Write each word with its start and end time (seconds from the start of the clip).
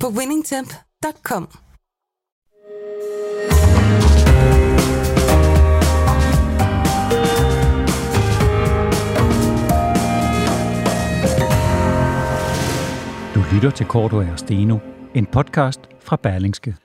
på 0.00 0.08
winningtemp.com. 0.08 1.48
Du 13.34 13.44
lytter 13.52 13.70
til 13.70 13.86
Korto 13.86 14.16
og 14.16 14.38
Steno, 14.38 14.78
en 15.14 15.26
podcast 15.26 15.80
fra 16.00 16.16
Berlingske. 16.16 16.76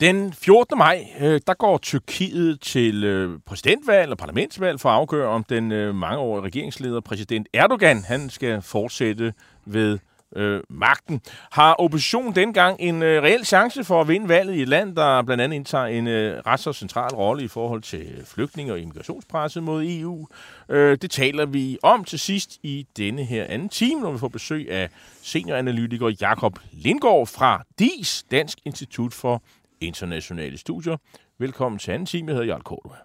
Den 0.00 0.32
14. 0.32 0.78
maj, 0.78 1.06
øh, 1.20 1.40
der 1.46 1.54
går 1.54 1.78
Tyrkiet 1.78 2.60
til 2.60 3.04
øh, 3.04 3.38
præsidentvalg 3.46 4.10
og 4.10 4.18
parlamentsvalg 4.18 4.80
for 4.80 4.88
at 4.88 4.94
afgøre, 4.94 5.28
om 5.28 5.44
den 5.44 5.72
øh, 5.72 5.94
mangeårige 5.94 6.46
regeringsleder, 6.46 7.00
præsident 7.00 7.48
Erdogan, 7.54 8.04
han 8.04 8.30
skal 8.30 8.62
fortsætte 8.62 9.32
ved 9.66 9.98
øh, 10.36 10.60
magten. 10.70 11.20
Har 11.50 11.74
oppositionen 11.74 12.34
dengang 12.34 12.80
en 12.80 13.02
øh, 13.02 13.22
reel 13.22 13.44
chance 13.44 13.84
for 13.84 14.00
at 14.00 14.08
vinde 14.08 14.28
valget 14.28 14.54
i 14.54 14.62
et 14.62 14.68
land, 14.68 14.96
der 14.96 15.22
blandt 15.22 15.42
andet 15.42 15.56
indtager 15.56 15.84
en 15.84 16.06
øh, 16.06 16.42
ret 16.46 16.60
så 16.60 16.72
central 16.72 17.14
rolle 17.14 17.44
i 17.44 17.48
forhold 17.48 17.82
til 17.82 18.14
øh, 18.18 18.24
flygtninge 18.24 18.72
og 18.72 18.80
immigrationspresset 18.80 19.62
mod 19.62 19.84
EU? 19.84 20.26
Øh, 20.68 20.98
det 21.02 21.10
taler 21.10 21.46
vi 21.46 21.78
om 21.82 22.04
til 22.04 22.18
sidst 22.18 22.58
i 22.62 22.86
denne 22.96 23.24
her 23.24 23.44
anden 23.48 23.68
time, 23.68 24.00
når 24.00 24.12
vi 24.12 24.18
får 24.18 24.28
besøg 24.28 24.70
af 24.70 24.88
senioranalytiker 25.22 26.12
Jakob 26.20 26.58
Lindgaard 26.72 27.26
fra 27.26 27.62
DIS, 27.78 28.24
Dansk 28.30 28.58
Institut 28.64 29.14
for 29.14 29.42
Internationale 29.80 30.58
Studier. 30.58 30.96
Velkommen 31.38 31.78
til 31.78 31.90
anden 31.90 32.06
time. 32.06 32.28
Jeg 32.28 32.34
hedder 32.34 32.52
Jarl 32.52 32.62
Kortua. 32.62 32.96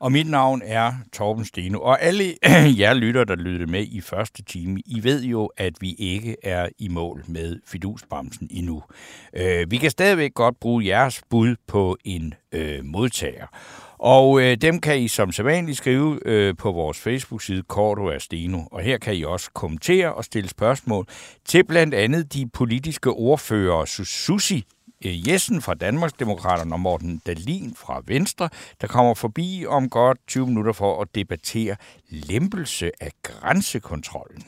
Og 0.00 0.12
mit 0.12 0.30
navn 0.30 0.62
er 0.64 0.92
Torben 1.12 1.44
Steno. 1.44 1.80
Og 1.80 2.02
alle 2.02 2.24
jer 2.80 2.94
lytter, 2.94 3.24
der 3.24 3.36
lyttede 3.36 3.70
med 3.70 3.86
i 3.90 4.00
første 4.00 4.42
time, 4.42 4.80
I 4.86 5.04
ved 5.04 5.22
jo, 5.22 5.50
at 5.56 5.72
vi 5.80 5.94
ikke 5.94 6.36
er 6.42 6.68
i 6.78 6.88
mål 6.88 7.24
med 7.26 7.60
fidusbremsen 7.66 8.48
endnu. 8.50 8.82
Øh, 9.36 9.70
vi 9.70 9.76
kan 9.76 9.90
stadigvæk 9.90 10.34
godt 10.34 10.60
bruge 10.60 10.86
jeres 10.86 11.22
bud 11.30 11.56
på 11.66 11.96
en 12.04 12.34
øh, 12.52 12.84
modtager. 12.84 13.46
Og 13.98 14.42
øh, 14.42 14.56
dem 14.56 14.80
kan 14.80 14.98
I 14.98 15.08
som 15.08 15.32
sædvanligt 15.32 15.78
skrive 15.78 16.18
øh, 16.26 16.56
på 16.56 16.72
vores 16.72 16.98
Facebook-side 16.98 17.62
Korto 17.62 18.18
Steno. 18.18 18.58
Og 18.72 18.80
her 18.80 18.98
kan 18.98 19.14
I 19.14 19.24
også 19.24 19.50
kommentere 19.54 20.14
og 20.14 20.24
stille 20.24 20.48
spørgsmål 20.48 21.06
til 21.44 21.64
blandt 21.64 21.94
andet 21.94 22.34
de 22.34 22.48
politiske 22.52 23.10
ordfører 23.10 23.84
Susi 23.84 24.64
Øh, 25.04 25.28
Jessen 25.28 25.62
fra 25.62 25.74
Danmarksdemokraterne 25.74 26.74
og 26.74 26.80
Morten 26.80 27.22
Dalin 27.26 27.74
fra 27.76 28.02
Venstre, 28.06 28.48
der 28.80 28.86
kommer 28.86 29.14
forbi 29.14 29.64
om 29.68 29.88
godt 29.88 30.18
20 30.26 30.46
minutter 30.46 30.72
for 30.72 31.02
at 31.02 31.14
debattere 31.14 31.76
lempelse 32.08 32.90
af 33.00 33.10
grænsekontrollen. 33.22 34.42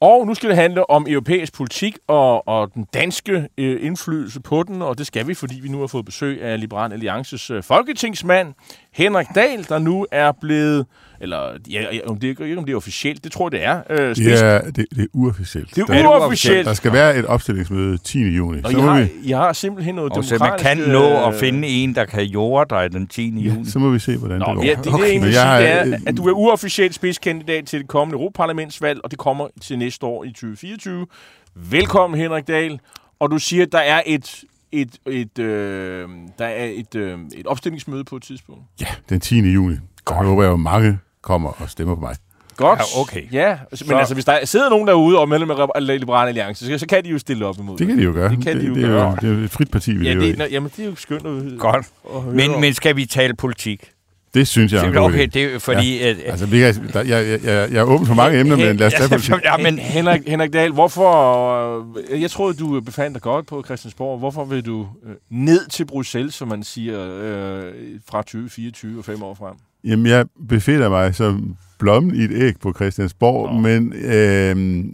Og 0.00 0.26
nu 0.26 0.34
skal 0.34 0.48
det 0.48 0.56
handle 0.56 0.90
om 0.90 1.06
europæisk 1.08 1.54
politik 1.54 1.98
og, 2.06 2.48
og 2.48 2.74
den 2.74 2.86
danske 2.94 3.48
øh, 3.58 3.86
indflydelse 3.86 4.40
på 4.40 4.62
den, 4.62 4.82
og 4.82 4.98
det 4.98 5.06
skal 5.06 5.26
vi, 5.26 5.34
fordi 5.34 5.60
vi 5.60 5.68
nu 5.68 5.80
har 5.80 5.86
fået 5.86 6.04
besøg 6.04 6.42
af 6.42 6.60
Liberal 6.60 6.92
Alliances 6.92 7.50
øh, 7.50 7.62
folketingsmand, 7.62 8.54
Henrik 8.92 9.26
Dahl, 9.34 9.68
der 9.68 9.78
nu 9.78 10.06
er 10.12 10.32
blevet 10.32 10.86
eller 11.22 11.58
ja, 11.70 11.84
om 12.06 12.18
det, 12.18 12.28
ikke 12.28 12.58
om 12.58 12.64
det 12.64 12.72
er 12.72 12.76
officielt, 12.76 13.24
det 13.24 13.32
tror 13.32 13.48
jeg, 13.52 13.52
det 13.52 13.64
er. 13.64 14.08
Øh, 14.08 14.26
ja, 14.26 14.58
det, 14.58 14.76
det 14.76 14.86
er 14.98 15.06
uofficielt. 15.12 15.76
Det 15.76 15.84
er 15.88 16.08
uofficielt. 16.08 16.66
Der 16.66 16.74
skal 16.74 16.92
være 16.92 17.16
et 17.16 17.26
opstillingsmøde 17.26 17.98
10. 17.98 18.18
juni. 18.18 18.60
Og 18.64 18.70
så 18.70 18.78
jeg, 18.78 18.86
har, 18.86 19.00
vi... 19.00 19.08
jeg 19.26 19.38
har 19.38 19.52
simpelthen 19.52 19.94
noget 19.94 20.10
og 20.10 20.14
demokratisk... 20.14 20.38
Så 20.38 20.68
man 20.68 20.78
kan 20.78 20.92
nå 20.92 21.26
at 21.28 21.34
finde 21.34 21.68
en, 21.68 21.94
der 21.94 22.04
kan 22.04 22.24
jorde 22.24 22.74
dig 22.74 22.92
den 22.92 23.06
10. 23.06 23.22
juni. 23.22 23.42
Ja, 23.42 23.64
så 23.64 23.78
må 23.78 23.90
vi 23.90 23.98
se, 23.98 24.16
hvordan 24.16 24.38
Nå, 24.38 24.46
det 24.46 24.56
går. 24.56 24.64
Ja, 24.64 24.74
det, 24.84 24.94
okay. 24.94 25.20
det, 25.20 25.34
jeg 25.34 25.82
sige, 25.82 25.84
det 25.84 25.94
er, 25.94 25.98
at 26.06 26.16
du 26.16 26.28
er 26.28 26.32
uofficielt 26.32 26.94
spidskandidat 26.94 27.66
til 27.66 27.80
det 27.80 27.88
kommende 27.88 28.16
Europaparlamentsvalg, 28.16 29.00
og 29.04 29.10
det 29.10 29.18
kommer 29.18 29.48
til 29.60 29.78
næste 29.78 30.06
år 30.06 30.24
i 30.24 30.28
2024. 30.28 31.06
Velkommen, 31.54 32.20
Henrik 32.20 32.48
Dahl. 32.48 32.80
Og 33.20 33.30
du 33.30 33.38
siger, 33.38 33.62
at 33.62 33.72
der 33.72 33.78
er 33.78 34.02
et 34.06 34.44
et, 34.72 34.98
et, 35.06 35.38
øh, 35.38 36.08
der 36.38 36.44
er 36.44 36.64
et, 36.64 36.94
øh, 36.94 37.18
et 37.34 37.46
opstillingsmøde 37.46 38.04
på 38.04 38.16
et 38.16 38.22
tidspunkt. 38.22 38.62
Ja, 38.80 38.86
den 39.08 39.20
10. 39.20 39.38
juni. 39.38 39.76
Godt. 40.04 40.18
Jeg 40.18 40.26
håber, 40.26 40.52
at 40.52 40.60
mange 40.60 40.98
kommer 41.22 41.50
og 41.62 41.70
stemmer 41.70 41.94
på 41.94 42.00
mig. 42.00 42.16
Godt. 42.56 42.78
Ja, 42.78 43.00
okay. 43.00 43.22
Ja, 43.32 43.56
men 43.70 43.76
så. 43.76 43.96
altså, 43.96 44.14
hvis 44.14 44.24
der 44.24 44.44
sidder 44.44 44.70
nogen 44.70 44.88
derude 44.88 45.18
og 45.18 45.28
medlem 45.28 45.50
af 45.50 45.86
Liberale 45.86 46.28
Alliance, 46.28 46.66
så, 46.66 46.78
så 46.78 46.86
kan 46.86 47.04
de 47.04 47.08
jo 47.08 47.18
stille 47.18 47.46
op 47.46 47.58
imod 47.58 47.78
Det 47.78 47.86
kan 47.86 47.98
de 47.98 48.02
jo 48.02 48.12
gøre. 48.12 48.30
Det, 48.30 48.44
kan 48.44 48.56
det, 48.56 48.62
de 48.62 48.68
jo 48.68 48.74
det, 48.74 48.82
gøre. 48.82 49.00
Er 49.00 49.10
jo, 49.10 49.16
det 49.20 49.30
er 49.30 49.38
jo 49.38 49.44
et 49.44 49.50
frit 49.50 49.70
parti, 49.70 49.92
vi 49.92 50.08
ja, 50.08 50.14
det, 50.14 50.40
er, 50.40 50.46
Jamen, 50.46 50.70
det 50.76 50.82
er 50.84 50.88
jo 50.88 50.94
skønt 50.96 51.26
at, 51.26 51.58
Godt. 51.58 51.86
At 52.14 52.22
høre 52.22 52.34
men, 52.34 52.60
men 52.60 52.74
skal 52.74 52.96
vi 52.96 53.06
tale 53.06 53.34
politik? 53.34 53.90
Det 54.34 54.48
synes 54.48 54.72
jeg 54.72 54.86
er 54.86 55.00
Okay, 55.00 55.28
det 55.34 55.44
er 55.44 55.58
fordi... 55.58 55.98
Ja. 55.98 56.08
At, 56.08 56.16
altså, 56.26 56.46
vi 56.46 56.58
kan, 56.58 56.74
der, 56.92 57.02
jeg, 57.02 57.26
jeg, 57.26 57.44
jeg, 57.44 57.72
jeg 57.72 57.78
er 57.78 57.84
åben 57.84 58.06
for 58.06 58.14
mange 58.14 58.40
emner, 58.40 58.56
men 58.56 58.76
lad 58.76 58.86
os 58.86 58.92
tage 58.92 59.08
politik. 59.08 59.34
Ja, 59.44 59.56
men 59.56 59.78
Henrik, 59.78 60.28
Henrik 60.28 60.52
Dahl, 60.52 60.72
hvorfor... 60.72 62.16
Jeg 62.16 62.30
troede, 62.30 62.54
du 62.54 62.80
befandt 62.80 63.14
dig 63.14 63.22
godt 63.22 63.46
på 63.46 63.62
Christiansborg. 63.64 64.18
Hvorfor 64.18 64.44
vil 64.44 64.66
du 64.66 64.86
øh, 65.06 65.14
ned 65.30 65.68
til 65.68 65.84
Bruxelles, 65.84 66.34
som 66.34 66.48
man 66.48 66.62
siger, 66.62 67.00
øh, 67.22 67.72
fra 68.08 68.22
2024 68.22 68.98
og 68.98 69.04
fem 69.04 69.22
år 69.22 69.34
frem? 69.34 69.54
Jamen, 69.84 70.06
jeg 70.06 70.26
befinder 70.48 70.88
mig 70.88 71.14
som 71.14 71.56
blommen 71.78 72.14
i 72.14 72.18
et 72.24 72.30
æg 72.32 72.54
på 72.60 72.72
Christiansborg, 72.72 73.54
Nå. 73.54 73.60
men 73.60 73.92
øh, 73.92 74.84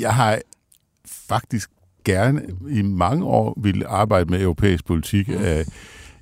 jeg 0.00 0.14
har 0.14 0.38
faktisk 1.06 1.70
gerne 2.04 2.42
i 2.70 2.82
mange 2.82 3.24
år 3.24 3.60
ville 3.62 3.86
arbejde 3.86 4.30
med 4.30 4.42
europæisk 4.42 4.86
politik. 4.86 5.28
Mm. 5.28 5.34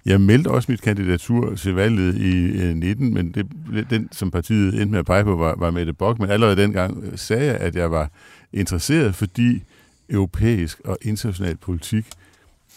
Jeg 0.06 0.20
meldte 0.20 0.48
også 0.48 0.72
mit 0.72 0.82
kandidatur 0.82 1.54
til 1.54 1.74
valget 1.74 2.16
i 2.16 2.74
19, 2.74 3.14
men 3.14 3.32
det, 3.32 3.46
den, 3.90 4.08
som 4.12 4.30
partiet 4.30 4.74
endte 4.74 4.86
med 4.86 4.98
at 4.98 5.06
pege 5.06 5.24
på, 5.24 5.36
var, 5.36 5.54
var 5.58 5.70
Mette 5.70 5.92
Bock. 5.92 6.18
Men 6.18 6.30
allerede 6.30 6.56
dengang 6.56 7.18
sagde 7.18 7.44
jeg, 7.44 7.56
at 7.56 7.76
jeg 7.76 7.90
var 7.90 8.10
interesseret, 8.52 9.14
fordi 9.14 9.62
europæisk 10.10 10.80
og 10.84 10.98
international 11.02 11.56
politik 11.56 12.06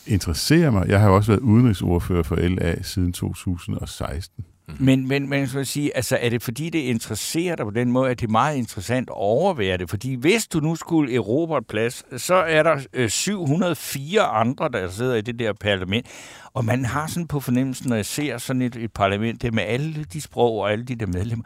interesserer 0.08 0.72
mig. 0.72 0.88
Jeg 0.88 1.00
har 1.00 1.10
også 1.10 1.32
været 1.32 1.42
udenrigsordfører 1.42 2.24
for 2.24 2.36
LA 2.36 2.82
siden 2.82 3.14
2016. 3.14 4.46
Mm-hmm. 4.70 4.86
Men, 4.86 5.08
men, 5.08 5.30
men 5.30 5.48
så 5.48 5.64
sige, 5.64 5.96
altså, 5.96 6.18
er 6.22 6.30
det 6.30 6.44
fordi, 6.44 6.70
det 6.70 6.80
interesserer 6.80 7.56
dig 7.56 7.66
på 7.66 7.72
den 7.72 7.92
måde, 7.92 8.12
at 8.12 8.20
det 8.20 8.28
er 8.28 8.32
meget 8.32 8.58
interessant 8.58 9.10
at 9.10 9.14
overvære 9.16 9.78
det? 9.78 9.90
Fordi 9.90 10.16
hvis 10.16 10.48
du 10.48 10.60
nu 10.60 10.76
skulle 10.76 11.16
erobre 11.16 11.58
et 11.58 11.68
plads, 11.68 12.22
så 12.22 12.36
er 12.36 12.64
der 12.64 12.80
øh, 12.94 13.10
704 13.10 14.22
andre, 14.22 14.70
der 14.74 14.90
sidder 14.90 15.16
i 15.16 15.22
det 15.22 15.40
der 15.40 15.54
parlament. 15.54 16.08
Og 16.54 16.66
man 16.66 16.86
har 16.86 17.08
sådan 17.08 17.28
på 17.28 17.40
fornemmelsen, 17.40 17.90
når 17.90 17.96
jeg 17.96 18.06
ser 18.06 18.38
sådan 18.38 18.62
et, 18.62 18.76
et 18.76 18.94
parlament, 18.94 19.42
det 19.42 19.54
med 19.54 19.64
alle 19.64 20.04
de 20.04 20.22
sprog 20.22 20.60
og 20.60 20.72
alle 20.72 20.86
de 20.86 20.96
der 20.96 21.08
medlemmer, 21.08 21.46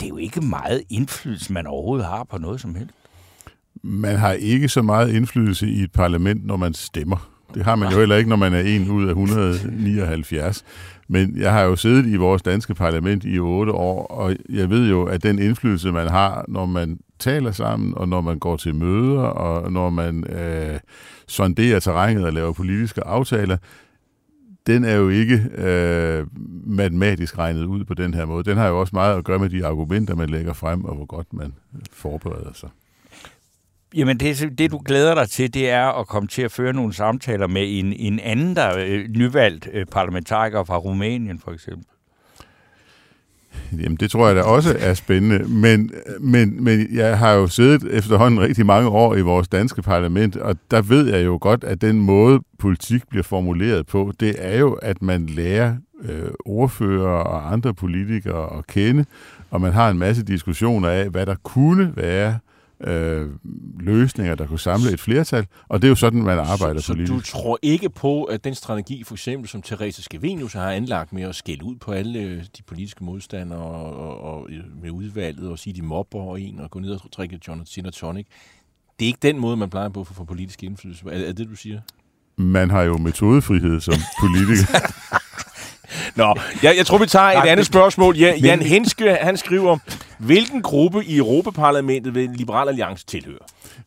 det 0.00 0.06
er 0.06 0.08
jo 0.08 0.16
ikke 0.16 0.40
meget 0.40 0.82
indflydelse, 0.90 1.52
man 1.52 1.66
overhovedet 1.66 2.06
har 2.06 2.24
på 2.24 2.38
noget 2.38 2.60
som 2.60 2.74
helst. 2.74 2.94
Man 3.82 4.16
har 4.16 4.32
ikke 4.32 4.68
så 4.68 4.82
meget 4.82 5.14
indflydelse 5.14 5.68
i 5.68 5.82
et 5.82 5.92
parlament, 5.92 6.46
når 6.46 6.56
man 6.56 6.74
stemmer. 6.74 7.31
Det 7.54 7.64
har 7.64 7.76
man 7.76 7.92
jo 7.92 7.98
heller 7.98 8.16
ikke, 8.16 8.30
når 8.30 8.36
man 8.36 8.54
er 8.54 8.60
en 8.60 8.90
ud 8.90 9.04
af 9.04 9.10
179. 9.10 10.64
Men 11.08 11.36
jeg 11.36 11.52
har 11.52 11.62
jo 11.62 11.76
siddet 11.76 12.06
i 12.06 12.16
vores 12.16 12.42
danske 12.42 12.74
parlament 12.74 13.24
i 13.24 13.38
otte 13.38 13.72
år, 13.72 14.06
og 14.06 14.36
jeg 14.48 14.70
ved 14.70 14.88
jo, 14.90 15.04
at 15.04 15.22
den 15.22 15.38
indflydelse, 15.38 15.92
man 15.92 16.08
har, 16.08 16.44
når 16.48 16.66
man 16.66 16.98
taler 17.18 17.52
sammen, 17.52 17.94
og 17.96 18.08
når 18.08 18.20
man 18.20 18.38
går 18.38 18.56
til 18.56 18.74
møder, 18.74 19.22
og 19.22 19.72
når 19.72 19.90
man 19.90 20.24
øh, 20.24 20.78
sonderer 21.26 21.80
terrænet 21.80 22.24
og 22.24 22.32
laver 22.32 22.52
politiske 22.52 23.04
aftaler, 23.04 23.56
den 24.66 24.84
er 24.84 24.94
jo 24.94 25.08
ikke 25.08 25.42
øh, 25.54 26.26
matematisk 26.66 27.38
regnet 27.38 27.64
ud 27.64 27.84
på 27.84 27.94
den 27.94 28.14
her 28.14 28.24
måde. 28.24 28.44
Den 28.44 28.56
har 28.56 28.68
jo 28.68 28.80
også 28.80 28.96
meget 28.96 29.18
at 29.18 29.24
gøre 29.24 29.38
med 29.38 29.50
de 29.50 29.66
argumenter, 29.66 30.14
man 30.14 30.30
lægger 30.30 30.52
frem, 30.52 30.84
og 30.84 30.94
hvor 30.94 31.06
godt 31.06 31.32
man 31.32 31.54
forbereder 31.92 32.52
sig. 32.52 32.68
Jamen, 33.94 34.20
det, 34.20 34.58
det 34.58 34.70
du 34.70 34.82
glæder 34.84 35.14
dig 35.14 35.28
til, 35.28 35.54
det 35.54 35.70
er 35.70 36.00
at 36.00 36.06
komme 36.06 36.26
til 36.26 36.42
at 36.42 36.52
føre 36.52 36.72
nogle 36.72 36.92
samtaler 36.92 37.46
med 37.46 37.78
en, 37.78 37.92
en 37.92 38.20
anden, 38.20 38.56
der 38.56 38.78
øh, 38.78 39.08
nyvalgt 39.08 39.68
øh, 39.72 39.86
parlamentariker 39.86 40.64
fra 40.64 40.76
Rumænien, 40.76 41.38
for 41.38 41.50
eksempel. 41.52 41.84
Jamen, 43.72 43.96
det 43.96 44.10
tror 44.10 44.26
jeg 44.26 44.36
da 44.36 44.42
også 44.42 44.76
er 44.80 44.94
spændende. 44.94 45.48
Men, 45.48 45.90
men, 46.20 46.64
men 46.64 46.86
jeg 46.92 47.18
har 47.18 47.32
jo 47.32 47.46
siddet 47.46 47.94
efterhånden 47.94 48.40
rigtig 48.40 48.66
mange 48.66 48.88
år 48.88 49.16
i 49.16 49.20
vores 49.20 49.48
danske 49.48 49.82
parlament, 49.82 50.36
og 50.36 50.56
der 50.70 50.82
ved 50.82 51.14
jeg 51.14 51.24
jo 51.24 51.38
godt, 51.40 51.64
at 51.64 51.80
den 51.80 52.00
måde, 52.00 52.40
politik 52.58 53.08
bliver 53.08 53.22
formuleret 53.22 53.86
på, 53.86 54.12
det 54.20 54.34
er 54.38 54.58
jo, 54.58 54.72
at 54.72 55.02
man 55.02 55.26
lærer 55.26 55.76
øh, 56.04 56.30
ordfører 56.44 57.22
og 57.22 57.52
andre 57.52 57.74
politikere 57.74 58.58
at 58.58 58.66
kende, 58.66 59.04
og 59.50 59.60
man 59.60 59.72
har 59.72 59.90
en 59.90 59.98
masse 59.98 60.22
diskussioner 60.22 60.88
af, 60.88 61.08
hvad 61.08 61.26
der 61.26 61.34
kunne 61.42 61.92
være 61.96 62.28
øh, 62.28 62.51
løsninger, 63.80 64.34
der 64.34 64.46
kunne 64.46 64.60
samle 64.60 64.92
et 64.92 65.00
flertal, 65.00 65.46
og 65.68 65.82
det 65.82 65.88
er 65.88 65.88
jo 65.88 65.94
sådan, 65.94 66.22
man 66.22 66.38
arbejder 66.38 66.80
så, 66.80 66.92
politisk. 66.92 67.26
Så 67.26 67.36
du 67.36 67.42
tror 67.42 67.58
ikke 67.62 67.90
på, 67.90 68.24
at 68.24 68.44
den 68.44 68.54
strategi, 68.54 69.04
for 69.04 69.14
eksempel 69.14 69.48
som 69.48 69.62
Therese 69.62 70.02
Skavenius 70.02 70.52
har 70.52 70.70
anlagt 70.70 71.12
med 71.12 71.22
at 71.22 71.34
skælde 71.34 71.64
ud 71.64 71.76
på 71.76 71.92
alle 71.92 72.18
øh, 72.18 72.42
de 72.56 72.62
politiske 72.62 73.04
modstandere 73.04 73.60
og, 73.60 73.96
og, 73.96 74.20
og 74.20 74.48
med 74.82 74.90
udvalget 74.90 75.48
og 75.48 75.58
sige, 75.58 75.74
de 75.74 75.82
mobber 75.82 76.36
en 76.36 76.60
og 76.60 76.70
gå 76.70 76.78
ned 76.78 76.90
og 76.90 77.00
drikke 77.16 77.40
John 77.48 77.66
Cena 77.66 77.90
Tonic, 77.90 78.26
det 78.98 79.04
er 79.04 79.08
ikke 79.08 79.18
den 79.22 79.38
måde, 79.38 79.56
man 79.56 79.70
plejer 79.70 79.88
på 79.88 80.04
for, 80.04 80.14
for 80.14 80.24
politisk 80.24 80.62
indflydelse. 80.62 81.04
Er, 81.10 81.28
er 81.28 81.32
det, 81.32 81.48
du 81.50 81.56
siger? 81.56 81.80
Man 82.36 82.70
har 82.70 82.82
jo 82.82 82.98
metodefrihed 82.98 83.80
som 83.80 83.94
politiker. 84.22 84.78
Nå, 86.16 86.36
jeg, 86.62 86.76
jeg 86.76 86.86
tror, 86.86 86.98
vi 86.98 87.06
tager 87.06 87.42
et 87.42 87.48
andet 87.48 87.66
spørgsmål. 87.66 88.16
Ja, 88.16 88.34
Jan 88.42 88.62
Henske, 88.62 89.16
han 89.20 89.36
skriver, 89.36 89.78
hvilken 90.24 90.62
gruppe 90.62 91.04
i 91.04 91.16
Europaparlamentet 91.16 92.14
vil 92.14 92.30
Liberal 92.30 92.68
Alliance 92.68 93.06
tilhøre? 93.06 93.38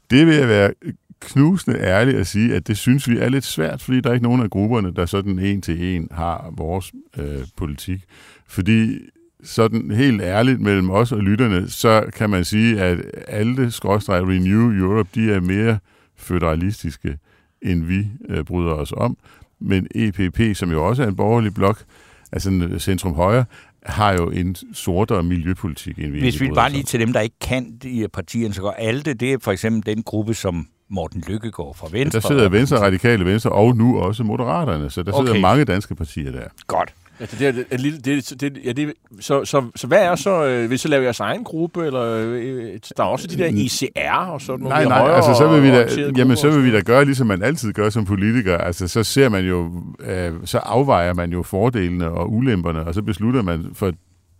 Det 0.10 0.28
vil 0.28 0.36
jeg 0.36 0.48
være 0.48 0.74
knusende 1.20 1.80
ærlig 1.80 2.16
at 2.16 2.28
sige, 2.28 2.56
at 2.56 2.68
det 2.68 2.78
synes 2.78 3.10
vi 3.10 3.18
er 3.18 3.30
lidt 3.30 3.46
svært, 3.46 3.82
fordi 3.82 4.02
der 4.02 4.10
er 4.10 4.14
ikke 4.14 4.24
nogen 4.24 4.42
af 4.42 4.50
grupperne, 4.50 4.94
der 4.94 5.06
sådan 5.06 5.40
en 5.40 5.62
til 5.62 5.96
en 5.96 6.08
har 6.12 6.54
vores 6.58 6.92
øh, 7.18 7.42
politik. 7.58 8.00
Fordi 8.48 9.00
sådan 9.44 9.92
helt 9.92 10.22
ærligt 10.22 10.62
mellem 10.62 10.90
os 10.90 11.12
og 11.12 11.20
lytterne, 11.20 11.70
så 11.70 12.06
kan 12.16 12.30
man 12.30 12.46
sige, 12.46 12.82
at 12.82 13.00
alle 13.28 13.72
skråstrej 13.72 14.20
Renew 14.20 14.72
Europe, 14.72 15.10
de 15.16 15.32
er 15.32 15.40
mere 15.40 15.80
føderalistiske, 16.16 17.18
end 17.62 17.84
vi 17.84 18.08
øh, 18.30 18.44
bryder 18.44 18.74
os 18.74 18.94
om. 18.98 19.18
Men 19.60 19.88
EPP, 19.96 20.58
som 20.58 20.72
jo 20.72 20.88
også 20.88 21.04
er 21.04 21.08
en 21.08 21.16
borgerlig 21.16 21.54
blok, 21.54 21.84
altså 22.32 22.76
centrum 22.80 23.14
højre, 23.14 23.46
har 23.86 24.14
jo 24.14 24.30
en 24.30 24.56
sortere 24.74 25.24
miljøpolitik, 25.24 26.00
end 26.00 26.12
vi 26.12 26.20
Hvis 26.20 26.42
vi 26.42 26.50
bare 26.56 26.72
lige 26.72 26.84
til 26.84 27.00
dem, 27.00 27.14
der 27.14 27.20
ikke 27.20 27.40
kan 27.42 27.78
de 27.84 28.08
partierne, 28.14 28.54
så 28.54 28.62
går 28.62 28.76
ALDE, 28.78 29.14
det 29.14 29.34
er 29.34 29.38
for 29.42 29.52
eksempel 29.52 29.96
den 29.96 30.04
gruppe, 30.04 30.34
som 30.34 30.68
Morten 30.90 31.24
Lykkegaard 31.28 31.76
fra 31.76 31.88
Venstre. 31.92 32.18
Ja, 32.18 32.22
der 32.22 32.28
sidder 32.28 32.50
Venstre, 32.50 32.80
Radikale 32.80 33.26
Venstre 33.26 33.52
og 33.52 33.78
nu 33.78 34.00
også 34.00 34.24
Moderaterne, 34.24 34.90
så 34.90 35.04
der 35.04 35.12
sidder 35.12 35.32
okay. 35.32 35.42
mange 35.42 35.66
danske 35.66 35.96
partier 35.96 36.32
der. 36.32 36.48
Godt. 36.68 36.94
Ja, 37.20 37.26
det, 37.26 37.40
det, 37.40 37.48
er, 37.48 37.78
det, 37.78 38.06
det, 38.06 38.42
det, 38.42 38.58
ja, 38.66 38.72
det, 38.72 38.94
så, 39.20 39.46
så, 39.46 39.64
så 39.76 39.88
hvad 39.88 39.98
er 39.98 40.16
så, 40.16 40.46
øh, 40.46 40.68
hvis 40.68 40.82
så 40.82 40.88
laver 40.88 41.04
jeres 41.04 41.20
egen 41.20 41.44
gruppe, 41.44 41.86
eller 41.86 42.02
øh, 42.02 42.80
der 42.98 43.04
er 43.04 43.08
også 43.08 43.28
de 43.28 43.38
der 43.38 43.46
ICR 43.46 44.16
og 44.16 44.42
sådan 44.42 44.64
noget? 44.64 44.88
Nej, 44.88 45.00
nej, 45.00 45.16
altså 45.16 45.34
så 45.34 45.48
vil 45.48 45.64
vi 45.64 45.70
da, 45.70 45.88
jamen, 46.18 46.38
så 46.38 46.50
vil 46.50 46.64
vi 46.64 46.72
da 46.72 46.80
gøre, 46.80 47.06
ligesom 47.06 47.28
man 47.28 47.44
altid 47.44 47.74
gør 47.74 47.90
som 47.90 48.06
politiker. 48.06 48.58
Altså 48.58 48.88
så 48.88 49.04
ser 49.04 49.30
man 49.30 49.46
jo, 49.46 49.72
øh, 50.00 50.34
så 50.46 50.58
afvejer 50.58 51.14
man 51.14 51.32
jo 51.32 51.44
fordelene 51.44 52.10
og 52.10 52.34
ulemperne, 52.34 52.84
og 52.84 52.94
så 52.94 53.02
beslutter 53.02 53.42
man 53.42 53.66
for 53.74 53.92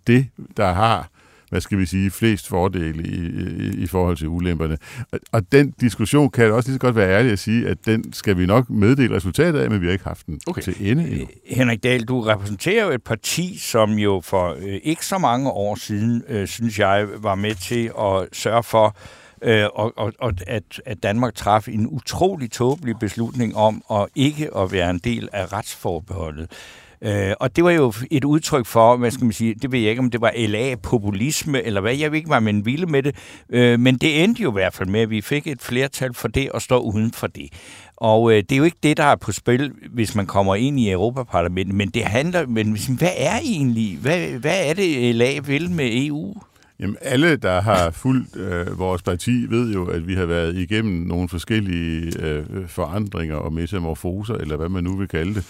det, 0.08 0.28
der 0.58 0.74
har 0.74 1.10
hvad 1.56 1.62
skal 1.62 1.78
vi 1.78 1.86
sige, 1.86 2.12
flest 2.12 2.48
fordele 2.48 3.04
i, 3.04 3.16
i, 3.16 3.84
i 3.84 3.88
forhold 3.88 4.18
til 4.18 4.28
ulemperne. 4.28 4.78
Og, 5.12 5.20
og 5.32 5.52
den 5.52 5.74
diskussion 5.82 6.30
kan 6.30 6.52
også 6.52 6.70
lige 6.70 6.76
så 6.76 6.80
godt 6.80 6.96
være 6.96 7.10
ærlig 7.10 7.32
at 7.32 7.40
sige, 7.40 7.68
at 7.68 7.78
den 7.86 8.14
skal 8.14 8.38
vi 8.38 8.46
nok 8.46 8.70
meddele 8.70 9.16
resultatet 9.16 9.60
af, 9.60 9.70
men 9.70 9.82
vi 9.82 9.86
har 9.86 9.94
ikke 9.94 10.04
haft 10.04 10.26
den 10.26 10.40
okay. 10.48 10.62
til 10.62 10.92
ende 10.92 11.10
endnu. 11.10 11.28
Henrik 11.46 11.84
Dahl, 11.84 12.04
du 12.04 12.22
repræsenterer 12.22 12.86
jo 12.86 12.92
et 12.92 13.04
parti, 13.04 13.58
som 13.58 13.92
jo 13.92 14.22
for 14.24 14.56
øh, 14.60 14.80
ikke 14.84 15.06
så 15.06 15.18
mange 15.18 15.50
år 15.52 15.76
siden, 15.76 16.24
øh, 16.28 16.48
synes 16.48 16.80
jeg, 16.80 17.08
var 17.18 17.36
med 17.36 17.56
til 17.56 17.92
at 18.00 18.28
sørge 18.38 18.64
for, 18.64 18.96
øh, 19.42 19.66
og, 19.74 19.94
og, 19.98 20.14
og 20.20 20.34
at, 20.48 20.82
at 20.86 21.04
Danmark 21.04 21.36
traf 21.36 21.68
en 21.68 21.88
utrolig 21.88 22.52
tåbelig 22.52 22.96
beslutning 23.00 23.56
om 23.56 23.84
at 23.92 24.08
ikke 24.16 24.58
at 24.58 24.72
være 24.72 24.90
en 24.90 25.00
del 25.00 25.30
af 25.34 25.54
retsforbeholdet. 25.54 26.52
Øh, 27.02 27.34
og 27.40 27.56
det 27.56 27.64
var 27.64 27.72
jo 27.72 27.94
et 28.12 28.24
udtryk 28.24 28.66
for, 28.66 28.98
hvad 28.98 29.12
skal 29.12 29.26
man 29.26 29.34
sige, 29.34 29.56
det 29.56 29.72
ved 29.72 29.80
jeg 29.80 29.90
ikke, 29.90 30.00
om 30.00 30.12
det 30.12 30.22
var 30.22 30.34
LA-populisme, 30.36 31.62
eller 31.62 31.82
hvad, 31.82 31.96
jeg 31.96 32.12
ved 32.12 32.18
ikke, 32.18 32.30
hvad 32.30 32.42
man 32.42 32.66
ville 32.66 32.86
med 32.86 33.04
det, 33.04 33.16
øh, 33.50 33.80
men 33.80 33.98
det 33.98 34.24
endte 34.24 34.44
jo 34.44 34.50
i 34.50 34.54
hvert 34.54 34.74
fald 34.74 34.90
med, 34.90 35.02
at 35.02 35.10
vi 35.10 35.22
fik 35.22 35.48
et 35.48 35.62
flertal 35.62 36.14
for 36.14 36.28
det, 36.28 36.52
og 36.52 36.62
står 36.62 36.80
uden 36.80 37.12
for 37.12 37.28
det. 37.28 37.50
Og 37.98 38.32
øh, 38.32 38.38
det 38.38 38.52
er 38.52 38.58
jo 38.58 38.64
ikke 38.64 38.78
det, 38.84 38.98
der 38.98 39.04
er 39.04 39.16
på 39.16 39.32
spil, 39.32 39.72
hvis 39.94 40.16
man 40.16 40.26
kommer 40.26 40.56
ind 40.56 40.80
i 40.80 40.92
Europaparlamentet, 40.92 41.76
men 41.76 41.90
det 41.90 42.04
handler, 42.04 42.46
men 42.48 42.78
hvad 42.98 43.12
er 43.18 43.40
egentlig, 43.44 43.98
hvad, 44.02 44.28
hvad 44.28 44.70
er 44.70 44.74
det, 44.74 45.16
LA 45.16 45.40
vil 45.40 45.72
med 45.72 45.90
EU? 45.94 46.36
Jamen 46.80 46.98
alle, 47.02 47.36
der 47.36 47.62
har 47.62 47.92
fulgt 47.92 48.36
øh, 48.36 48.80
vores 48.80 49.02
parti, 49.02 49.46
ved 49.50 49.74
jo, 49.74 49.86
at 49.86 50.08
vi 50.08 50.16
har 50.16 50.26
været 50.26 50.56
igennem 50.56 51.08
nogle 51.08 51.30
forskellige 51.30 52.20
øh, 52.20 52.68
forandringer 52.68 53.36
og 53.36 53.54
metamorfoser, 53.54 54.34
eller 54.34 54.58
hvad 54.58 54.70
man 54.70 54.84
nu 54.84 54.98
vil 54.98 55.08
kalde 55.08 55.34
det. 55.34 55.46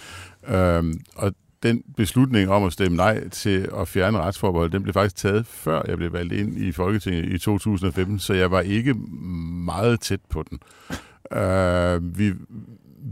Øhm, 0.48 1.00
og 1.16 1.34
den 1.64 1.84
beslutning 1.98 2.50
om 2.50 2.64
at 2.64 2.74
stemme 2.74 2.98
nej 2.98 3.30
til 3.30 3.70
at 3.78 3.88
fjerne 3.88 4.18
retsforbeholdet, 4.18 4.72
den 4.72 4.84
blev 4.84 4.94
faktisk 4.94 5.16
taget, 5.16 5.46
før 5.46 5.82
jeg 5.88 5.98
blev 5.98 6.14
valgt 6.14 6.34
ind 6.34 6.58
i 6.58 6.72
Folketinget 6.72 7.26
i 7.26 7.38
2015, 7.38 8.20
så 8.20 8.34
jeg 8.34 8.52
var 8.52 8.62
ikke 8.62 8.94
meget 9.66 10.00
tæt 10.00 10.20
på 10.30 10.44
den. 10.50 10.60
Øh, 11.38 12.18
vi, 12.18 12.34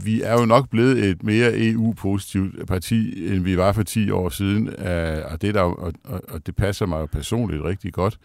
vi 0.02 0.22
er 0.22 0.40
jo 0.40 0.44
nok 0.44 0.70
blevet 0.70 1.04
et 1.04 1.22
mere 1.22 1.50
EU-positivt 1.54 2.66
parti, 2.66 3.26
end 3.34 3.44
vi 3.44 3.56
var 3.56 3.72
for 3.72 3.82
10 3.82 4.10
år 4.10 4.28
siden, 4.28 4.68
øh, 4.68 5.22
og, 5.32 5.42
det 5.42 5.54
der, 5.54 5.60
og, 5.60 5.92
og 6.04 6.46
det 6.46 6.56
passer 6.56 6.86
mig 6.86 7.00
jo 7.00 7.06
personligt 7.06 7.64
rigtig 7.64 7.92
godt. 7.92 8.18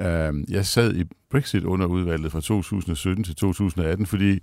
Øh, 0.00 0.32
jeg 0.48 0.66
sad 0.66 0.96
i 0.96 1.04
Brexit-underudvalget 1.30 2.32
fra 2.32 2.40
2017 2.40 3.24
til 3.24 3.34
2018, 3.34 4.06
fordi 4.06 4.38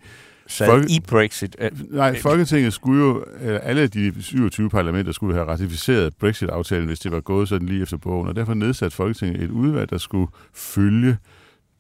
sad 0.48 0.68
Folke... 0.68 0.94
i 0.94 1.00
Brexit? 1.00 1.56
Nej, 1.90 2.20
Folketinget 2.22 2.74
skulle 2.74 3.04
jo, 3.04 3.24
alle 3.42 3.88
de 3.88 4.24
27 4.24 4.70
parlamenter 4.70 5.12
skulle 5.12 5.34
have 5.34 5.48
ratificeret 5.48 6.16
Brexit-aftalen, 6.16 6.88
hvis 6.88 7.00
det 7.00 7.12
var 7.12 7.20
gået 7.20 7.50
sådan 7.50 7.68
lige 7.68 7.82
efter 7.82 7.98
bogen, 7.98 8.28
og 8.28 8.36
derfor 8.36 8.54
nedsatte 8.54 8.96
Folketinget 8.96 9.44
et 9.44 9.50
udvalg, 9.50 9.90
der 9.90 9.98
skulle 9.98 10.32
følge 10.54 11.18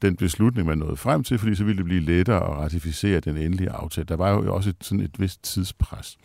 den 0.02 0.16
beslutning, 0.16 0.68
man 0.68 0.78
nåede 0.78 0.98
frem 0.98 1.24
til, 1.24 1.38
fordi 1.40 1.56
så 1.56 1.64
ville 1.64 1.78
det 1.78 1.86
blive 1.86 2.02
lettere 2.02 2.44
at 2.44 2.58
ratificere 2.58 3.20
den 3.20 3.38
endelige 3.38 3.70
aftale. 3.70 4.06
Der 4.06 4.16
var 4.16 4.30
jo 4.30 4.56
også 4.56 4.70
et, 4.70 4.76
sådan 4.82 5.04
et 5.06 5.20
vist 5.20 5.44
tidspres. 5.44 6.18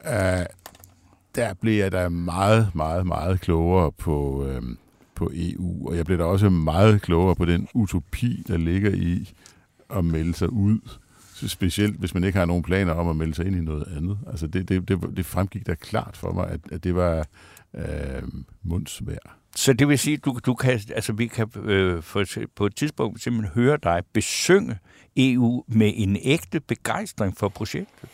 Uh, 0.00 0.10
der 1.34 1.54
blev 1.60 1.78
jeg 1.78 1.92
da 1.92 2.08
meget, 2.08 2.70
meget, 2.74 3.06
meget 3.06 3.40
klogere 3.40 3.92
på, 3.92 4.44
uh, 4.44 4.62
på 5.14 5.30
EU, 5.34 5.88
og 5.88 5.96
jeg 5.96 6.04
blev 6.04 6.18
da 6.18 6.24
også 6.24 6.50
meget 6.50 7.02
klogere 7.02 7.34
på 7.34 7.44
den 7.44 7.68
utopi, 7.74 8.42
der 8.48 8.56
ligger 8.56 8.90
i 8.90 9.32
at 9.90 10.04
melde 10.04 10.34
sig 10.34 10.52
ud 10.52 10.78
specielt 11.36 11.96
hvis 11.96 12.14
man 12.14 12.24
ikke 12.24 12.38
har 12.38 12.46
nogen 12.46 12.62
planer 12.62 12.92
om 12.92 13.08
at 13.08 13.16
melde 13.16 13.34
sig 13.34 13.46
ind 13.46 13.56
i 13.56 13.60
noget 13.60 13.86
andet. 13.96 14.18
Altså 14.30 14.46
det, 14.46 14.68
det, 14.68 14.88
det, 14.88 14.98
det 15.16 15.26
fremgik 15.26 15.66
da 15.66 15.74
klart 15.74 16.16
for 16.16 16.32
mig, 16.32 16.48
at, 16.48 16.60
at 16.72 16.84
det 16.84 16.94
var 16.94 17.26
øh, 17.74 18.22
mundsvær. 18.62 19.36
Så 19.56 19.72
det 19.72 19.88
vil 19.88 19.98
sige, 19.98 20.14
at 20.14 20.24
du, 20.24 20.38
du 20.46 20.54
kan, 20.54 20.80
altså 20.94 21.12
vi 21.12 21.26
kan 21.26 21.48
øh, 21.64 22.02
for, 22.02 22.24
på 22.56 22.66
et 22.66 22.76
tidspunkt 22.76 23.22
simpelthen 23.22 23.52
høre 23.54 23.78
dig 23.82 24.02
besynge 24.12 24.78
EU 25.16 25.64
med 25.68 25.92
en 25.94 26.16
ægte 26.22 26.60
begejstring 26.60 27.36
for 27.36 27.48
projektet? 27.48 28.08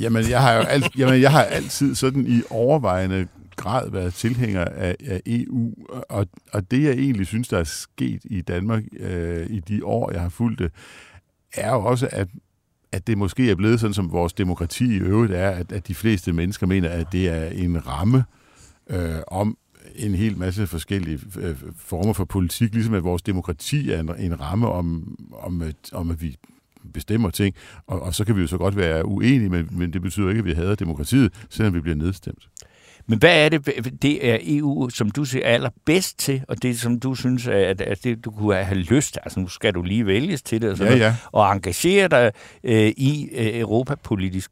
Jamen, 0.00 0.30
jeg 0.30 0.42
har 0.42 0.52
jo 0.52 0.60
alt, 0.60 0.94
jamen, 0.98 1.20
jeg 1.20 1.32
har 1.32 1.42
altid 1.42 1.94
sådan 1.94 2.26
i 2.26 2.42
overvejende 2.50 3.28
grad 3.56 3.90
været 3.90 4.14
tilhænger 4.14 4.64
af, 4.64 4.96
af 5.06 5.20
EU, 5.26 5.74
og, 6.08 6.26
og 6.52 6.70
det 6.70 6.82
jeg 6.82 6.92
egentlig 6.92 7.26
synes, 7.26 7.48
der 7.48 7.58
er 7.58 7.64
sket 7.64 8.20
i 8.24 8.40
Danmark 8.40 8.82
øh, 9.00 9.46
i 9.50 9.60
de 9.60 9.84
år, 9.84 10.12
jeg 10.12 10.20
har 10.20 10.28
fulgt 10.28 10.58
det, 10.58 10.72
er 11.54 11.70
jo 11.70 11.84
også, 11.84 12.08
at, 12.12 12.28
at 12.92 13.06
det 13.06 13.18
måske 13.18 13.50
er 13.50 13.54
blevet 13.54 13.80
sådan, 13.80 13.94
som 13.94 14.12
vores 14.12 14.32
demokrati 14.32 14.84
i 14.84 14.98
øvrigt 14.98 15.32
er, 15.32 15.50
at, 15.50 15.72
at 15.72 15.88
de 15.88 15.94
fleste 15.94 16.32
mennesker 16.32 16.66
mener, 16.66 16.88
at 16.88 17.12
det 17.12 17.28
er 17.28 17.46
en 17.46 17.86
ramme 17.86 18.24
øh, 18.90 19.18
om 19.26 19.56
en 19.94 20.14
hel 20.14 20.38
masse 20.38 20.66
forskellige 20.66 21.20
øh, 21.38 21.56
former 21.76 22.12
for 22.12 22.24
politik, 22.24 22.74
ligesom 22.74 22.94
at 22.94 23.04
vores 23.04 23.22
demokrati 23.22 23.90
er 23.90 24.00
en, 24.00 24.10
en 24.18 24.40
ramme 24.40 24.68
om, 24.68 25.16
om, 25.32 25.62
at, 25.62 25.76
om, 25.92 26.10
at 26.10 26.22
vi 26.22 26.36
bestemmer 26.92 27.30
ting, 27.30 27.54
og, 27.86 28.02
og 28.02 28.14
så 28.14 28.24
kan 28.24 28.36
vi 28.36 28.40
jo 28.40 28.46
så 28.46 28.58
godt 28.58 28.76
være 28.76 29.06
uenige, 29.06 29.48
men, 29.48 29.68
men 29.72 29.92
det 29.92 30.02
betyder 30.02 30.28
ikke, 30.28 30.38
at 30.38 30.44
vi 30.44 30.52
hader 30.52 30.74
demokratiet, 30.74 31.46
selvom 31.50 31.74
vi 31.74 31.80
bliver 31.80 31.96
nedstemt. 31.96 32.48
Men 33.06 33.18
hvad 33.18 33.44
er 33.44 33.48
det, 33.48 34.02
det 34.02 34.28
er 34.30 34.38
EU, 34.42 34.88
som 34.88 35.10
du 35.10 35.24
ser 35.24 35.40
allerbedst 35.44 36.18
til, 36.18 36.44
og 36.48 36.62
det, 36.62 36.80
som 36.80 37.00
du 37.00 37.14
synes, 37.14 37.46
at, 37.46 37.80
at 37.80 38.04
det, 38.04 38.24
du 38.24 38.30
kunne 38.30 38.54
have 38.54 38.78
lyst 38.78 39.12
til, 39.12 39.20
altså 39.24 39.40
nu 39.40 39.48
skal 39.48 39.74
du 39.74 39.82
lige 39.82 40.06
vælges 40.06 40.42
til 40.42 40.62
det, 40.62 40.70
og, 40.70 40.76
sådan 40.76 40.92
ja, 40.92 40.98
ja. 40.98 41.04
Noget, 41.04 41.18
og 41.32 41.52
engagere 41.52 42.08
dig 42.08 42.32
øh, 42.64 42.92
i 42.96 43.28
øh, 43.32 43.60
Europa 43.60 43.94
politisk? 43.94 44.50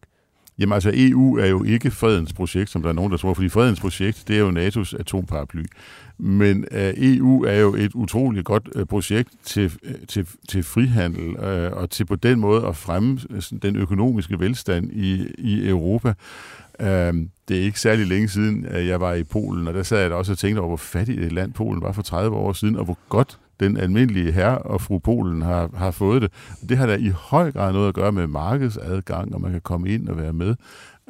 Jamen 0.60 0.72
altså, 0.72 0.90
EU 0.94 1.36
er 1.36 1.46
jo 1.46 1.64
ikke 1.64 1.90
fredens 1.90 2.32
projekt, 2.32 2.70
som 2.70 2.82
der 2.82 2.88
er 2.88 2.92
nogen, 2.92 3.12
der 3.12 3.18
tror, 3.18 3.34
fordi 3.34 3.48
fredens 3.48 3.80
projekt, 3.80 4.24
det 4.28 4.36
er 4.36 4.40
jo 4.40 4.50
NATO's 4.50 4.98
atomparaply. 4.98 5.64
Men 6.18 6.64
øh, 6.70 6.94
EU 6.96 7.44
er 7.44 7.58
jo 7.58 7.74
et 7.74 7.94
utroligt 7.94 8.44
godt 8.44 8.68
uh, 8.74 8.84
projekt 8.84 9.28
til, 9.44 9.72
uh, 9.88 10.06
til, 10.08 10.26
til 10.48 10.62
frihandel, 10.62 11.28
uh, 11.28 11.78
og 11.78 11.90
til 11.90 12.04
på 12.04 12.16
den 12.16 12.40
måde 12.40 12.66
at 12.66 12.76
fremme 12.76 13.20
uh, 13.30 13.58
den 13.62 13.76
økonomiske 13.76 14.40
velstand 14.40 14.92
i, 14.92 15.26
i 15.38 15.68
Europa. 15.68 16.14
Øhm, 16.80 17.30
det 17.48 17.58
er 17.58 17.62
ikke 17.62 17.80
særlig 17.80 18.06
længe 18.06 18.28
siden, 18.28 18.66
at 18.66 18.86
jeg 18.86 19.00
var 19.00 19.14
i 19.14 19.24
Polen, 19.24 19.68
og 19.68 19.74
der 19.74 19.82
sad 19.82 20.00
jeg 20.00 20.10
da 20.10 20.14
også 20.14 20.32
og 20.32 20.38
tænkte 20.38 20.60
over, 20.60 20.68
hvor 20.68 20.76
fattigt 20.76 21.20
et 21.20 21.32
land 21.32 21.52
Polen 21.52 21.82
var 21.82 21.92
for 21.92 22.02
30 22.02 22.36
år 22.36 22.52
siden, 22.52 22.76
og 22.76 22.84
hvor 22.84 22.98
godt 23.08 23.38
den 23.60 23.76
almindelige 23.76 24.32
herre 24.32 24.58
og 24.58 24.80
fru 24.80 24.98
Polen 24.98 25.42
har, 25.42 25.70
har 25.76 25.90
fået 25.90 26.22
det. 26.22 26.32
Det 26.68 26.78
har 26.78 26.86
da 26.86 26.96
i 26.96 27.08
høj 27.08 27.52
grad 27.52 27.72
noget 27.72 27.88
at 27.88 27.94
gøre 27.94 28.12
med 28.12 28.26
markedsadgang, 28.26 29.34
og 29.34 29.40
man 29.40 29.52
kan 29.52 29.60
komme 29.60 29.88
ind 29.88 30.08
og 30.08 30.16
være 30.16 30.32
med. 30.32 30.54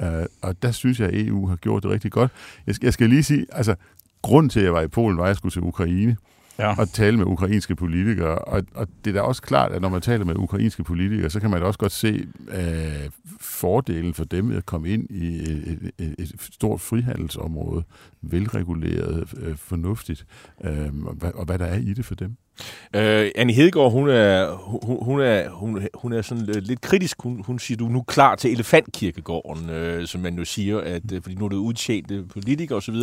Uh, 0.02 0.06
og 0.42 0.62
der 0.62 0.70
synes 0.70 1.00
jeg, 1.00 1.08
at 1.08 1.26
EU 1.26 1.46
har 1.46 1.56
gjort 1.56 1.82
det 1.82 1.90
rigtig 1.90 2.12
godt. 2.12 2.30
Jeg 2.66 2.74
skal, 2.74 2.86
jeg 2.86 2.92
skal 2.92 3.08
lige 3.08 3.22
sige, 3.22 3.46
altså, 3.52 3.74
grund 4.22 4.50
til, 4.50 4.60
at 4.60 4.64
jeg 4.64 4.72
var 4.72 4.80
i 4.80 4.88
Polen, 4.88 5.18
var, 5.18 5.24
at 5.24 5.28
jeg 5.28 5.36
skulle 5.36 5.52
til 5.52 5.62
Ukraine 5.62 6.16
ja. 6.60 6.80
og 6.80 6.88
tale 6.88 7.16
med 7.16 7.26
ukrainske 7.26 7.76
politikere. 7.76 8.38
Og, 8.38 8.62
og 8.74 8.88
det 9.04 9.10
er 9.10 9.14
da 9.14 9.20
også 9.20 9.42
klart, 9.42 9.72
at 9.72 9.82
når 9.82 9.88
man 9.88 10.00
taler 10.00 10.24
med 10.24 10.36
ukrainske 10.36 10.84
politikere, 10.84 11.30
så 11.30 11.40
kan 11.40 11.50
man 11.50 11.60
da 11.60 11.66
også 11.66 11.78
godt 11.78 11.92
se 11.92 12.26
øh, 12.48 13.10
fordelen 13.40 14.14
for 14.14 14.24
dem 14.24 14.52
at 14.52 14.66
komme 14.66 14.88
ind 14.88 15.10
i 15.10 15.36
et, 15.36 15.90
et, 15.98 16.14
et 16.18 16.34
stort 16.40 16.80
frihandelsområde, 16.80 17.84
velreguleret, 18.22 19.34
øh, 19.36 19.56
fornuftigt, 19.56 20.26
øh, 20.64 21.04
og, 21.04 21.14
hvad, 21.14 21.32
og 21.32 21.44
hvad 21.44 21.58
der 21.58 21.66
er 21.66 21.78
i 21.78 21.92
det 21.92 22.04
for 22.04 22.14
dem. 22.14 22.36
Øh, 22.96 23.30
Annie 23.34 23.56
Hedegaard, 23.56 23.92
hun 23.92 24.08
er, 24.08 24.52
hun, 24.52 24.98
hun, 25.02 25.20
er, 25.20 25.50
hun, 25.50 25.88
hun 25.94 26.12
er 26.12 26.22
sådan 26.22 26.44
lidt 26.46 26.80
kritisk. 26.80 27.22
Hun, 27.22 27.42
hun 27.46 27.58
siger, 27.58 27.78
du 27.78 27.86
er 27.86 27.90
nu 27.90 28.02
klar 28.02 28.34
til 28.34 28.52
elefantkirkegården, 28.52 29.70
øh, 29.70 30.06
som 30.06 30.20
man 30.20 30.34
jo 30.34 30.44
siger, 30.44 30.80
at, 30.80 31.12
øh, 31.12 31.22
fordi 31.22 31.34
nu 31.34 31.44
er 31.44 31.48
det 31.48 31.56
udtjente 31.56 32.24
politikere 32.32 32.76
osv. 32.76 32.94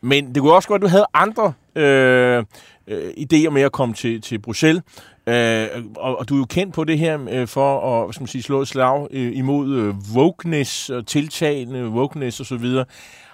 Men 0.00 0.34
det 0.34 0.42
kunne 0.42 0.52
også 0.54 0.68
godt, 0.68 0.80
at 0.80 0.82
du 0.82 0.90
havde 0.90 1.06
andre 1.14 1.52
øh, 1.76 2.44
øh, 2.86 3.10
idéer 3.10 3.50
med 3.50 3.62
at 3.62 3.72
komme 3.72 3.94
til, 3.94 4.20
til 4.20 4.38
Bruxelles. 4.38 4.82
Øh, 5.26 5.66
og, 5.96 6.18
og 6.18 6.28
du 6.28 6.34
er 6.34 6.38
jo 6.38 6.44
kendt 6.44 6.74
på 6.74 6.84
det 6.84 6.98
her 6.98 7.18
øh, 7.30 7.48
for 7.48 7.80
at 7.80 8.06
hvad 8.06 8.12
skal 8.12 8.22
man 8.22 8.28
sige, 8.28 8.42
slå 8.42 8.62
et 8.62 8.68
slag 8.68 9.06
øh, 9.10 9.36
imod 9.36 9.76
øh, 9.76 9.94
wokeness 10.14 10.90
og 10.90 11.06
tiltagende 11.06 11.88
wokeness 11.88 12.40
osv. 12.40 12.64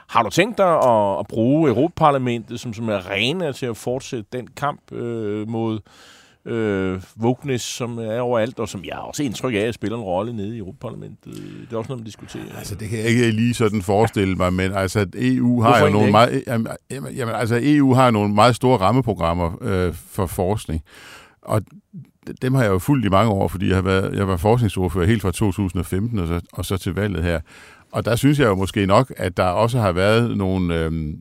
Har 0.08 0.22
du 0.22 0.30
tænkt 0.30 0.58
dig 0.58 0.76
at, 0.76 1.18
at 1.18 1.26
bruge 1.26 1.70
Europaparlamentet 1.70 2.60
som, 2.60 2.74
som 2.74 2.88
arena 2.88 3.52
til 3.52 3.66
at 3.66 3.76
fortsætte 3.76 4.26
den 4.32 4.48
kamp 4.56 4.92
øh, 4.92 5.48
mod 5.48 5.80
øh, 6.44 7.02
wokeness, 7.20 7.64
som 7.64 7.98
er 7.98 8.20
overalt, 8.20 8.58
og 8.58 8.68
som 8.68 8.84
jeg 8.84 8.96
også 8.96 9.22
indtryk 9.22 9.54
af, 9.54 9.58
at 9.58 9.74
spiller 9.74 9.98
en 9.98 10.04
rolle 10.04 10.32
nede 10.36 10.56
i 10.56 10.58
Europaparlamentet. 10.58 11.34
Det 11.34 11.72
er 11.72 11.76
også 11.76 11.88
noget, 11.88 12.00
man 12.00 12.06
diskuterer. 12.06 12.58
Altså, 12.58 12.74
det 12.74 12.88
kan 12.88 12.98
jeg 12.98 13.06
ikke 13.06 13.30
lige 13.30 13.54
sådan 13.54 13.82
forestille 13.82 14.34
mig, 14.34 14.52
men 14.52 14.72
altså, 14.72 15.06
EU 15.14 15.62
har 15.62 15.84
jo 15.84 15.92
nogle 15.92 16.10
meget, 16.10 16.44
jamen, 16.46 16.68
jamen, 17.16 17.34
altså, 17.34 17.60
EU 17.62 17.94
har 17.94 18.10
nogle 18.10 18.34
meget 18.34 18.56
store 18.56 18.78
rammeprogrammer 18.78 19.62
øh, 19.62 19.94
for 19.94 20.26
forskning, 20.26 20.82
og 21.42 21.62
dem 22.42 22.54
har 22.54 22.62
jeg 22.62 22.70
jo 22.70 22.78
fulgt 22.78 23.06
i 23.06 23.08
mange 23.08 23.30
år, 23.30 23.48
fordi 23.48 23.68
jeg, 23.68 23.76
har 23.76 23.82
været, 23.82 24.16
jeg 24.16 24.28
var 24.28 24.36
forskningsordfører 24.36 25.06
helt 25.06 25.22
fra 25.22 25.30
2015 25.30 26.18
og 26.18 26.26
så, 26.26 26.40
og 26.52 26.64
så 26.64 26.76
til 26.76 26.94
valget 26.94 27.24
her. 27.24 27.40
Og 27.92 28.04
der 28.04 28.16
synes 28.16 28.38
jeg 28.38 28.46
jo 28.46 28.54
måske 28.54 28.86
nok, 28.86 29.12
at 29.16 29.36
der 29.36 29.44
også 29.44 29.78
har 29.78 29.92
været 29.92 30.36
nogle 30.36 30.84
øh, 30.84 31.14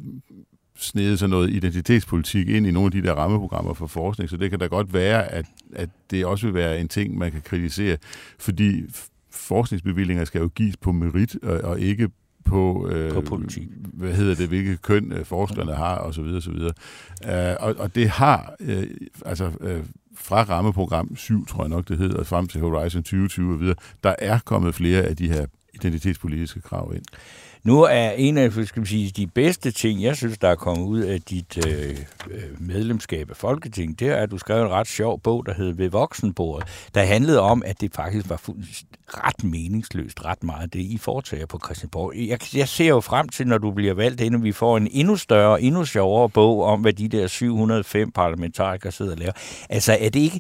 snede 0.78 1.18
sådan 1.18 1.30
noget 1.30 1.50
identitetspolitik 1.50 2.50
ind 2.50 2.68
i 2.68 2.72
nogle 2.72 2.86
af 2.86 2.92
de 2.92 3.02
der 3.02 3.14
rammeprogrammer 3.14 3.74
for 3.74 3.88
forskning, 3.88 4.30
så 4.30 4.38
det 4.38 4.50
kan 4.50 4.60
da 4.60 4.66
godt 4.66 4.94
være, 4.94 5.32
at, 5.32 5.46
at 5.76 5.90
det 6.12 6.26
også 6.26 6.46
vil 6.46 6.54
være 6.54 6.80
en 6.80 6.88
ting, 6.88 7.18
man 7.18 7.32
kan 7.32 7.42
kritisere, 7.42 7.98
fordi 8.40 8.84
forskningsbevillinger 9.32 10.26
skal 10.26 10.42
jo 10.42 10.50
gives 10.56 10.78
på 10.78 10.92
merit 10.92 11.36
og, 11.44 11.62
og 11.62 11.80
ikke 11.80 12.10
på, 12.46 12.88
øh, 12.92 13.14
på 13.14 13.22
politik. 13.22 13.68
hvad 13.94 14.14
hedder 14.14 14.36
det, 14.36 14.48
hvilke 14.48 14.78
køn 14.78 15.12
øh, 15.12 15.26
forskerne 15.26 15.74
har, 15.74 15.96
og 15.96 16.14
så 16.14 16.22
videre, 16.22 16.42
så 16.42 16.52
videre. 16.52 16.74
Uh, 17.60 17.68
og, 17.68 17.76
og 17.78 17.96
det 17.96 18.10
har, 18.10 18.56
øh, 18.60 18.88
altså 19.26 19.52
øh, 19.62 19.84
fra 20.16 20.44
rammeprogram 20.44 21.16
7, 21.16 21.46
tror 21.46 21.64
jeg 21.64 21.70
nok 21.70 21.88
det 21.88 21.98
hedder, 21.98 22.24
frem 22.24 22.48
til 22.48 22.62
Horizon 22.62 23.04
2020 23.04 23.54
og 23.54 23.60
videre, 23.60 23.76
der 24.04 24.16
er 24.20 24.40
kommet 24.46 24.76
flere 24.76 25.02
af 25.02 25.16
de 25.16 25.30
her 25.30 25.46
identitetspolitiske 25.84 26.62
krav 26.62 26.92
ind. 26.96 27.04
Nu 27.64 27.82
er 27.82 28.10
en 28.10 28.38
af 28.38 28.52
skal 28.52 28.80
man 28.80 28.86
sige, 28.86 29.12
de 29.12 29.28
bedste 29.28 29.72
ting, 29.72 30.04
jeg 30.04 30.16
synes, 30.16 30.38
der 30.38 30.50
er 30.50 30.56
kommet 30.56 30.86
ud 30.86 31.00
af 31.00 31.22
dit 31.22 31.68
øh, 31.68 31.98
øh, 32.32 32.42
medlemskab 32.60 33.30
af 33.30 33.36
Folketinget, 33.36 34.00
det 34.00 34.08
er, 34.08 34.16
at 34.16 34.32
du 34.32 34.38
skrev 34.38 34.66
en 34.66 34.72
ret 34.72 34.88
sjov 34.88 35.20
bog, 35.20 35.46
der 35.46 35.54
hed 35.54 35.74
Ved 35.74 35.90
voksenbordet, 35.90 36.90
der 36.96 37.02
handlede 37.02 37.40
om, 37.40 37.64
at 37.66 37.82
det 37.82 37.96
faktisk 37.96 38.30
var 38.30 38.42
ret 39.08 39.44
meningsløst, 39.44 40.26
ret 40.26 40.44
meget 40.44 40.74
det, 40.74 40.80
I 40.80 40.98
foretager 40.98 41.46
på 41.46 41.60
Christiansborg. 41.66 42.14
Jeg, 42.16 42.56
jeg 42.56 42.68
ser 42.68 42.88
jo 42.88 43.00
frem 43.00 43.30
til, 43.30 43.48
når 43.48 43.58
du 43.58 43.72
bliver 43.72 43.94
valgt 43.94 44.22
ind, 44.22 44.42
vi 44.42 44.52
får 44.52 44.78
en 44.78 44.88
endnu 44.92 45.16
større, 45.16 45.62
endnu 45.62 45.86
sjovere 45.86 46.30
bog 46.30 46.64
om, 46.64 46.82
hvad 46.82 46.94
de 46.94 47.08
der 47.08 47.28
705 47.28 48.12
parlamentarikere 48.12 48.92
sidder 48.92 49.12
og 49.12 49.18
laver. 49.18 49.34
Altså, 49.70 49.98
er 50.00 50.10
det 50.10 50.20
ikke 50.20 50.40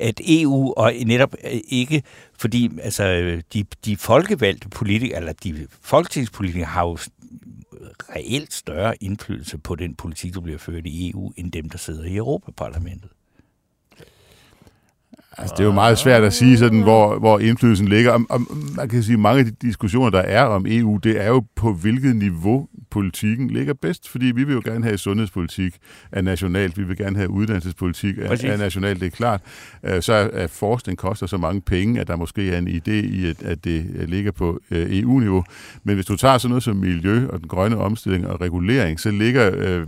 at 0.00 0.20
EU 0.28 0.72
og 0.76 0.92
netop 1.06 1.34
øh, 1.44 1.60
ikke, 1.68 2.02
fordi 2.38 2.70
altså, 2.82 3.04
de, 3.52 3.64
de 3.84 3.96
folkevalgte 3.96 4.68
politikere, 4.68 5.18
eller 5.18 5.32
de 5.32 5.66
folketingspolitikere 5.82 6.66
har 6.66 6.86
jo 6.86 6.98
reelt 8.16 8.52
større 8.52 8.94
indflydelse 9.04 9.58
på 9.58 9.74
den 9.74 9.94
politik, 9.94 10.34
der 10.34 10.40
bliver 10.40 10.58
ført 10.58 10.86
i 10.86 11.10
EU, 11.10 11.32
end 11.36 11.52
dem, 11.52 11.70
der 11.70 11.78
sidder 11.78 12.04
i 12.04 12.16
Europaparlamentet. 12.16 13.10
Altså, 15.38 15.54
det 15.56 15.60
er 15.60 15.66
jo 15.66 15.72
meget 15.72 15.98
svært 15.98 16.24
at 16.24 16.32
sige, 16.32 16.58
sådan, 16.58 16.80
hvor, 16.80 17.18
hvor 17.18 17.38
indflydelsen 17.38 17.88
ligger. 17.88 18.12
Og, 18.12 18.26
og 18.28 18.40
man 18.76 18.88
kan 18.88 19.02
sige, 19.02 19.14
at 19.14 19.20
mange 19.20 19.38
af 19.38 19.44
de 19.44 19.50
diskussioner, 19.50 20.10
der 20.10 20.20
er 20.20 20.42
om 20.42 20.66
EU, 20.68 20.96
det 20.96 21.20
er 21.20 21.28
jo 21.28 21.44
på 21.54 21.72
hvilket 21.72 22.16
niveau 22.16 22.68
politikken 22.90 23.50
ligger 23.50 23.74
bedst, 23.74 24.08
fordi 24.08 24.26
vi 24.26 24.44
vil 24.44 24.54
jo 24.54 24.62
gerne 24.64 24.84
have 24.84 24.98
sundhedspolitik 24.98 25.74
af 26.12 26.24
nationalt, 26.24 26.78
vi 26.78 26.82
vil 26.82 26.96
gerne 26.96 27.16
have 27.16 27.30
uddannelsespolitik 27.30 28.18
af, 28.18 28.44
af 28.44 28.58
nationalt, 28.58 29.00
det 29.00 29.06
er 29.06 29.10
klart. 29.10 29.40
Øh, 29.84 30.02
så 30.02 30.30
at 30.32 30.50
forskning 30.50 30.98
koster 30.98 31.26
så 31.26 31.36
mange 31.36 31.60
penge, 31.60 32.00
at 32.00 32.06
der 32.06 32.16
måske 32.16 32.50
er 32.50 32.58
en 32.58 32.68
idé 32.68 32.90
i, 32.90 33.26
at, 33.26 33.42
at 33.42 33.64
det 33.64 34.08
ligger 34.08 34.32
på 34.32 34.60
øh, 34.70 34.98
EU-niveau. 35.00 35.44
Men 35.84 35.94
hvis 35.94 36.06
du 36.06 36.16
tager 36.16 36.38
sådan 36.38 36.50
noget 36.50 36.62
som 36.62 36.76
miljø 36.76 37.28
og 37.28 37.40
den 37.40 37.48
grønne 37.48 37.76
omstilling 37.76 38.26
og 38.26 38.40
regulering, 38.40 39.00
så 39.00 39.10
ligger 39.10 39.50
øh, 39.54 39.86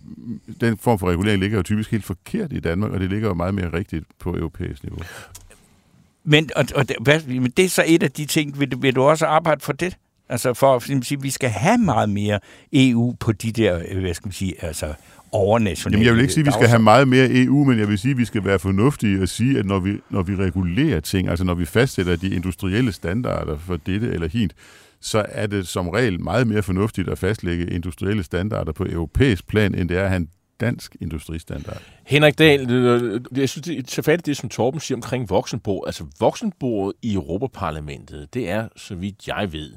den 0.61 0.79
form 0.79 0.99
for 0.99 1.11
regulering 1.11 1.41
ligger 1.41 1.57
jo 1.57 1.63
typisk 1.63 1.91
helt 1.91 2.05
forkert 2.05 2.53
i 2.53 2.61
Danmark, 2.61 2.91
og 2.93 3.01
det 3.01 3.11
ligger 3.11 3.29
jo 3.29 3.35
meget 3.35 3.55
mere 3.55 3.73
rigtigt 3.73 4.05
på 4.19 4.37
europæisk 4.37 4.83
niveau. 4.83 5.03
Men, 6.25 6.51
og, 6.57 6.65
og, 6.75 6.87
hvad, 7.01 7.21
men 7.27 7.51
det 7.57 7.65
er 7.65 7.69
så 7.69 7.85
et 7.87 8.03
af 8.03 8.11
de 8.11 8.25
ting, 8.25 8.61
vil, 8.61 8.73
vil 8.79 8.95
du 8.95 9.03
også 9.03 9.27
arbejde 9.27 9.61
for 9.61 9.73
det? 9.73 9.97
Altså 10.29 10.55
for 10.55 10.77
at 10.77 10.83
sige, 10.83 11.23
vi 11.23 11.31
skal 11.31 11.51
have 11.51 11.79
meget 11.79 12.09
mere 12.09 12.41
EU 12.73 13.15
på 13.21 13.33
de 13.33 13.53
der, 13.53 13.83
øh, 13.89 14.01
hvad 14.01 14.15
skal 14.15 14.27
man 14.27 14.33
sige, 14.33 14.65
altså 14.65 14.95
overnationale 15.33 15.95
Jamen, 15.97 16.07
jeg 16.07 16.15
vil 16.15 16.21
ikke 16.23 16.35
sige, 16.35 16.43
at 16.43 16.47
vi 16.47 16.53
skal 16.53 16.69
have 16.69 16.83
meget 16.83 17.09
mere 17.09 17.29
EU, 17.31 17.65
men 17.65 17.79
jeg 17.79 17.89
vil 17.89 17.99
sige, 17.99 18.13
at 18.13 18.19
vi 18.19 18.25
skal 18.25 18.45
være 18.45 18.59
fornuftige 18.59 19.23
og 19.23 19.29
sige, 19.29 19.59
at 19.59 19.67
når 19.67 19.79
vi, 19.79 19.99
når 20.11 20.23
vi 20.23 20.37
regulerer 20.37 21.01
ting, 21.01 21.29
altså 21.29 21.45
når 21.45 21.55
vi 21.55 21.65
fastsætter 21.65 22.17
de 22.17 22.35
industrielle 22.35 22.93
standarder 22.93 23.59
for 23.59 23.77
dette 23.77 24.13
eller 24.13 24.29
hint, 24.29 24.55
så 25.01 25.27
er 25.29 25.47
det 25.47 25.69
som 25.69 25.89
regel 25.89 26.21
meget 26.21 26.47
mere 26.47 26.63
fornuftigt 26.63 27.09
at 27.09 27.19
fastlægge 27.19 27.71
industrielle 27.71 28.23
standarder 28.23 28.73
på 28.73 28.87
europæisk 28.91 29.47
plan, 29.47 29.75
end 29.75 29.89
det 29.89 29.99
er 29.99 30.03
at 30.03 30.09
have 30.09 30.17
en 30.17 30.29
dansk 30.61 30.97
industristandard. 31.01 31.83
Henrik 32.07 32.39
Dahl, 32.39 32.61
jeg 33.37 33.49
synes, 33.49 33.67
det 33.67 33.79
er 33.79 33.83
så 33.87 34.03
fat 34.03 34.27
det, 34.27 34.37
som 34.37 34.49
Torben 34.49 34.81
siger 34.81 34.97
omkring 34.97 35.31
voksenbordet. 35.31 35.89
Altså 35.89 36.05
voksenbordet 36.21 36.97
i 37.03 37.15
Europaparlamentet, 37.15 38.35
det 38.35 38.51
er, 38.51 38.69
så 38.77 38.95
vidt 38.95 39.29
jeg 39.29 39.53
ved, 39.53 39.73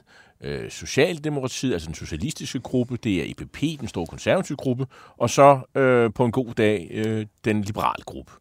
øh, 0.45 0.71
Socialdemokratiet, 0.71 1.73
altså 1.73 1.87
den 1.87 1.95
socialistiske 1.95 2.59
gruppe, 2.59 2.97
det 2.97 3.21
er 3.21 3.31
EPP, 3.31 3.61
den 3.79 3.87
store 3.87 4.07
konservative 4.07 4.55
gruppe, 4.55 4.87
og 5.17 5.29
så 5.29 5.59
øh, 5.75 6.13
på 6.13 6.25
en 6.25 6.31
god 6.31 6.53
dag 6.53 6.87
øh, 6.91 7.25
den 7.45 7.61
liberale 7.61 8.03
gruppe. 8.05 8.31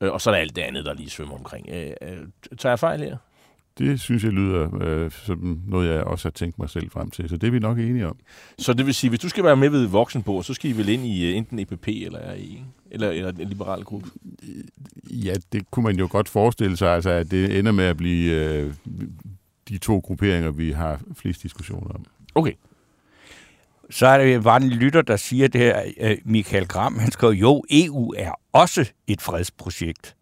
Øh, 0.00 0.12
og 0.12 0.20
så 0.20 0.30
er 0.30 0.34
der 0.34 0.40
alt 0.40 0.56
det 0.56 0.62
andet, 0.62 0.84
der 0.84 0.94
lige 0.94 1.10
svømmer 1.10 1.34
omkring. 1.34 1.68
Øh, 1.68 1.90
øh, 2.02 2.16
tager 2.58 2.72
jeg 2.72 2.78
fejl 2.78 3.00
her? 3.00 3.16
Det 3.78 4.00
synes 4.00 4.24
jeg 4.24 4.32
lyder 4.32 4.68
øh, 4.80 5.10
som 5.10 5.60
noget, 5.66 5.88
jeg 5.88 6.02
også 6.02 6.28
har 6.28 6.30
tænkt 6.30 6.58
mig 6.58 6.70
selv 6.70 6.90
frem 6.90 7.10
til. 7.10 7.28
Så 7.28 7.36
det 7.36 7.46
er 7.46 7.50
vi 7.50 7.58
nok 7.58 7.78
enige 7.78 8.08
om. 8.08 8.16
Så 8.58 8.72
det 8.72 8.86
vil 8.86 8.94
sige, 8.94 9.08
hvis 9.08 9.20
du 9.20 9.28
skal 9.28 9.44
være 9.44 9.56
med 9.56 9.68
ved 9.68 9.86
voksenbord, 9.86 10.44
så 10.44 10.54
skal 10.54 10.70
I 10.70 10.72
vel 10.72 10.88
ind 10.88 11.06
i 11.06 11.30
uh, 11.30 11.36
enten 11.36 11.58
EPP 11.58 11.88
eller 11.88 12.18
RE, 12.18 12.64
eller, 12.90 13.10
eller 13.10 13.32
en 13.32 13.48
liberal 13.48 13.84
gruppe? 13.84 14.08
Ja, 15.10 15.34
det 15.52 15.70
kunne 15.70 15.84
man 15.84 15.98
jo 15.98 16.08
godt 16.10 16.28
forestille 16.28 16.76
sig, 16.76 16.94
altså, 16.94 17.10
at 17.10 17.30
det 17.30 17.58
ender 17.58 17.72
med 17.72 17.84
at 17.84 17.96
blive 17.96 18.32
øh, 18.32 18.74
de 19.72 19.78
to 19.78 19.98
grupperinger, 19.98 20.50
vi 20.50 20.72
har 20.72 21.00
flest 21.16 21.42
diskussioner 21.42 21.90
om. 21.94 22.04
Okay. 22.34 22.52
Så 23.90 24.06
er 24.06 24.18
der 24.18 24.38
var 24.38 24.56
en 24.56 24.68
lytter, 24.68 25.02
der 25.02 25.16
siger 25.16 25.48
det 25.48 25.60
her, 25.60 25.82
øh, 26.00 26.16
Michael 26.24 26.68
Gram, 26.68 26.98
han 26.98 27.10
skriver, 27.10 27.32
jo, 27.32 27.64
EU 27.70 28.14
er 28.16 28.30
også 28.52 28.90
et 29.06 29.20
fredsprojekt. 29.20 30.16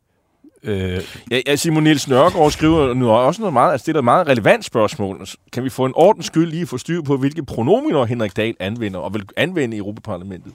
Øh, 0.62 1.02
ja, 1.30 1.40
ja, 1.46 1.56
Simon 1.56 1.82
Niels 1.82 2.08
Nørgaard 2.08 2.50
skriver 2.50 2.94
nu 2.94 3.10
også 3.10 3.40
noget 3.40 3.52
meget, 3.52 3.72
altså 3.72 3.84
det 3.86 3.94
er 3.94 3.98
et 3.98 4.04
meget 4.04 4.26
relevant 4.26 4.64
spørgsmål. 4.64 5.26
Kan 5.52 5.64
vi 5.64 5.68
få 5.68 5.84
en 5.84 5.92
ordens 5.94 6.26
skyld 6.26 6.50
lige 6.50 6.66
få 6.66 6.78
styr 6.78 7.02
på, 7.02 7.16
hvilke 7.16 7.44
pronominer 7.44 8.04
Henrik 8.04 8.36
Dahl 8.36 8.56
anvender 8.60 9.00
og 9.00 9.14
vil 9.14 9.28
anvende 9.36 9.76
i 9.76 9.78
Europaparlamentet? 9.78 10.52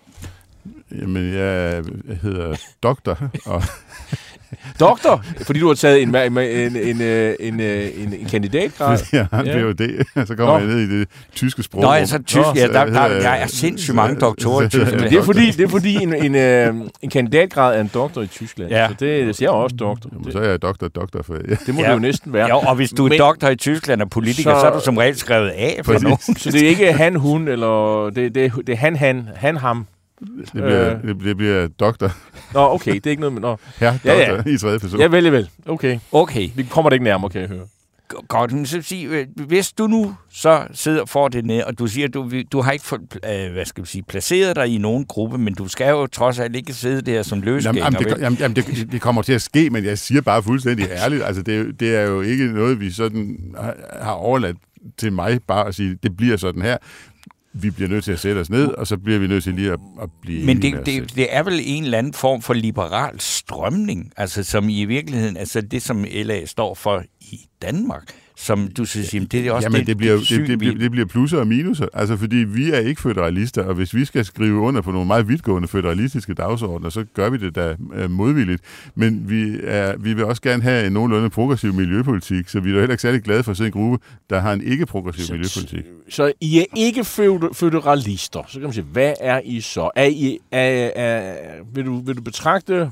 Jamen, 0.91 1.33
jeg 1.33 1.83
hedder 2.21 2.57
doktor, 2.83 3.29
og 3.45 3.63
Doktor? 4.79 5.23
Fordi 5.41 5.59
du 5.59 5.67
har 5.67 5.73
taget 5.73 6.01
en, 6.01 6.15
en, 6.15 6.37
en, 6.37 6.77
en, 6.77 7.01
en, 7.39 7.59
en, 7.59 8.13
en 8.13 8.27
kandidatgrad? 8.31 8.99
Ja, 9.13 9.25
en 9.39 9.45
ja. 9.45 9.71
det. 9.71 10.27
Så 10.27 10.35
kommer 10.35 10.57
jeg 10.59 10.67
ned 10.67 10.79
i 10.79 10.99
det 10.99 11.07
tyske 11.35 11.63
sprog. 11.63 11.81
Nå, 11.81 11.89
altså 11.89 12.19
tysk, 12.23 12.37
Nå, 12.37 12.53
ja, 12.55 12.67
der, 12.67 12.85
der, 12.85 13.07
der 13.07 13.29
er 13.29 13.47
sindssygt 13.47 13.95
mange 13.95 14.19
doktorer 14.19 14.65
i 14.65 14.69
Tyskland. 14.69 15.01
Det 15.09 15.17
er 15.17 15.23
fordi, 15.23 15.51
det 15.51 15.63
er 15.63 15.67
fordi 15.69 15.95
en, 15.95 16.13
en, 16.13 16.35
øh, 16.35 16.73
en 17.01 17.09
kandidatgrad 17.09 17.75
er 17.75 17.81
en 17.81 17.91
doktor 17.93 18.21
i 18.21 18.27
Tyskland. 18.27 18.71
Ja. 18.71 18.87
Så 18.87 18.95
det, 18.99 19.27
det 19.27 19.35
siger 19.35 19.49
jeg 19.49 19.55
også 19.55 19.75
doktor. 19.75 20.09
Jamen, 20.13 20.31
så 20.31 20.39
er 20.39 20.49
jeg 20.49 20.61
doktor, 20.61 20.87
doktor. 20.87 21.23
For, 21.23 21.33
ja. 21.49 21.55
Det 21.65 21.75
må 21.75 21.81
ja. 21.81 21.87
det 21.87 21.93
jo 21.93 21.99
næsten 21.99 22.33
være. 22.33 22.47
Ja, 22.47 22.69
og 22.69 22.75
hvis 22.75 22.89
du 22.89 23.05
er 23.05 23.09
Men, 23.09 23.19
doktor 23.19 23.47
i 23.47 23.55
Tyskland 23.55 24.01
og 24.01 24.09
politiker, 24.09 24.53
så, 24.53 24.59
så 24.59 24.67
er 24.67 24.73
du 24.73 24.79
som 24.85 24.97
regel 24.97 25.15
skrevet 25.15 25.49
af 25.49 25.81
for 25.83 25.99
nogen. 25.99 26.17
Så 26.37 26.49
det 26.51 26.63
er 26.63 26.67
ikke 26.67 26.93
han, 26.93 27.15
hun, 27.15 27.47
eller 27.47 28.09
det, 28.09 28.35
det, 28.35 28.51
det 28.67 28.73
er 28.73 28.77
han, 28.77 28.95
han, 28.95 29.27
han, 29.35 29.57
ham. 29.57 29.85
Det 30.19 30.49
bliver, 30.53 30.95
øh. 31.03 31.25
det, 31.25 31.37
bliver 31.37 31.67
doktor. 31.79 32.11
Nå, 32.55 32.73
okay, 32.73 32.93
det 32.93 33.05
er 33.05 33.09
ikke 33.09 33.21
noget 33.21 33.33
med... 33.33 33.41
Nå. 33.41 33.57
Ja, 33.81 33.99
ja, 34.05 34.33
ja. 34.33 34.43
i 34.45 34.57
tredje 34.57 34.79
person. 34.79 34.99
Ja, 34.99 35.07
vel, 35.07 35.31
vel. 35.31 35.49
Okay. 35.65 35.99
Okay. 36.11 36.49
Vi 36.55 36.63
kommer 36.63 36.89
det 36.89 36.95
ikke 36.95 37.03
nærmere, 37.03 37.29
kan 37.29 37.41
jeg 37.41 37.49
høre. 37.49 37.65
Godt, 38.27 38.51
men 38.51 38.65
så 38.65 38.81
sige, 38.81 39.07
øh, 39.07 39.27
hvis 39.35 39.71
du 39.71 39.87
nu 39.87 40.15
så 40.31 40.67
sidder 40.73 41.01
og 41.01 41.09
får 41.09 41.27
det 41.27 41.45
ned, 41.45 41.63
og 41.63 41.79
du 41.79 41.87
siger, 41.87 42.07
du, 42.07 42.31
du 42.51 42.61
har 42.61 42.71
ikke 42.71 42.85
fået, 42.85 43.01
øh, 43.25 43.53
hvad 43.53 43.65
skal 43.65 43.83
vi 43.83 43.87
sige, 43.87 44.03
placeret 44.03 44.55
dig 44.55 44.67
i 44.67 44.77
nogen 44.77 45.05
gruppe, 45.05 45.37
men 45.37 45.53
du 45.53 45.67
skal 45.67 45.89
jo 45.89 46.07
trods 46.07 46.39
alt 46.39 46.55
ikke 46.55 46.73
sidde 46.73 47.01
der 47.01 47.23
som 47.23 47.41
løsgænger. 47.41 47.83
Jamen, 47.83 47.99
jamen, 47.99 48.13
det, 48.13 48.21
jamen, 48.21 48.39
jamen 48.39 48.55
det, 48.55 48.91
det 48.91 49.01
kommer 49.01 49.21
til 49.21 49.33
at 49.33 49.41
ske, 49.41 49.69
men 49.69 49.85
jeg 49.85 49.97
siger 49.97 50.21
bare 50.21 50.43
fuldstændig 50.43 50.87
ærligt, 50.91 51.23
altså 51.23 51.41
det, 51.41 51.79
det 51.79 51.95
er 51.95 52.01
jo 52.01 52.21
ikke 52.21 52.45
noget, 52.45 52.79
vi 52.79 52.91
sådan 52.91 53.37
har, 53.57 53.75
har 54.01 54.11
overladt 54.11 54.57
til 54.97 55.13
mig 55.13 55.39
bare 55.47 55.67
at 55.67 55.75
sige, 55.75 55.97
det 56.03 56.17
bliver 56.17 56.37
sådan 56.37 56.61
her 56.61 56.77
vi 57.61 57.69
bliver 57.69 57.89
nødt 57.89 58.03
til 58.03 58.11
at 58.11 58.19
sætte 58.19 58.39
os 58.39 58.49
ned, 58.49 58.67
og 58.67 58.87
så 58.87 58.97
bliver 58.97 59.19
vi 59.19 59.27
nødt 59.27 59.43
til 59.43 59.53
lige 59.53 59.71
at, 59.71 59.79
at 60.01 60.09
blive 60.21 60.45
Men 60.45 60.61
det, 60.61 60.85
det, 60.85 61.15
det 61.15 61.35
er 61.35 61.43
vel 61.43 61.61
en 61.63 61.83
eller 61.83 61.97
anden 61.97 62.13
form 62.13 62.41
for 62.41 62.53
liberal 62.53 63.19
strømning, 63.19 64.11
altså 64.17 64.43
som 64.43 64.69
i 64.69 64.85
virkeligheden, 64.85 65.37
altså 65.37 65.61
det 65.61 65.81
som 65.81 66.05
LA 66.13 66.45
står 66.45 66.73
for 66.73 67.03
i 67.21 67.39
Danmark, 67.61 68.13
som 68.37 68.67
du 68.67 68.85
synes, 68.85 69.13
jamen, 69.13 69.27
det 69.27 69.47
er 69.47 69.51
også 69.51 69.65
Jamen, 69.65 69.79
det, 69.79 69.87
det, 69.87 69.97
bliver, 69.97 70.17
det, 70.17 70.47
det, 70.47 70.59
det, 70.59 70.79
det 70.79 70.91
bliver 70.91 71.05
plusser 71.05 71.37
og 71.37 71.47
minuser. 71.47 71.87
Altså, 71.93 72.17
fordi 72.17 72.35
vi 72.35 72.71
er 72.71 72.79
ikke 72.79 73.01
føderalister, 73.01 73.63
og 73.63 73.75
hvis 73.75 73.93
vi 73.93 74.05
skal 74.05 74.25
skrive 74.25 74.59
under 74.59 74.81
på 74.81 74.91
nogle 74.91 75.07
meget 75.07 75.27
vidtgående 75.27 75.67
føderalistiske 75.67 76.33
dagsordner, 76.33 76.89
så 76.89 77.05
gør 77.13 77.29
vi 77.29 77.37
det 77.37 77.55
da 77.55 77.75
øh, 77.93 78.11
modvilligt. 78.11 78.61
Men 78.95 79.29
vi, 79.29 79.57
er, 79.63 79.97
vi 79.97 80.13
vil 80.13 80.25
også 80.25 80.41
gerne 80.41 80.63
have 80.63 80.87
en 80.87 80.93
nogenlunde 80.93 81.29
progressiv 81.29 81.73
miljøpolitik, 81.73 82.49
så 82.49 82.59
vi 82.59 82.69
er 82.69 82.73
da 82.73 82.79
heller 82.79 82.93
ikke 82.93 83.01
særlig 83.01 83.21
glade 83.21 83.43
for 83.43 83.51
at 83.51 83.57
se 83.57 83.65
en 83.65 83.71
gruppe, 83.71 84.05
der 84.29 84.39
har 84.39 84.53
en 84.53 84.61
ikke-progressiv 84.61 85.25
så, 85.25 85.33
miljøpolitik. 85.33 85.85
Så 86.09 86.31
I 86.41 86.59
er 86.59 86.65
ikke 86.75 87.03
føderalister. 87.53 88.43
Så 88.47 88.53
kan 88.53 88.63
man 88.63 88.73
sige, 88.73 88.85
hvad 88.91 89.13
er 89.19 89.41
I 89.45 89.61
så? 89.61 89.89
Er 89.95 90.05
I, 90.05 90.39
er, 90.51 90.91
er, 90.95 91.35
vil, 91.73 91.85
du, 91.85 92.01
vil 92.01 92.17
du 92.17 92.21
betragte 92.21 92.91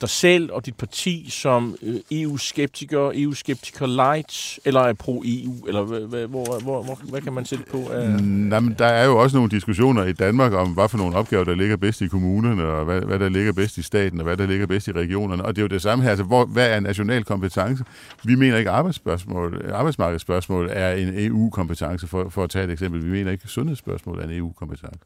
dig 0.00 0.08
selv 0.08 0.52
og 0.52 0.66
dit 0.66 0.76
parti 0.76 1.26
som 1.30 1.76
øh, 1.82 1.96
EU-skeptiker, 2.10 3.10
EU-skeptiker 3.14 3.86
light, 3.86 4.58
eller 4.64 4.80
er 4.80 4.92
pro-EU, 4.92 5.66
eller 5.66 5.82
hvor, 5.82 6.26
hvor, 6.26 6.60
hvor, 6.60 6.82
hvor, 6.82 6.98
hvad 7.10 7.20
kan 7.20 7.32
man 7.32 7.44
sætte 7.44 7.64
på? 7.70 7.76
Mm, 7.76 8.24
nej, 8.24 8.60
men 8.60 8.74
der 8.78 8.86
er 8.86 9.04
jo 9.04 9.18
også 9.18 9.36
nogle 9.36 9.50
diskussioner 9.50 10.04
i 10.04 10.12
Danmark 10.12 10.52
om, 10.52 10.68
hvad 10.68 10.88
for 10.88 10.98
nogle 10.98 11.16
opgaver, 11.16 11.44
der 11.44 11.54
ligger 11.54 11.76
bedst 11.76 12.00
i 12.00 12.06
kommunerne, 12.06 12.64
og 12.64 12.84
hvad, 12.84 13.00
hvad 13.00 13.18
der 13.18 13.28
ligger 13.28 13.52
bedst 13.52 13.78
i 13.78 13.82
staten, 13.82 14.20
og 14.20 14.24
hvad 14.24 14.36
der 14.36 14.46
ligger 14.46 14.66
bedst 14.66 14.88
i 14.88 14.92
regionerne. 14.92 15.44
Og 15.44 15.56
det 15.56 15.62
er 15.62 15.64
jo 15.64 15.68
det 15.68 15.82
samme 15.82 16.04
her. 16.04 16.10
Altså, 16.10 16.24
hvor, 16.24 16.44
hvad 16.44 16.70
er 16.70 16.80
national 16.80 17.24
kompetence? 17.24 17.84
Vi 18.24 18.34
mener 18.34 18.56
ikke, 18.56 18.70
arbejdsspørgsmål, 18.70 19.70
arbejdsmarkedsspørgsmål 19.72 20.68
er 20.72 20.92
en 20.92 21.12
EU-kompetence, 21.16 22.06
for, 22.06 22.28
for 22.28 22.44
at 22.44 22.50
tage 22.50 22.64
et 22.64 22.70
eksempel. 22.70 23.04
Vi 23.04 23.10
mener 23.10 23.30
ikke, 23.30 23.48
sundhedsspørgsmål 23.48 24.18
er 24.18 24.24
en 24.24 24.30
EU-kompetence. 24.30 24.98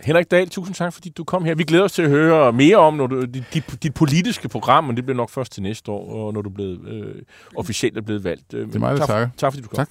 Henrik 0.00 0.30
Dahl, 0.30 0.48
tusind 0.48 0.74
tak, 0.74 0.92
fordi 0.92 1.08
du 1.08 1.24
kom 1.24 1.44
her. 1.44 1.54
Vi 1.54 1.64
glæder 1.64 1.84
os 1.84 1.92
til 1.92 2.02
at 2.02 2.08
høre 2.08 2.52
mere 2.52 2.76
om 2.76 2.94
når 2.94 3.06
du, 3.06 3.24
dit, 3.24 3.64
dit 3.82 3.94
politiske 3.94 4.48
program, 4.48 4.84
men 4.84 4.96
det 4.96 5.04
bliver 5.04 5.16
nok 5.16 5.30
først 5.30 5.52
til 5.52 5.62
næste 5.62 5.90
år, 5.90 6.32
når 6.32 6.42
du 6.42 6.48
er 6.50 6.54
blevet, 6.54 6.88
øh, 6.88 7.22
officielt 7.56 7.96
er 7.98 8.02
blevet 8.02 8.24
valgt. 8.24 8.52
Det 8.52 8.74
er 8.74 8.78
meget 8.78 8.98
tak, 8.98 9.08
tak. 9.08 9.36
Tak, 9.36 9.52
fordi 9.52 9.62
du 9.62 9.68
kom. 9.68 9.76
Tak. 9.76 9.88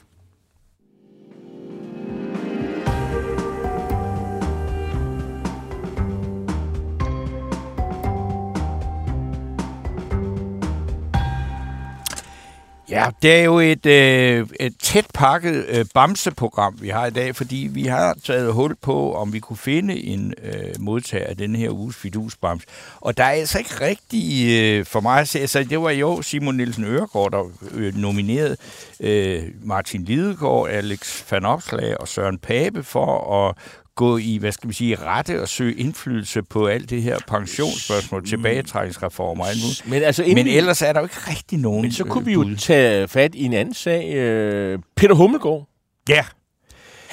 Ja, 12.94 13.10
det 13.22 13.36
er 13.40 13.44
jo 13.44 13.60
et, 13.60 13.86
øh, 13.86 14.48
et 14.60 14.74
tæt 14.80 15.06
pakket 15.14 15.66
øh, 15.70 15.86
bamseprogram, 15.94 16.78
vi 16.82 16.90
har 16.90 17.06
i 17.06 17.10
dag, 17.10 17.36
fordi 17.36 17.70
vi 17.72 17.84
har 17.84 18.18
taget 18.26 18.54
hul 18.54 18.76
på, 18.76 19.14
om 19.14 19.34
vi 19.34 19.40
kunne 19.40 19.58
finde 19.58 20.04
en 20.04 20.34
øh, 20.44 20.74
modtager 20.80 21.28
af 21.28 21.38
den 21.38 21.56
her 21.56 21.70
uges 21.70 21.96
fidusbams. 21.96 22.64
Og 23.02 23.18
der 23.18 23.24
er 23.24 23.30
altså 23.30 23.58
ikke 23.58 23.82
rigtig 23.82 24.48
øh, 24.60 24.86
for 24.86 25.00
mig 25.00 25.20
at 25.20 25.28
se, 25.28 25.40
altså 25.40 25.64
det 25.64 25.82
var 25.82 25.90
jo 25.90 26.22
Simon 26.22 26.58
Nielsen 26.58 26.84
Øregård, 26.84 27.32
der 27.32 27.44
øh, 27.72 27.96
nominerede 27.96 28.58
øh, 29.00 29.44
Martin 29.64 30.04
Lidegaard, 30.04 30.70
Alex 30.70 31.32
Van 31.32 31.46
Opslag 31.46 32.02
og 32.02 32.08
Søren 32.08 32.38
Pape 32.38 32.84
for 32.84 33.48
at 33.48 33.56
gå 33.96 34.18
i, 34.18 34.38
hvad 34.38 34.52
skal 34.52 34.70
vi 34.70 34.74
sige, 34.74 34.96
rette 34.96 35.42
og 35.42 35.48
søge 35.48 35.74
indflydelse 35.74 36.44
på 36.44 36.68
alt 36.68 36.90
det 36.90 37.02
her 37.02 37.20
pensionsspørgsmål, 37.28 38.28
tilbagetrækningsreformer 38.28 39.44
og 39.44 39.50
alt 39.50 39.60
muligt. 39.64 39.90
Men, 39.90 40.04
altså, 40.04 40.24
inden... 40.24 40.46
men 40.46 40.56
ellers 40.56 40.82
er 40.82 40.94
der 40.94 41.00
jo 41.00 41.06
ikke 41.06 41.16
rigtig 41.30 41.60
nogen 41.60 41.82
Men 41.82 41.92
så 41.92 42.04
kunne 42.04 42.26
vi 42.26 42.34
jo 42.34 42.56
tage 42.58 43.08
fat 43.08 43.36
i 43.36 43.44
en 43.44 43.54
anden 43.54 43.74
sag. 43.74 44.14
Øh, 44.14 44.80
Peter 44.96 45.16
Hummelgaard. 45.16 45.68
Ja. 46.10 46.26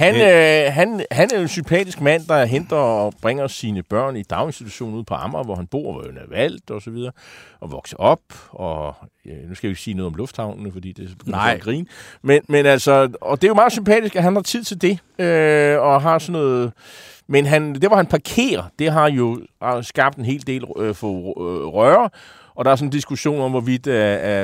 Han, 0.00 0.14
øh, 0.14 0.73
han, 0.73 1.04
han 1.10 1.28
er 1.34 1.41
en 1.41 1.49
sympatisk 1.49 2.00
mand, 2.00 2.26
der 2.28 2.45
henter 2.45 2.76
og 2.76 3.15
bringer 3.23 3.47
sine 3.47 3.82
børn 3.82 4.17
i 4.17 4.23
daginstitutionen 4.23 4.99
ud 4.99 5.04
på 5.04 5.15
Amager, 5.15 5.45
hvor 5.45 5.54
han 5.54 5.67
bor, 5.67 5.93
hvor 5.93 6.02
han 6.02 6.17
er 6.17 6.28
valgt 6.28 6.71
og 6.71 6.82
så 6.82 6.91
videre, 6.91 7.13
og 7.60 7.73
vokser 7.73 7.97
op. 7.97 8.21
Og 8.49 8.95
ja, 9.26 9.30
nu 9.49 9.54
skal 9.54 9.69
jeg 9.69 9.71
ikke 9.71 9.80
sige 9.80 9.95
noget 9.95 10.06
om 10.06 10.15
lufthavnene, 10.15 10.73
fordi 10.73 10.93
det 10.93 11.04
er 11.04 11.30
Nej. 11.30 11.58
grin. 11.58 11.89
Men, 12.23 12.41
men 12.49 12.67
altså, 12.67 13.08
og 13.21 13.41
det 13.41 13.47
er 13.47 13.50
jo 13.50 13.54
meget 13.54 13.73
sympatisk, 13.73 14.17
at 14.17 14.23
han 14.23 14.34
har 14.34 14.43
tid 14.43 14.65
til 14.65 14.82
det, 14.82 14.99
øh, 15.19 15.80
og 15.80 16.02
har 16.02 16.19
sådan 16.19 16.32
noget... 16.32 16.73
Men 17.26 17.47
han, 17.47 17.75
det, 17.75 17.89
hvor 17.89 17.97
han 17.97 18.06
parkerer, 18.06 18.63
det 18.78 18.93
har 18.93 19.10
jo 19.10 19.39
skabt 19.82 20.19
en 20.19 20.25
hel 20.25 20.47
del 20.47 20.65
øh, 20.78 20.95
for 20.95 21.08
øh, 21.10 21.67
røre, 21.67 22.10
og 22.61 22.65
der 22.65 22.71
er 22.71 22.77
sådan 22.77 22.89
en 22.89 22.93
diskussion 22.93 23.41
om, 23.41 23.51
hvorvidt 23.51 23.87
uh, 23.87 23.95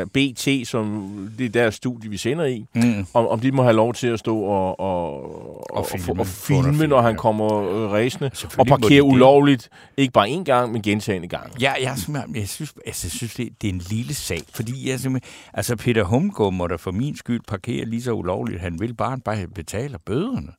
uh, 0.02 0.32
BT, 0.32 0.68
som 0.68 1.10
det 1.38 1.54
der 1.54 1.70
studie, 1.70 2.10
vi 2.10 2.16
sender 2.16 2.44
i, 2.44 2.66
mm. 2.74 3.06
om, 3.14 3.26
om 3.26 3.40
de 3.40 3.52
må 3.52 3.62
have 3.62 3.74
lov 3.76 3.94
til 3.94 4.06
at 4.06 4.18
stå 4.18 4.38
og, 4.38 4.80
og, 4.80 5.76
og, 5.76 5.86
filme, 5.86 6.20
og 6.20 6.26
filme, 6.26 6.86
når 6.86 7.00
han 7.00 7.16
kommer 7.16 7.44
uh, 7.44 7.92
ræsende, 7.92 8.30
og 8.58 8.66
parkere 8.66 9.02
ulovligt, 9.02 9.68
ikke 9.96 10.12
bare 10.12 10.28
én 10.28 10.44
gang, 10.44 10.72
men 10.72 10.82
gentagende 10.82 11.28
gang. 11.28 11.60
Ja, 11.60 11.72
jeg, 11.82 11.96
jeg 12.34 12.48
synes, 12.48 12.74
altså, 12.86 13.06
jeg 13.06 13.12
synes 13.12 13.34
det, 13.34 13.48
det 13.62 13.68
er 13.68 13.72
en 13.72 13.82
lille 13.90 14.14
sag, 14.14 14.42
fordi 14.54 14.90
jeg 14.90 15.20
altså 15.54 15.76
Peter 15.76 16.04
Humgaard 16.04 16.52
må 16.52 16.66
da 16.66 16.76
for 16.76 16.90
min 16.90 17.16
skyld 17.16 17.40
parkere 17.48 17.84
lige 17.84 18.02
så 18.02 18.12
ulovligt, 18.12 18.60
han 18.60 18.80
vil 18.80 18.94
bare, 18.94 19.18
bare 19.18 19.46
betale 19.46 19.98
bøderne. 20.06 20.52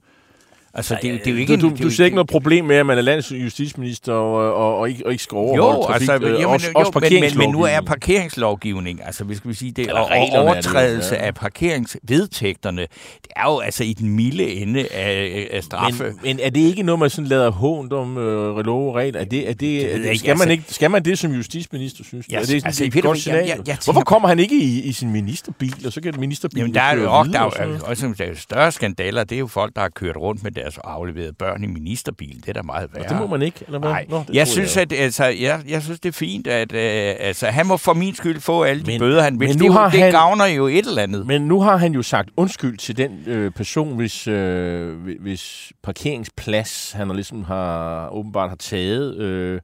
Altså, 0.78 0.98
det, 1.02 1.12
det, 1.26 1.28
er 1.28 1.32
jo 1.32 1.38
ikke... 1.38 1.58
Du, 1.58 1.70
du, 1.70 1.84
du 1.84 1.90
ser 1.90 2.06
ikke 2.06 2.16
noget 2.16 2.30
problem 2.30 2.66
med, 2.66 2.76
at 2.76 2.86
man 2.86 2.98
er 2.98 3.02
landets 3.02 3.32
justitsminister 3.32 4.14
og, 4.14 4.54
og, 4.54 4.78
og, 4.78 4.90
ikke, 4.90 5.06
og 5.06 5.12
ikke 5.12 5.24
skal 5.24 5.36
overholde 5.36 5.78
jo, 5.78 5.84
trafik, 5.84 6.10
altså, 6.10 6.28
øh, 6.28 6.34
jamen, 6.34 6.46
også, 6.46 6.68
jo, 6.68 6.80
også 6.80 7.00
men, 7.12 7.20
men, 7.20 7.38
men 7.38 7.50
nu 7.50 7.62
er 7.62 7.82
parkeringslovgivning, 7.82 9.06
altså 9.06 9.24
hvis 9.24 9.38
skal 9.38 9.50
vi 9.50 9.56
sige, 9.56 9.72
det, 9.72 9.92
og 9.92 10.10
overtrædelse 10.32 11.10
det, 11.10 11.16
ja. 11.16 11.26
af 11.26 11.36
parkeringsvedtægterne, 11.36 12.82
det 12.82 13.32
er 13.36 13.44
jo 13.44 13.60
altså 13.60 13.84
i 13.84 13.94
den 13.94 14.10
milde 14.10 14.52
ende 14.54 14.88
af, 14.94 15.48
af 15.52 15.64
straffe. 15.64 16.04
Men, 16.04 16.20
men 16.24 16.40
er 16.44 16.50
det 16.50 16.60
ikke 16.60 16.84
noget, 16.84 17.00
man 17.00 17.10
sådan 17.10 17.28
lader 17.28 17.52
hånd 17.52 17.94
om 17.94 18.18
øh, 18.18 18.66
lov 18.66 18.90
og 18.90 18.96
regler? 18.96 19.20
Er 19.20 19.26
det, 19.26 19.50
er 19.50 19.54
det, 19.54 19.60
det, 19.60 20.12
er 20.12 20.18
skal, 20.18 20.30
altså, 20.30 20.46
man 20.46 20.52
ikke, 20.52 20.64
skal 20.68 20.92
man 20.92 21.06
det 21.06 21.20
som 21.20 21.32
justitsminister, 21.32 22.04
synes 22.04 22.26
du? 22.26 22.32
Ja, 22.32 22.38
er 22.38 22.40
det 22.40 22.48
sådan, 22.48 22.66
altså, 22.66 22.90
Peter, 22.92 23.08
godt 23.08 23.28
jeg, 23.28 23.44
jeg, 23.48 23.68
jeg 23.68 23.78
Hvorfor 23.84 24.02
kommer 24.02 24.28
han 24.28 24.40
ikke 24.40 24.56
i, 24.56 24.82
i 24.82 24.92
sin 24.92 25.12
ministerbil, 25.12 25.74
og 25.86 25.94
så 25.94 26.02
kan 26.02 26.12
det 26.12 26.20
ministerbil 26.20 26.60
Jamen, 26.60 26.74
der 26.74 26.82
er 26.82 26.96
jo 26.96 27.18
også, 27.18 27.32
der 27.32 27.40
er, 27.40 27.80
også, 27.84 28.14
der 28.18 28.26
er 28.26 28.36
større 28.36 28.72
skandaler, 28.72 29.24
det 29.24 29.36
er 29.36 29.40
jo 29.40 29.48
folk, 29.48 29.76
der 29.76 29.82
har 29.82 29.90
kørt 29.90 30.18
rundt 30.18 30.44
med 30.44 30.52
deres 30.52 30.67
afleveret 30.84 31.38
børn 31.38 31.64
i 31.64 31.68
ministerbil. 31.68 32.36
Det 32.36 32.50
er 32.50 32.54
da 32.54 32.62
meget 32.62 32.90
værre. 32.94 33.04
Og 33.04 33.10
det 33.10 33.18
må 33.18 33.28
man 33.28 33.42
ikke, 33.42 33.60
eller 33.66 33.80
hvad? 33.80 33.90
Nej, 33.90 34.06
Nå, 34.10 34.24
jeg, 34.34 34.48
synes, 34.48 34.76
jeg. 34.76 34.82
At, 34.82 34.94
altså, 34.94 35.26
jeg, 35.26 35.62
jeg 35.68 35.84
synes, 35.84 36.00
det 36.00 36.10
er 36.10 36.14
fint, 36.14 36.48
at 36.48 36.74
øh, 36.74 37.16
altså, 37.20 37.48
han 37.48 37.68
må 37.68 37.78
for 37.78 37.94
min 37.94 38.16
skyld 38.16 38.40
få 38.40 38.64
alle 38.64 38.84
de 38.84 38.92
men, 38.92 39.00
bøder, 39.00 39.22
han 39.22 39.40
vil. 39.40 39.48
Men 39.48 39.58
nu 39.58 39.66
det, 39.66 39.74
har 39.74 39.90
det 39.90 40.00
han, 40.00 40.12
gavner 40.12 40.46
jo 40.46 40.68
et 40.68 40.88
eller 40.88 41.02
andet. 41.02 41.28
Men 41.28 41.42
nu 41.42 41.62
har 41.62 41.78
han 41.78 41.94
jo 41.94 42.02
sagt 42.02 42.30
undskyld 42.38 42.78
til 42.78 42.98
den 42.98 43.24
øh, 43.28 43.52
person, 43.52 43.96
hvis, 43.96 44.28
øh, 44.28 44.96
hvis 45.20 45.72
parkeringsplads, 45.84 46.92
han 46.92 47.08
har 47.08 47.14
ligesom 47.14 47.44
har, 47.44 48.10
åbenbart 48.10 48.50
har 48.50 48.56
taget... 48.56 49.18
Øh, 49.18 49.62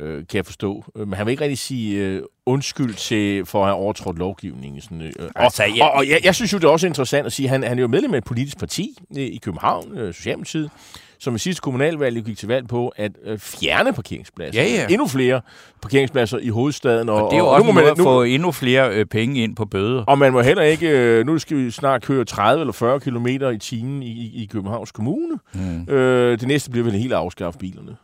øh, 0.00 0.26
kan 0.26 0.36
jeg 0.36 0.46
forstå. 0.46 0.84
Men 0.94 1.12
han 1.12 1.26
vil 1.26 1.30
ikke 1.30 1.42
rigtig 1.44 1.58
sige 1.58 2.06
øh, 2.06 2.22
undskyld 2.50 2.94
til, 2.94 3.46
for 3.46 3.60
at 3.60 3.66
have 3.66 3.76
overtrådt 3.76 4.18
lovgivningen. 4.18 4.80
Sådan, 4.80 5.02
øh. 5.02 5.12
altså, 5.36 5.62
og, 5.80 5.90
og, 5.90 5.92
og 5.92 6.08
jeg, 6.08 6.20
jeg 6.24 6.34
synes 6.34 6.52
jo, 6.52 6.58
det 6.58 6.64
er 6.64 6.68
også 6.68 6.86
interessant 6.86 7.26
at 7.26 7.32
sige, 7.32 7.46
at 7.46 7.50
han, 7.50 7.62
han 7.62 7.78
er 7.78 7.82
jo 7.82 7.88
medlem 7.88 8.14
af 8.14 8.18
et 8.18 8.24
politisk 8.24 8.58
parti 8.58 8.98
øh, 9.16 9.22
i 9.22 9.40
København, 9.42 9.98
øh, 9.98 10.14
Socialdemokratiet, 10.14 10.70
som 11.18 11.34
i 11.34 11.38
sidste 11.38 11.60
kommunalvalg 11.60 12.24
gik 12.24 12.38
til 12.38 12.48
valg 12.48 12.68
på 12.68 12.92
at 12.96 13.12
øh, 13.24 13.38
fjerne 13.38 13.92
parkeringspladser. 13.92 14.62
Ja, 14.62 14.68
ja. 14.68 14.86
Endnu 14.90 15.06
flere 15.06 15.40
parkeringspladser 15.82 16.38
i 16.38 16.48
hovedstaden. 16.48 17.08
Og, 17.08 17.24
og 17.24 17.30
det 17.30 17.36
er 17.36 17.40
jo 17.40 17.46
og, 17.46 17.52
også 17.52 17.66
nu 17.66 17.72
må 17.72 17.80
man, 17.80 17.94
nu, 17.98 18.04
få 18.04 18.22
endnu 18.22 18.52
flere 18.52 18.94
øh, 18.94 19.06
penge 19.06 19.42
ind 19.42 19.56
på 19.56 19.64
bøder. 19.64 20.04
Og 20.04 20.18
man 20.18 20.32
må 20.32 20.40
heller 20.40 20.62
ikke... 20.62 20.88
Øh, 20.88 21.26
nu 21.26 21.38
skal 21.38 21.56
vi 21.56 21.70
snart 21.70 22.02
køre 22.02 22.24
30 22.24 22.60
eller 22.60 22.72
40 22.72 23.00
km 23.00 23.26
i 23.26 23.58
timen 23.58 24.02
i, 24.02 24.42
i 24.42 24.48
Københavns 24.52 24.92
Kommune. 24.92 25.38
Mm. 25.52 25.94
Øh, 25.94 26.40
det 26.40 26.48
næste 26.48 26.70
bliver 26.70 26.84
vel 26.84 26.94
helt 26.94 27.12
at 27.12 27.18
afskaffe 27.18 27.58
bilerne. 27.58 27.96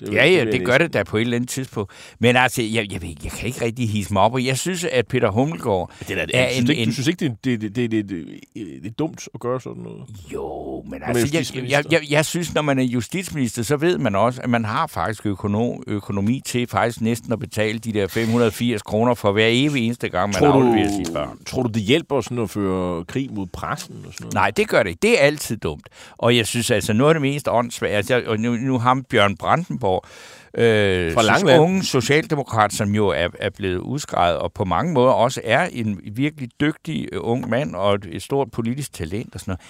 Det 0.00 0.14
ja, 0.14 0.26
ja, 0.26 0.44
det 0.44 0.64
gør 0.64 0.78
det 0.78 0.92
da 0.92 1.02
på 1.02 1.16
et 1.16 1.20
eller 1.20 1.36
andet 1.36 1.50
tidspunkt. 1.50 1.92
Men 2.18 2.36
altså, 2.36 2.62
jeg, 2.62 2.92
jeg, 2.92 3.02
jeg, 3.24 3.32
kan 3.32 3.46
ikke 3.46 3.64
rigtig 3.64 3.90
hisse 3.90 4.12
mig 4.12 4.22
op, 4.22 4.34
og 4.34 4.44
jeg 4.44 4.58
synes, 4.58 4.84
at 4.84 5.06
Peter 5.06 5.30
Hummelgaard 5.30 5.92
det 6.08 6.18
er, 6.18 6.26
er 6.34 6.48
en, 6.48 6.70
en... 6.70 6.88
Du 6.88 6.92
synes 6.92 7.08
ikke, 7.08 7.28
det, 7.28 7.44
det, 7.44 7.60
det, 7.60 7.76
det, 7.76 8.08
det, 8.08 8.26
det 8.54 8.86
er 8.86 8.90
dumt 8.98 9.28
at 9.34 9.40
gøre 9.40 9.60
sådan 9.60 9.82
noget? 9.82 10.02
Jo, 10.32 10.82
men 10.90 11.02
altså, 11.02 11.54
jeg, 11.54 11.70
jeg, 11.70 11.84
jeg, 11.92 12.00
jeg 12.10 12.24
synes, 12.24 12.54
når 12.54 12.62
man 12.62 12.78
er 12.78 12.82
justitsminister, 12.82 13.62
så 13.62 13.76
ved 13.76 13.98
man 13.98 14.14
også, 14.14 14.40
at 14.42 14.50
man 14.50 14.64
har 14.64 14.86
faktisk 14.86 15.26
økonom, 15.26 15.82
økonomi 15.86 16.40
til 16.44 16.66
faktisk 16.66 17.00
næsten 17.00 17.32
at 17.32 17.38
betale 17.38 17.78
de 17.78 17.92
der 17.92 18.06
580 18.06 18.82
kroner 18.82 19.14
for 19.14 19.32
hver 19.32 19.48
evig 19.48 19.86
eneste 19.86 20.08
gang, 20.08 20.28
man 20.28 20.34
tror 20.34 20.52
afleverer 20.52 20.88
sine 20.88 21.14
børn. 21.14 21.44
Tror 21.46 21.62
du, 21.62 21.68
det 21.68 21.82
hjælper 21.82 22.20
sådan 22.20 22.38
at 22.38 22.50
føre 22.50 23.04
krig 23.04 23.28
mod 23.32 23.46
pressen? 23.46 23.94
Og 24.06 24.12
sådan 24.12 24.24
noget? 24.24 24.34
Nej, 24.34 24.50
det 24.50 24.68
gør 24.68 24.82
det 24.82 24.90
ikke. 24.90 25.00
Det 25.02 25.22
er 25.22 25.26
altid 25.26 25.56
dumt. 25.56 25.88
Og 26.18 26.36
jeg 26.36 26.46
synes 26.46 26.70
altså, 26.70 26.92
noget 26.92 27.10
af 27.10 27.14
det 27.14 27.22
mest 27.22 27.48
åndssvagt, 27.48 27.92
altså, 27.92 28.22
og 28.26 28.38
nu, 28.40 28.56
nu 28.56 28.78
ham 28.78 29.04
Bjørn 29.04 29.36
Brandenborg, 29.36 29.83
Kalundborg. 29.84 30.04
Øh, 30.58 31.12
Fra 31.14 31.22
Langeland. 31.22 31.60
unge 31.60 31.82
socialdemokrat, 31.84 32.72
som 32.72 32.94
jo 32.94 33.08
er, 33.08 33.28
er 33.38 33.50
blevet 33.50 33.78
udskrevet, 33.78 34.38
og 34.38 34.52
på 34.52 34.64
mange 34.64 34.92
måder 34.92 35.12
også 35.12 35.40
er 35.44 35.68
en 35.72 36.00
virkelig 36.12 36.48
dygtig 36.60 37.08
øh, 37.12 37.20
ung 37.22 37.50
mand, 37.50 37.74
og 37.74 37.94
et, 37.94 38.06
et 38.12 38.22
stort 38.22 38.50
politisk 38.50 38.92
talent 38.92 39.34
og 39.34 39.40
sådan 39.40 39.50
noget. 39.52 39.60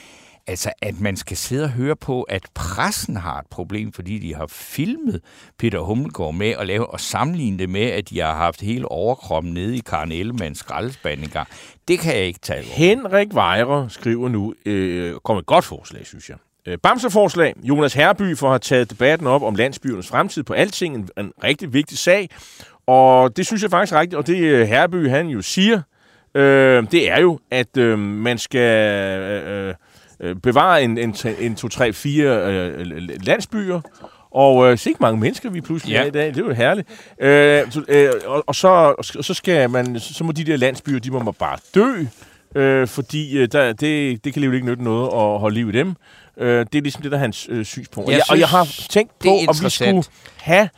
Altså, 0.46 0.72
at 0.82 1.00
man 1.00 1.16
skal 1.16 1.36
sidde 1.36 1.64
og 1.64 1.70
høre 1.70 1.96
på, 1.96 2.22
at 2.22 2.42
pressen 2.54 3.16
har 3.16 3.38
et 3.38 3.46
problem, 3.50 3.92
fordi 3.92 4.18
de 4.18 4.34
har 4.34 4.46
filmet 4.46 5.20
Peter 5.58 5.78
Hummelgaard 5.78 6.34
med 6.34 6.50
at 6.50 6.66
lave 6.66 6.86
og 6.86 7.00
sammenligne 7.00 7.58
det 7.58 7.68
med, 7.70 7.82
at 7.82 8.10
de 8.10 8.20
har 8.20 8.34
haft 8.34 8.60
hele 8.60 8.88
overkroppen 8.88 9.54
nede 9.54 9.76
i 9.76 9.80
Karen 9.86 10.12
Ellemanns 10.12 10.58
skraldespand 10.58 11.22
engang. 11.22 11.48
Det 11.88 11.98
kan 11.98 12.14
jeg 12.16 12.24
ikke 12.24 12.40
tage 12.40 12.58
over. 12.66 12.76
Henrik 12.76 13.34
Vejre 13.34 13.90
skriver 13.90 14.28
nu, 14.28 14.54
øh, 14.66 15.14
kom 15.24 15.36
et 15.36 15.46
godt 15.46 15.64
forslag, 15.64 16.06
synes 16.06 16.28
jeg. 16.28 16.36
Øh, 16.68 16.78
Bamseforslag. 16.82 17.54
Jonas 17.62 17.94
Herby 17.94 18.36
for 18.36 18.46
at 18.46 18.52
have 18.52 18.58
taget 18.58 18.90
debatten 18.90 19.26
op 19.26 19.42
om 19.42 19.54
landsbyernes 19.54 20.08
fremtid 20.08 20.42
på 20.42 20.52
alting. 20.52 20.94
En, 20.94 21.08
en 21.18 21.32
rigtig 21.44 21.72
vigtig 21.72 21.98
sag. 21.98 22.28
Og 22.86 23.36
det 23.36 23.46
synes 23.46 23.62
jeg 23.62 23.70
faktisk 23.70 23.92
er 23.94 24.00
rigtigt. 24.00 24.18
Og 24.18 24.26
det 24.26 24.36
øh, 24.36 24.66
Herby, 24.68 25.08
han 25.08 25.26
jo 25.26 25.42
siger, 25.42 25.80
øh, 26.34 26.84
det 26.90 27.10
er 27.10 27.20
jo, 27.20 27.38
at 27.50 27.76
øh, 27.76 27.98
man 27.98 28.38
skal 28.38 29.20
øh, 29.20 29.74
øh, 30.20 30.36
bevare 30.36 30.82
en, 30.82 30.98
en, 30.98 31.14
en 31.40 31.54
2, 31.54 31.68
3, 31.68 31.92
4 31.92 32.52
øh, 32.52 32.86
landsbyer. 33.26 33.80
Og 34.30 34.70
øh, 34.70 34.78
så 34.78 34.88
ikke 34.88 34.98
mange 35.00 35.20
mennesker, 35.20 35.50
vi 35.50 35.60
pludselig 35.60 35.92
Ja. 35.92 36.02
er 36.02 36.06
i 36.06 36.10
dag. 36.10 36.26
Det 36.26 36.36
er 36.36 36.44
jo 36.44 36.52
herligt. 36.52 36.88
Øh, 37.20 37.70
så, 37.72 37.82
øh, 37.88 38.10
og, 38.26 38.44
og, 38.46 38.54
så, 38.54 38.94
så 39.20 39.34
skal 39.34 39.70
man, 39.70 40.00
så 40.00 40.24
må 40.24 40.32
de 40.32 40.44
der 40.44 40.56
landsbyer, 40.56 40.98
de 40.98 41.10
må 41.10 41.32
bare 41.32 41.58
dø. 41.74 42.04
Øh, 42.56 42.88
fordi 42.88 43.38
øh, 43.38 43.48
der, 43.52 43.72
det, 43.72 44.24
det 44.24 44.32
kan 44.32 44.32
alligevel 44.34 44.54
ikke 44.56 44.66
nytte 44.68 44.84
noget 44.84 45.04
at 45.06 45.40
holde 45.40 45.54
liv 45.54 45.68
i 45.68 45.72
dem. 45.72 45.94
Øh, 46.38 46.66
det 46.72 46.78
er 46.78 46.82
ligesom 46.82 47.02
det, 47.02 47.10
der 47.10 47.16
er 47.18 47.20
hans 47.20 47.46
øh, 47.50 47.64
synspunkt. 47.64 48.06
Og 48.06 48.12
Jeg 48.12 48.18
jeg, 48.18 48.24
og 48.30 48.38
jeg 48.38 48.48
har 48.48 48.64
synes, 48.64 48.88
tænkt 48.88 49.18
på, 49.18 49.28
om 49.48 49.54
vi 49.62 49.70
skulle 49.70 50.04
have 50.36 50.68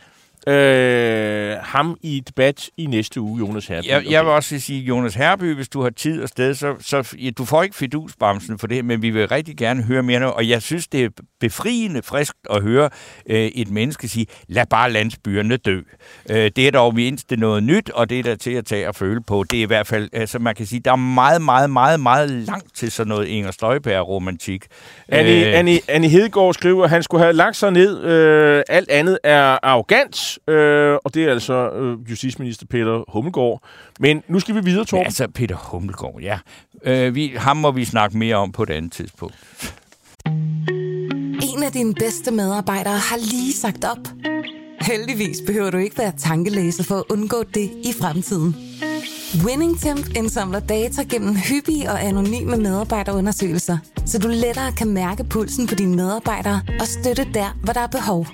øh, 0.47 1.57
ham 1.61 1.97
i 2.01 2.23
debat 2.27 2.69
i 2.77 2.85
næste 2.85 3.21
uge, 3.21 3.39
Jonas 3.39 3.67
Herby. 3.67 3.87
Jeg, 3.87 4.03
jeg 4.09 4.25
vil 4.25 4.31
også 4.31 4.59
sige, 4.59 4.81
Jonas 4.83 5.15
Herby, 5.15 5.55
hvis 5.55 5.69
du 5.69 5.81
har 5.81 5.89
tid 5.89 6.23
og 6.23 6.29
sted, 6.29 6.53
så, 6.53 6.75
så 6.79 7.15
ja, 7.19 7.29
du 7.29 7.45
får 7.45 7.63
ikke 7.63 7.75
fidusbamsen 7.75 8.59
for 8.59 8.67
det, 8.67 8.85
men 8.85 9.01
vi 9.01 9.09
vil 9.09 9.27
rigtig 9.27 9.57
gerne 9.57 9.83
høre 9.83 10.03
mere. 10.03 10.19
nu, 10.19 10.27
Og 10.27 10.49
jeg 10.49 10.61
synes, 10.61 10.87
det 10.87 11.03
er 11.05 11.09
befriende 11.39 12.01
frisk 12.01 12.35
at 12.49 12.61
høre 12.61 12.89
øh, 13.29 13.45
et 13.45 13.69
menneske 13.71 14.07
sige, 14.07 14.25
lad 14.47 14.65
bare 14.69 14.91
landsbyerne 14.91 15.57
dø. 15.57 15.81
Øh, 16.29 16.51
det 16.55 16.67
er 16.67 16.71
dog 16.71 16.95
mindst 16.95 17.31
noget 17.31 17.63
nyt, 17.63 17.89
og 17.89 18.09
det 18.09 18.19
er 18.19 18.23
der 18.23 18.35
til 18.35 18.51
at 18.51 18.65
tage 18.65 18.87
og 18.87 18.95
føle 18.95 19.21
på. 19.27 19.43
Det 19.51 19.59
er 19.59 19.63
i 19.63 19.65
hvert 19.65 19.87
fald, 19.87 20.09
altså 20.13 20.39
man 20.39 20.55
kan 20.55 20.65
sige, 20.65 20.79
der 20.79 20.91
er 20.91 20.95
meget, 20.95 21.41
meget, 21.41 21.69
meget, 21.69 21.99
meget 21.99 22.29
langt 22.29 22.75
til 22.75 22.91
sådan 22.91 23.09
noget 23.09 23.27
Inger 23.27 23.51
Støjberg-romantik. 23.51 24.65
Annie, 25.07 25.47
Øh, 25.47 25.59
Annie, 25.59 25.79
Annie 25.87 26.09
Hedegaard 26.09 26.53
skriver, 26.53 26.83
at 26.83 26.89
han 26.89 27.03
skulle 27.03 27.23
have 27.23 27.33
lagt 27.33 27.55
sig 27.55 27.71
ned. 27.71 28.03
Øh, 28.03 28.63
alt 28.69 28.89
andet 28.91 29.17
er 29.23 29.57
arrogant. 29.63 30.36
Øh, 30.47 30.97
og 31.05 31.13
det 31.13 31.23
er 31.23 31.31
altså 31.31 31.69
øh, 31.71 32.09
justitsminister 32.09 32.65
Peter 32.69 33.03
Hummelgaard. 33.11 33.63
Men 33.99 34.23
nu 34.27 34.39
skal 34.39 34.55
vi 34.55 34.59
videre, 34.63 34.79
Ja, 34.81 34.85
Torben. 34.85 35.05
altså 35.05 35.27
Peter 35.35 35.55
Hummelgaard, 35.55 36.19
ja. 36.21 36.39
Øh, 36.83 37.15
vi, 37.15 37.33
ham 37.37 37.57
må 37.57 37.71
vi 37.71 37.85
snakke 37.85 38.17
mere 38.17 38.35
om 38.35 38.51
på 38.51 38.63
et 38.63 38.69
andet 38.69 38.91
tidspunkt. 38.91 39.35
En 41.55 41.63
af 41.63 41.71
dine 41.73 41.93
bedste 41.93 42.31
medarbejdere 42.31 42.97
har 42.97 43.17
lige 43.17 43.53
sagt 43.53 43.85
op. 43.85 44.07
Heldigvis 44.81 45.37
behøver 45.47 45.69
du 45.71 45.77
ikke 45.77 45.97
være 45.97 46.11
tankelæser 46.17 46.83
for 46.83 46.95
at 46.95 47.03
undgå 47.09 47.43
det 47.53 47.69
i 47.83 47.93
fremtiden. 48.01 48.55
WinningTemp 49.45 50.07
indsamler 50.17 50.59
data 50.59 51.01
gennem 51.03 51.35
hyppige 51.35 51.91
og 51.91 52.03
anonyme 52.03 52.57
medarbejderundersøgelser, 52.57 53.77
så 54.05 54.19
du 54.19 54.27
lettere 54.27 54.71
kan 54.71 54.87
mærke 54.87 55.23
pulsen 55.23 55.67
på 55.67 55.75
dine 55.75 55.95
medarbejdere 55.95 56.61
og 56.79 56.87
støtte 56.87 57.27
der, 57.33 57.57
hvor 57.63 57.73
der 57.73 57.79
er 57.81 57.87
behov. 57.87 58.27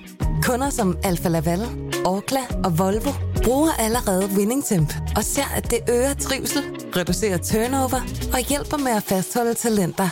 Kunder 0.43 0.69
som 0.69 0.97
Alfa 1.03 1.29
Laval, 1.29 1.59
Orkla 2.05 2.39
og 2.63 2.79
Volvo 2.79 3.11
bruger 3.43 3.71
allerede 3.79 4.29
WinningTemp 4.37 4.93
og 5.15 5.23
ser, 5.23 5.55
at 5.55 5.71
det 5.71 5.79
øger 5.89 6.13
trivsel, 6.13 6.63
reducerer 6.95 7.37
turnover 7.37 8.01
og 8.33 8.39
hjælper 8.39 8.77
med 8.77 8.91
at 8.91 9.03
fastholde 9.03 9.53
talenter. 9.53 10.09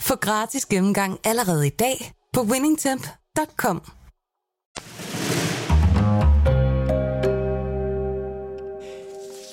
Få 0.00 0.16
gratis 0.16 0.66
gennemgang 0.66 1.18
allerede 1.24 1.66
i 1.66 1.70
dag 1.70 2.12
på 2.32 2.40
winningtemp.com. 2.42 3.82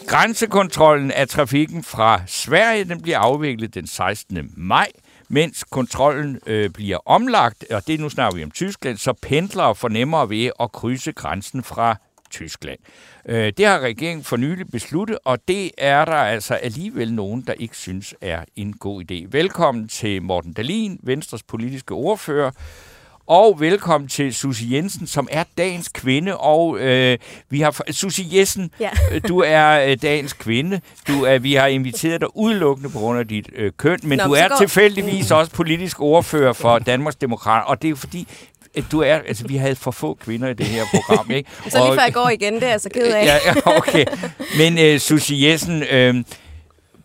Grænsekontrollen 0.08 1.12
af 1.12 1.28
trafikken 1.28 1.84
fra 1.84 2.22
Sverige 2.28 2.84
den 2.84 3.02
bliver 3.02 3.20
afviklet 3.20 3.74
den 3.74 3.88
16. 3.88 4.54
maj, 4.58 4.88
mens 5.30 5.64
kontrollen 5.64 6.40
øh, 6.46 6.70
bliver 6.70 6.98
omlagt, 7.06 7.66
og 7.72 7.88
det 7.88 8.00
nu 8.00 8.10
snakker 8.10 8.38
vi 8.38 8.44
om 8.44 8.52
Tyskland, 8.52 8.98
så 8.98 9.14
pendlere 9.14 9.76
får 9.76 9.90
nemmere 9.90 10.30
ved 10.30 10.52
at 10.60 10.72
krydse 10.72 11.12
grænsen 11.12 11.64
fra 11.64 11.96
Tyskland. 12.30 12.80
Øh, 13.26 13.54
det 13.58 13.66
har 13.66 13.80
regeringen 13.80 14.24
for 14.24 14.38
nylig 14.38 14.68
besluttet, 14.72 15.18
og 15.26 15.48
det 15.48 15.72
er 15.78 16.06
der 16.06 16.12
altså 16.12 16.54
alligevel 16.54 17.14
nogen, 17.14 17.42
der 17.42 17.54
ikke 17.54 17.78
synes 17.78 18.16
er 18.22 18.46
en 18.56 18.74
god 18.74 19.04
idé. 19.12 19.28
Velkommen 19.32 19.88
til 19.88 20.22
Morten 20.22 20.54
Dalin, 20.54 21.00
Venstres 21.04 21.44
politiske 21.44 21.94
ordfører, 21.94 22.52
og 23.30 23.60
velkommen 23.60 24.08
til 24.08 24.34
Susie 24.36 24.76
Jensen, 24.76 25.08
som 25.08 25.28
er 25.32 25.44
dagens 25.58 25.90
kvinde. 25.90 26.38
Og 26.38 26.80
øh, 26.80 27.18
vi 27.50 27.62
har 27.62 27.82
Susie 27.92 28.26
Jensen, 28.38 28.72
Ja. 28.80 28.90
øh, 29.12 29.22
du 29.28 29.40
er 29.40 29.80
øh, 29.90 29.98
dagens 30.02 30.34
kvinde. 30.34 30.82
Du 31.08 31.24
er, 31.24 31.38
vi 31.40 31.54
har 31.54 31.68
inviteret 31.68 32.22
dig 32.22 32.38
udelukkende 32.38 32.90
på 32.90 33.00
grund 33.00 33.20
af 33.20 33.28
dit 33.28 33.50
øh, 33.56 33.72
køn, 33.78 34.00
men 34.04 34.18
Nå, 34.18 34.24
du 34.24 34.30
men 34.30 34.40
er 34.40 34.48
går- 34.50 34.58
tilfældigvis 34.58 35.32
også 35.32 35.52
politisk 35.52 36.02
ordfører 36.02 36.54
for 36.54 36.80
Danmarks 36.80 37.16
Demokrater, 37.16 37.66
og 37.66 37.82
det 37.82 37.90
er 37.90 37.96
fordi, 37.96 38.28
at 38.78 38.84
du 38.92 39.00
er, 39.02 39.16
altså 39.28 39.48
vi 39.48 39.56
havde 39.56 39.76
for 39.76 39.92
få 39.92 40.14
kvinder 40.14 40.48
i 40.50 40.54
det 40.54 40.66
her 40.66 40.84
program, 40.94 41.32
ikke? 41.32 41.50
Så 41.70 41.78
lige 41.86 41.94
før 41.96 42.04
jeg 42.04 42.14
går 42.14 42.30
igen, 42.30 42.54
det 42.56 42.64
er 42.64 42.70
jeg 42.70 42.82
så 42.82 42.90
ked 42.90 43.08
af. 43.14 43.26
Ja, 43.26 43.38
ja, 43.46 43.78
okay. 43.78 44.06
Men 44.58 44.80
øh, 44.80 45.00
Susie 45.00 45.50
Jessen, 45.52 45.84
øh, 45.84 46.16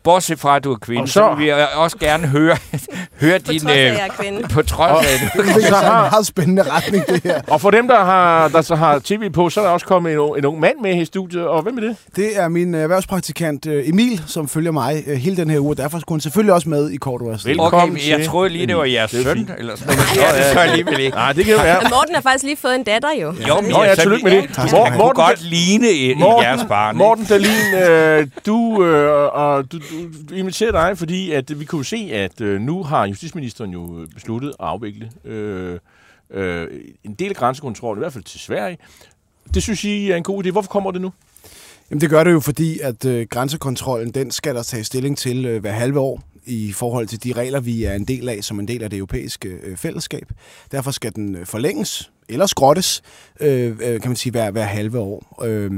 bortset 0.05 0.41
fra, 0.41 0.57
at 0.57 0.65
du 0.65 0.73
er 0.73 0.77
kvinde, 0.77 1.03
Og 1.03 1.09
så, 1.09 1.13
så- 1.13 1.35
vil 1.39 1.47
jeg 1.47 1.69
også 1.75 1.97
gerne 1.99 2.27
høre, 2.27 2.57
høre 3.21 3.39
På 3.41 3.53
din... 3.53 3.61
trods 3.61 3.73
af, 3.73 3.79
at 3.79 3.93
øh, 3.93 3.99
jeg 3.99 4.07
er 4.19 4.23
kvinde. 4.23 4.49
på 4.49 4.63
trods 4.63 5.07
af, 5.07 5.31
Det 5.55 5.65
er 5.65 5.67
en 5.67 6.11
meget 6.11 6.27
spændende 6.27 6.63
retning, 6.71 7.07
det 7.07 7.21
her. 7.25 7.41
Og 7.47 7.61
for 7.61 7.71
dem, 7.71 7.89
der 7.89 8.05
har, 8.05 8.49
der 8.49 8.63
så 8.63 8.75
har 8.75 8.99
tv 9.05 9.31
på, 9.31 9.51
så 9.51 9.61
er 9.61 9.65
der 9.65 9.71
også 9.73 9.87
kommet 9.87 10.13
en, 10.13 10.19
ung- 10.19 10.39
en 10.39 10.45
ung 10.45 10.61
mand 10.61 10.75
med 10.83 11.01
i 11.01 11.05
studiet. 11.05 11.47
Og 11.47 11.63
hvem 11.63 11.77
er 11.79 11.81
det? 11.81 11.97
Det 12.17 12.39
er 12.41 12.49
min 12.49 12.75
erhvervspraktikant 12.75 13.67
øh, 13.67 13.89
Emil, 13.89 14.23
som 14.27 14.49
følger 14.49 14.73
mig 14.73 15.03
øh, 15.07 15.17
hele 15.17 15.37
den 15.37 15.51
her 15.51 15.59
uge. 15.61 15.77
Derfor 15.77 15.99
skulle 15.99 16.15
hun 16.15 16.21
selvfølgelig 16.21 16.55
også 16.55 16.69
med 16.69 16.91
i 16.91 16.97
Kortorders. 16.97 17.47
Velkommen. 17.47 17.97
Okay, 17.97 18.09
jeg 18.19 18.27
troede 18.27 18.49
lige, 18.51 18.67
det 18.67 18.77
var 18.77 18.85
jeres 18.85 19.11
Det 19.11 19.21
er 19.21 19.25
søn, 19.25 19.37
fint. 19.37 19.51
eller 19.59 19.77
sådan 19.77 19.95
noget. 19.97 20.17
Ja, 20.17 20.37
det 20.39 20.49
er 20.49 20.53
så 20.53 20.59
alligevel 20.59 21.01
ikke. 21.01 21.17
Nej, 21.17 21.33
det 21.33 21.45
kan 21.45 21.55
jo 21.55 21.61
være. 21.63 21.81
Morten 21.91 22.15
har 22.15 22.23
faktisk 22.23 22.45
lige 22.45 22.57
fået 22.57 22.75
en 22.75 22.83
datter 22.83 23.09
jo. 23.23 23.35
Jo, 23.49 23.61
men 23.61 23.71
Nå, 23.71 23.83
ja, 23.83 23.95
tillykke 23.95 24.25
med 24.25 24.33
det. 24.33 24.59
Ja, 24.59 24.63
Mor- 24.65 24.85
han 24.85 24.99
kunne 25.01 25.11
godt 25.13 25.43
ligne 25.43 26.15
Morten- 26.21 26.43
jeres 26.45 26.65
barn. 26.69 26.97
Morten 26.97 27.25
Dahlin, 27.25 27.75
øh, 27.89 28.27
du, 28.47 28.85
øh, 28.85 29.29
og 29.33 29.73
du 29.73 29.79
Øh, 29.95 30.39
inviterer 30.39 30.73
dig, 30.73 30.99
fordi 30.99 31.33
at 31.33 31.61
vi 31.61 31.65
kunne 31.65 31.85
se, 31.85 32.11
at 32.13 32.41
øh, 32.41 32.61
nu 32.61 32.83
har 32.83 33.07
justitsministeren 33.07 33.71
jo 33.71 34.01
øh, 34.01 34.09
besluttet 34.09 34.49
at 34.49 34.57
afvikle 34.59 35.11
øh, 35.25 35.79
øh, 36.31 36.69
en 37.05 37.15
del 37.15 37.29
af 37.29 37.37
grænsekontrollen, 37.37 38.01
i 38.01 38.03
hvert 38.03 38.13
fald 38.13 38.25
til 38.25 38.41
Sverige. 38.41 38.79
Det 39.55 39.63
synes 39.63 39.85
I 39.85 40.11
er 40.11 40.17
en 40.17 40.23
god 40.23 40.47
idé. 40.47 40.51
Hvorfor 40.51 40.69
kommer 40.69 40.91
det 40.91 41.01
nu? 41.01 41.13
Jamen, 41.91 42.01
det 42.01 42.11
gør 42.11 42.25
det 42.25 42.33
jo, 42.33 42.41
fordi 42.41 42.79
at 42.79 43.05
øh, 43.05 43.27
grænsekontrollen, 43.31 44.11
den 44.11 44.31
skal 44.31 44.55
der 44.55 44.63
tage 44.63 44.85
stilling 44.85 45.19
til 45.19 45.45
øh, 45.45 45.61
hver 45.61 45.73
halve 45.73 46.01
år 46.01 46.23
i 46.47 46.73
forhold 46.73 47.07
til 47.07 47.25
de 47.25 47.33
regler, 47.33 47.61
vi 47.61 47.85
er 47.85 47.95
en 47.95 48.05
del 48.05 48.29
af 48.29 48.45
som 48.45 48.61
en 48.61 48.69
del 48.69 48.83
af 48.83 48.91
det 48.91 48.97
europæiske 48.97 49.49
øh, 49.49 49.77
fællesskab. 49.77 50.29
Derfor 50.73 50.91
skal 50.91 51.15
den 51.15 51.35
øh, 51.35 51.47
forlænges 51.47 52.11
eller 52.29 52.47
skrottes, 52.47 53.03
øh, 53.41 53.71
øh, 53.71 54.01
kan 54.01 54.11
man 54.11 54.17
sige, 54.17 54.31
hver, 54.31 54.51
hver 54.51 54.63
halve 54.65 54.99
år. 54.99 55.43
Øh, 55.45 55.71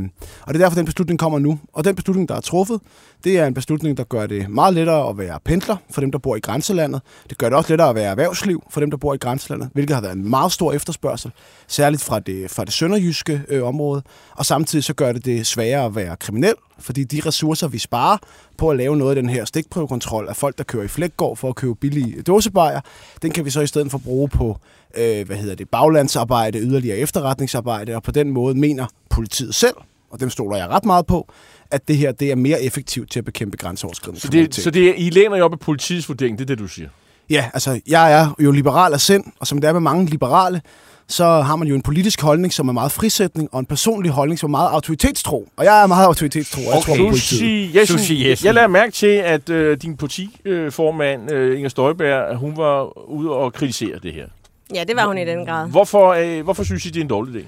og 0.42 0.54
det 0.54 0.60
er 0.60 0.64
derfor, 0.64 0.74
den 0.74 0.84
beslutning 0.84 1.18
kommer 1.18 1.38
nu. 1.38 1.58
Og 1.72 1.84
den 1.84 1.94
beslutning, 1.94 2.28
der 2.28 2.34
er 2.34 2.40
truffet, 2.40 2.80
det 3.24 3.38
er 3.38 3.46
en 3.46 3.54
beslutning, 3.54 3.96
der 3.96 4.04
gør 4.04 4.26
det 4.26 4.50
meget 4.50 4.74
lettere 4.74 5.08
at 5.08 5.18
være 5.18 5.38
pendler 5.44 5.76
for 5.90 6.00
dem, 6.00 6.12
der 6.12 6.18
bor 6.18 6.36
i 6.36 6.40
grænselandet. 6.40 7.02
Det 7.30 7.38
gør 7.38 7.48
det 7.48 7.58
også 7.58 7.72
lettere 7.72 7.88
at 7.88 7.94
være 7.94 8.10
erhvervsliv 8.10 8.62
for 8.70 8.80
dem, 8.80 8.90
der 8.90 8.96
bor 8.96 9.14
i 9.14 9.16
grænselandet, 9.16 9.70
hvilket 9.72 9.94
har 9.94 10.00
været 10.00 10.16
en 10.16 10.30
meget 10.30 10.52
stor 10.52 10.72
efterspørgsel, 10.72 11.32
særligt 11.68 12.02
fra 12.02 12.20
det, 12.20 12.50
fra 12.50 12.64
det 12.64 12.72
sønderjyske 12.72 13.42
øh, 13.48 13.64
område. 13.64 14.02
Og 14.36 14.46
samtidig 14.46 14.84
så 14.84 14.94
gør 14.94 15.12
det 15.12 15.24
det 15.24 15.46
sværere 15.46 15.84
at 15.84 15.94
være 15.94 16.16
kriminel, 16.16 16.54
fordi 16.78 17.04
de 17.04 17.20
ressourcer, 17.26 17.68
vi 17.68 17.78
sparer 17.78 18.16
på 18.56 18.70
at 18.70 18.76
lave 18.76 18.96
noget 18.96 19.16
af 19.16 19.22
den 19.22 19.30
her 19.30 19.44
stikprøvekontrol 19.44 20.28
af 20.28 20.36
folk, 20.36 20.58
der 20.58 20.64
kører 20.64 20.84
i 20.84 20.88
flækgård 20.88 21.36
for 21.36 21.48
at 21.48 21.54
købe 21.54 21.74
billige 21.74 22.22
dåsebajer, 22.22 22.80
den 23.22 23.30
kan 23.30 23.44
vi 23.44 23.50
så 23.50 23.60
i 23.60 23.66
stedet 23.66 23.90
for 23.90 23.98
bruge 23.98 24.28
på 24.28 24.58
øh, 24.96 25.26
hvad 25.26 25.36
hedder 25.36 25.54
det, 25.54 25.68
baglandsarbejde, 25.68 26.58
yderligere 26.58 26.98
efterretningsarbejde, 26.98 27.94
og 27.94 28.02
på 28.02 28.10
den 28.10 28.30
måde 28.30 28.54
mener 28.54 28.86
politiet 29.10 29.54
selv, 29.54 29.74
og 30.10 30.20
dem 30.20 30.30
stoler 30.30 30.56
jeg 30.56 30.68
ret 30.68 30.84
meget 30.84 31.06
på, 31.06 31.28
at 31.70 31.88
det 31.88 31.96
her 31.96 32.12
det 32.12 32.30
er 32.30 32.34
mere 32.34 32.62
effektivt 32.62 33.10
til 33.10 33.18
at 33.18 33.24
bekæmpe 33.24 33.56
grænseoverskridende 33.56 34.20
Så 34.20 34.26
det, 34.26 34.32
kriminalitet. 34.32 34.64
så 34.64 34.70
det 34.70 34.88
er, 34.88 34.94
I 34.96 35.10
læner 35.10 35.36
jo 35.36 35.44
op 35.44 35.52
i 35.54 35.56
politiets 35.56 36.08
vurdering, 36.08 36.38
det 36.38 36.44
er 36.44 36.46
det, 36.46 36.58
du 36.58 36.68
siger. 36.68 36.88
Ja, 37.30 37.44
altså, 37.54 37.80
jeg 37.88 38.12
er 38.20 38.34
jo 38.38 38.50
liberal 38.50 38.92
af 38.92 39.00
sind, 39.00 39.24
og 39.40 39.46
som 39.46 39.60
det 39.60 39.68
er 39.68 39.72
med 39.72 39.80
mange 39.80 40.06
liberale, 40.06 40.60
så 41.08 41.24
har 41.24 41.56
man 41.56 41.68
jo 41.68 41.74
en 41.74 41.82
politisk 41.82 42.20
holdning, 42.22 42.52
som 42.52 42.68
er 42.68 42.72
meget 42.72 42.92
frisætning, 42.92 43.48
og 43.52 43.60
en 43.60 43.66
personlig 43.66 44.12
holdning, 44.12 44.38
som 44.38 44.48
er 44.48 44.50
meget 44.58 44.70
autoritetstro. 44.70 45.48
Og 45.56 45.64
jeg 45.64 45.82
er 45.82 45.86
meget 45.86 46.06
autoritetstro, 46.06 46.60
og 46.60 46.66
jeg 46.66 46.74
Okay. 46.76 46.86
tror 46.86 46.96
på 47.04 47.10
politiet. 47.10 47.74
Jessen, 47.74 47.98
Susie 47.98 48.30
Jessen. 48.30 48.46
jeg 48.46 48.54
lader 48.54 48.66
mærke 48.68 48.92
til, 48.92 49.06
at 49.06 49.48
øh, 49.48 49.76
din 49.82 49.96
partiformand, 49.96 51.32
øh, 51.32 51.56
Inger 51.56 51.68
Støjberg, 51.68 52.36
hun 52.36 52.56
var 52.56 53.08
ude 53.08 53.30
og 53.30 53.52
kritisere 53.52 53.98
det 54.02 54.12
her. 54.12 54.26
Ja, 54.74 54.84
det 54.84 54.96
var 54.96 55.06
hun 55.06 55.18
i 55.18 55.24
den 55.24 55.46
grad. 55.46 55.68
Hvorfor, 55.68 56.08
øh, 56.12 56.44
hvorfor 56.44 56.62
synes 56.64 56.86
I, 56.86 56.88
det 56.90 56.96
er 56.96 57.04
en 57.04 57.08
dårlig 57.08 57.34
idé? 57.40 57.44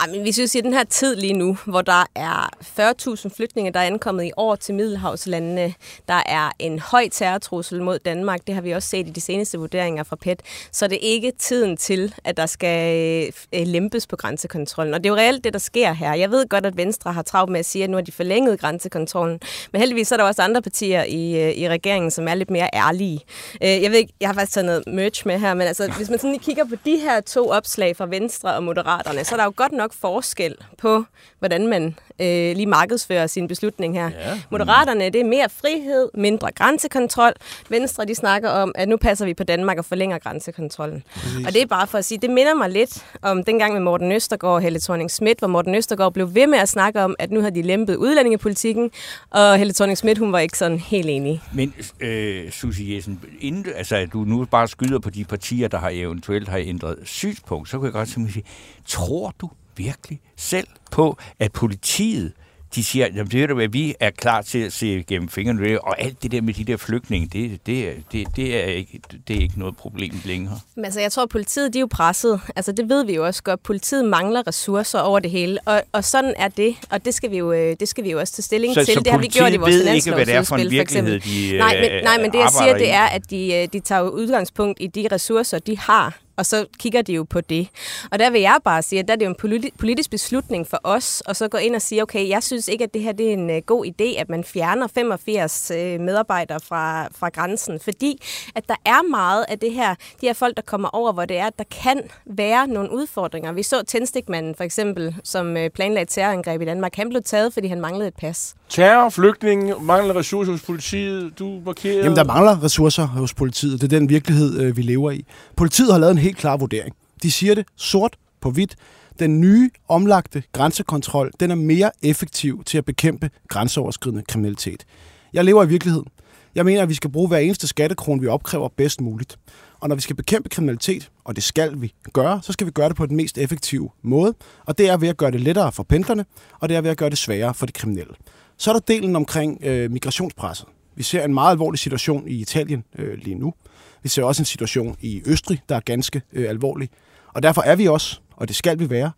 Ej, 0.00 0.06
men 0.06 0.24
vi 0.24 0.32
synes, 0.32 0.54
i 0.54 0.60
den 0.60 0.72
her 0.72 0.84
tid 0.84 1.16
lige 1.16 1.32
nu, 1.32 1.58
hvor 1.64 1.82
der 1.82 2.04
er 2.14 2.48
40.000 2.80 3.36
flygtninge, 3.36 3.72
der 3.72 3.80
er 3.80 3.86
ankommet 3.86 4.24
i 4.24 4.30
år 4.36 4.56
til 4.56 4.74
Middelhavslandene, 4.74 5.74
der 6.08 6.22
er 6.26 6.50
en 6.58 6.78
høj 6.78 7.08
terrortrussel 7.08 7.82
mod 7.82 7.98
Danmark, 7.98 8.40
det 8.46 8.54
har 8.54 8.62
vi 8.62 8.70
også 8.70 8.88
set 8.88 9.08
i 9.08 9.10
de 9.10 9.20
seneste 9.20 9.58
vurderinger 9.58 10.02
fra 10.02 10.16
PET, 10.16 10.42
så 10.72 10.86
det 10.86 10.94
er 10.94 11.12
ikke 11.12 11.32
tiden 11.38 11.76
til, 11.76 12.14
at 12.24 12.36
der 12.36 12.46
skal 12.46 13.32
øh, 13.54 13.66
lempes 13.66 14.06
på 14.06 14.16
grænsekontrollen. 14.16 14.94
Og 14.94 15.04
det 15.04 15.06
er 15.06 15.12
jo 15.12 15.16
reelt 15.16 15.44
det, 15.44 15.52
der 15.52 15.58
sker 15.58 15.92
her. 15.92 16.14
Jeg 16.14 16.30
ved 16.30 16.48
godt, 16.48 16.66
at 16.66 16.76
Venstre 16.76 17.12
har 17.12 17.22
travlt 17.22 17.52
med 17.52 17.60
at 17.60 17.66
sige, 17.66 17.84
at 17.84 17.90
nu 17.90 17.96
har 17.96 18.02
de 18.02 18.12
forlænget 18.12 18.60
grænsekontrollen, 18.60 19.40
men 19.72 19.80
heldigvis 19.80 20.12
er 20.12 20.16
der 20.16 20.24
også 20.24 20.42
andre 20.42 20.62
partier 20.62 21.04
i, 21.04 21.42
øh, 21.42 21.52
i 21.52 21.68
regeringen, 21.68 22.10
som 22.10 22.28
er 22.28 22.34
lidt 22.34 22.50
mere 22.50 22.68
ærlige. 22.74 23.20
Øh, 23.62 23.82
jeg 23.82 23.90
ved 23.90 23.98
ikke, 23.98 24.12
jeg 24.20 24.28
har 24.28 24.34
faktisk 24.34 24.52
taget 24.52 24.66
noget 24.66 24.82
merch 24.86 25.26
med 25.26 25.38
her, 25.38 25.54
men 25.54 25.66
altså, 25.66 25.92
hvis 25.96 26.10
man 26.10 26.18
sådan 26.18 26.30
lige 26.30 26.42
kigger 26.42 26.64
på 26.64 26.74
de 26.84 26.96
her 26.96 27.20
to 27.20 27.48
opslag 27.50 27.96
fra 27.96 28.06
Venstre 28.06 28.54
og 28.54 28.62
Moderaterne, 28.62 29.24
så 29.24 29.34
er 29.34 29.36
der 29.36 29.44
jo 29.44 29.52
godt 29.56 29.72
nok 29.72 29.81
forskel 29.90 30.54
på, 30.78 31.04
hvordan 31.38 31.66
man 31.66 31.94
øh, 32.20 32.56
lige 32.56 32.66
markedsfører 32.66 33.26
sin 33.26 33.48
beslutning 33.48 33.94
her. 33.94 34.10
Ja. 34.10 34.40
Moderaterne, 34.50 35.04
det 35.04 35.20
er 35.20 35.24
mere 35.24 35.48
frihed, 35.48 36.08
mindre 36.14 36.52
grænsekontrol. 36.52 37.32
Venstre, 37.68 38.04
de 38.04 38.14
snakker 38.14 38.50
om, 38.50 38.72
at 38.74 38.88
nu 38.88 38.96
passer 38.96 39.24
vi 39.24 39.34
på 39.34 39.44
Danmark 39.44 39.78
og 39.78 39.84
forlænger 39.84 40.18
grænsekontrollen. 40.18 41.02
Præcis. 41.14 41.46
Og 41.46 41.52
det 41.52 41.62
er 41.62 41.66
bare 41.66 41.86
for 41.86 41.98
at 41.98 42.04
sige, 42.04 42.18
det 42.18 42.30
minder 42.30 42.54
mig 42.54 42.70
lidt 42.70 43.04
om 43.22 43.44
dengang 43.44 43.72
med 43.72 43.80
Morten 43.80 44.12
Østergaard 44.12 44.54
og 44.54 44.60
Helle 44.60 44.80
thorning 44.80 45.10
Schmidt, 45.10 45.38
hvor 45.38 45.48
Morten 45.48 45.74
Østergaard 45.74 46.12
blev 46.12 46.34
ved 46.34 46.46
med 46.46 46.58
at 46.58 46.68
snakke 46.68 47.00
om, 47.00 47.16
at 47.18 47.30
nu 47.30 47.40
har 47.40 47.50
de 47.50 47.62
lempet 47.62 47.96
udlændingepolitikken, 47.96 48.90
og 49.30 49.56
Helle 49.58 49.72
thorning 49.72 49.98
Schmidt, 49.98 50.18
hun 50.18 50.32
var 50.32 50.38
ikke 50.38 50.58
sådan 50.58 50.78
helt 50.78 51.08
enig. 51.08 51.42
Men, 51.54 51.74
øh, 52.00 52.50
Susie 52.50 52.96
Jessen, 52.96 53.20
inden 53.40 53.66
altså, 53.76 53.96
at 53.96 54.12
du 54.12 54.18
nu 54.18 54.44
bare 54.44 54.68
skyder 54.68 54.98
på 54.98 55.10
de 55.10 55.24
partier, 55.24 55.68
der 55.68 55.78
har 55.78 55.90
eventuelt 55.92 56.48
har 56.48 56.58
ændret 56.58 56.98
synspunkt, 57.04 57.68
så 57.68 57.78
kan 57.78 57.84
jeg 57.84 57.92
godt 57.92 58.08
simpelthen 58.08 58.42
sige, 58.42 58.54
tror 58.86 59.34
du 59.40 59.50
virkelig 59.76 60.20
selv 60.36 60.66
på, 60.90 61.18
at 61.38 61.52
politiet 61.52 62.32
de 62.74 62.84
siger, 62.84 63.06
jamen 63.06 63.30
det 63.30 63.42
er 63.42 63.54
hvad, 63.54 63.68
vi 63.68 63.94
er 64.00 64.10
klar 64.10 64.42
til 64.42 64.58
at 64.58 64.72
se 64.72 65.04
gennem 65.08 65.28
fingrene, 65.28 65.84
og 65.84 66.00
alt 66.00 66.22
det 66.22 66.32
der 66.32 66.40
med 66.40 66.54
de 66.54 66.64
der 66.64 66.76
flygtninge, 66.76 67.28
det, 67.32 67.66
det, 67.66 67.96
det, 68.12 68.36
det, 68.36 68.64
er, 68.64 68.66
ikke, 68.66 69.00
det 69.28 69.36
er 69.36 69.40
ikke 69.40 69.58
noget 69.58 69.76
problem 69.76 70.14
længere. 70.24 70.60
Men 70.74 70.84
altså, 70.84 71.00
jeg 71.00 71.12
tror, 71.12 71.22
at 71.22 71.28
politiet 71.28 71.72
de 71.72 71.78
er 71.78 71.80
jo 71.80 71.88
presset. 71.90 72.40
Altså, 72.56 72.72
det 72.72 72.88
ved 72.88 73.04
vi 73.04 73.14
jo 73.14 73.26
også 73.26 73.42
godt. 73.42 73.62
Politiet 73.62 74.04
mangler 74.04 74.46
ressourcer 74.46 74.98
over 74.98 75.18
det 75.18 75.30
hele, 75.30 75.58
og, 75.64 75.82
og 75.92 76.04
sådan 76.04 76.34
er 76.36 76.48
det, 76.48 76.76
og 76.90 77.04
det 77.04 77.14
skal 77.14 77.30
vi 77.30 77.38
jo, 77.38 77.52
øh, 77.52 77.76
det 77.80 77.88
skal 77.88 78.04
vi 78.04 78.10
jo 78.10 78.20
også 78.20 78.32
tage 78.32 78.42
stilling 78.42 78.74
så, 78.74 78.84
til. 78.84 78.94
Så 78.94 79.00
det 79.00 79.12
har 79.12 79.18
vi 79.18 79.26
gjort 79.26 79.52
i 79.52 79.56
vores 79.56 79.74
ved 79.74 79.94
ikke, 79.94 80.14
hvad 80.14 80.26
det 80.26 80.34
er 80.34 80.42
for 80.42 80.56
en 80.56 80.70
virkelighed, 80.70 81.20
for 81.20 81.28
de 81.28 81.58
Nej, 81.58 81.80
men, 81.80 82.04
nej, 82.04 82.18
men 82.18 82.32
det 82.32 82.38
jeg 82.38 82.50
siger, 82.58 82.78
det 82.78 82.90
er, 82.90 83.04
at 83.04 83.30
de, 83.30 83.54
øh, 83.54 83.68
de 83.72 83.80
tager 83.80 84.02
udgangspunkt 84.02 84.78
i 84.80 84.86
de 84.86 85.08
ressourcer, 85.12 85.58
de 85.58 85.78
har 85.78 86.18
og 86.36 86.46
så 86.46 86.66
kigger 86.78 87.02
de 87.02 87.12
jo 87.12 87.24
på 87.24 87.40
det. 87.40 87.68
Og 88.10 88.18
der 88.18 88.30
vil 88.30 88.40
jeg 88.40 88.58
bare 88.64 88.82
sige, 88.82 88.98
at 88.98 89.08
der 89.08 89.14
er 89.14 89.18
det 89.18 89.24
jo 89.24 89.30
en 89.30 89.70
politisk 89.78 90.10
beslutning 90.10 90.66
for 90.66 90.80
os, 90.84 91.20
og 91.20 91.36
så 91.36 91.48
gå 91.48 91.58
ind 91.58 91.76
og 91.76 91.82
sige, 91.82 92.02
okay, 92.02 92.28
jeg 92.28 92.42
synes 92.42 92.68
ikke, 92.68 92.84
at 92.84 92.94
det 92.94 93.02
her 93.02 93.12
det 93.12 93.28
er 93.28 93.32
en 93.32 93.50
øh, 93.50 93.62
god 93.66 93.86
idé, 93.86 94.20
at 94.20 94.28
man 94.28 94.44
fjerner 94.44 94.86
85 94.86 95.70
øh, 95.70 96.00
medarbejdere 96.00 96.60
fra, 96.60 97.08
fra 97.14 97.28
grænsen, 97.28 97.80
fordi 97.80 98.22
at 98.54 98.68
der 98.68 98.76
er 98.84 99.08
meget 99.10 99.44
af 99.48 99.58
det 99.58 99.72
her, 99.72 99.94
de 100.20 100.26
her 100.26 100.32
folk, 100.32 100.56
der 100.56 100.62
kommer 100.62 100.88
over, 100.88 101.12
hvor 101.12 101.24
det 101.24 101.38
er, 101.38 101.46
at 101.46 101.58
der 101.58 101.64
kan 101.82 102.02
være 102.26 102.66
nogle 102.66 102.92
udfordringer. 102.92 103.52
Vi 103.52 103.62
så 103.62 103.82
tændstikmanden 103.82 104.54
for 104.54 104.64
eksempel, 104.64 105.16
som 105.24 105.56
uh, 105.56 105.68
planlagde 105.74 106.10
terrorangreb 106.10 106.62
i 106.62 106.64
Danmark. 106.64 106.96
Han 106.96 107.08
blev 107.08 107.22
taget, 107.22 107.52
fordi 107.52 107.68
han 107.68 107.80
manglede 107.80 108.08
et 108.08 108.14
pas. 108.14 108.54
Terror, 108.72 109.08
flygtning, 109.08 109.84
mangler 109.84 110.16
ressourcer 110.16 110.52
hos 110.52 110.62
politiet, 110.62 111.38
du 111.38 111.60
markerer... 111.66 111.96
Jamen, 111.96 112.16
der 112.16 112.24
mangler 112.24 112.64
ressourcer 112.64 113.06
hos 113.06 113.34
politiet. 113.34 113.80
Det 113.80 113.92
er 113.92 113.98
den 113.98 114.08
virkelighed, 114.08 114.60
øh, 114.60 114.76
vi 114.76 114.82
lever 114.82 115.10
i. 115.10 115.24
Politiet 115.56 115.92
har 115.92 115.98
lavet 115.98 116.10
en 116.10 116.18
helt 116.18 116.36
klar 116.36 116.56
vurdering. 116.56 116.94
De 117.22 117.32
siger 117.32 117.54
det 117.54 117.66
sort 117.76 118.16
på 118.40 118.50
hvidt. 118.50 118.76
Den 119.18 119.40
nye, 119.40 119.70
omlagte 119.88 120.42
grænsekontrol, 120.52 121.30
den 121.40 121.50
er 121.50 121.54
mere 121.54 121.90
effektiv 122.02 122.64
til 122.64 122.78
at 122.78 122.84
bekæmpe 122.84 123.30
grænseoverskridende 123.48 124.22
kriminalitet. 124.28 124.84
Jeg 125.32 125.44
lever 125.44 125.64
i 125.64 125.68
virkeligheden. 125.68 126.06
Jeg 126.54 126.64
mener, 126.64 126.82
at 126.82 126.88
vi 126.88 126.94
skal 126.94 127.10
bruge 127.10 127.28
hver 127.28 127.38
eneste 127.38 127.68
skattekron, 127.68 128.22
vi 128.22 128.26
opkræver 128.26 128.68
bedst 128.76 129.00
muligt. 129.00 129.38
Og 129.80 129.88
når 129.88 129.96
vi 129.96 130.02
skal 130.02 130.16
bekæmpe 130.16 130.48
kriminalitet, 130.48 131.10
og 131.24 131.36
det 131.36 131.44
skal 131.44 131.80
vi 131.80 131.94
gøre, 132.12 132.40
så 132.42 132.52
skal 132.52 132.66
vi 132.66 132.72
gøre 132.72 132.88
det 132.88 132.96
på 132.96 133.06
den 133.06 133.16
mest 133.16 133.38
effektive 133.38 133.90
måde. 134.02 134.34
Og 134.66 134.78
det 134.78 134.88
er 134.88 134.96
ved 134.96 135.08
at 135.08 135.16
gøre 135.16 135.30
det 135.30 135.40
lettere 135.40 135.72
for 135.72 135.82
pendlerne, 135.82 136.24
og 136.60 136.68
det 136.68 136.76
er 136.76 136.80
ved 136.80 136.90
at 136.90 136.96
gøre 136.96 137.10
det 137.10 137.18
sværere 137.18 137.54
for 137.54 137.66
de 137.66 137.72
kriminelle. 137.72 138.14
Så 138.62 138.70
er 138.70 138.72
der 138.72 138.80
delen 138.80 139.16
omkring 139.16 139.58
øh, 139.62 139.90
migrationspresset. 139.90 140.66
Vi 140.94 141.02
ser 141.02 141.24
en 141.24 141.34
meget 141.34 141.50
alvorlig 141.50 141.78
situation 141.78 142.28
i 142.28 142.34
Italien 142.34 142.84
øh, 142.98 143.18
lige 143.18 143.34
nu. 143.34 143.54
Vi 144.02 144.08
ser 144.08 144.24
også 144.24 144.42
en 144.42 144.46
situation 144.46 144.96
i 145.00 145.22
Østrig, 145.26 145.60
der 145.68 145.76
er 145.76 145.80
ganske 145.80 146.22
øh, 146.32 146.48
alvorlig. 146.48 146.88
Og 147.34 147.42
derfor 147.42 147.62
er 147.62 147.76
vi 147.76 147.88
også, 147.88 148.20
og 148.36 148.48
det 148.48 148.56
skal 148.56 148.78
vi 148.78 148.90
være, 148.90 149.10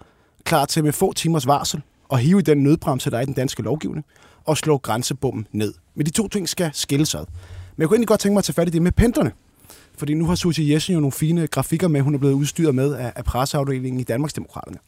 klar 0.44 0.64
til 0.64 0.85
med 0.85 0.92
få 0.92 1.12
timers 1.12 1.46
varsel 1.46 1.83
at 2.12 2.20
hive 2.20 2.38
i 2.38 2.42
den 2.42 2.62
nødbremse, 2.62 3.11
der 3.11 3.16
er 3.16 3.22
i 3.22 3.26
den 3.26 3.35
danske 3.35 3.62
lovgivning, 3.62 4.07
og 4.44 4.57
slå 4.57 4.78
grænsebommen 4.78 5.46
ned. 5.52 5.74
Men 5.94 6.07
de 6.07 6.11
to 6.11 6.28
ting 6.28 6.48
skal 6.48 6.70
skilles 6.72 7.14
ad. 7.14 7.24
Men 7.76 7.80
jeg 7.80 7.88
kunne 7.88 7.96
egentlig 7.96 8.09
godt 8.09 8.20
tænke 8.20 8.35
mig 8.35 8.38
at 8.38 8.44
tage 8.44 8.54
fat 8.54 8.68
i 8.68 8.70
det 8.70 8.83
med 8.83 8.92
pendlerne. 8.92 9.33
Fordi 9.98 10.14
nu 10.14 10.26
har 10.26 10.35
Susie 10.35 10.74
Jessen 10.74 10.94
jo 10.94 11.00
nogle 11.00 11.12
fine 11.12 11.46
grafikker 11.46 11.88
med, 11.88 12.00
hun 12.00 12.14
er 12.14 12.18
blevet 12.18 12.35
udstyret 12.35 12.74
med 12.74 12.94
af, 12.94 13.12
af 13.16 13.24
presseafdelingen 13.24 14.00
i 14.00 14.04
Danmarksdemokraterne. 14.04 14.78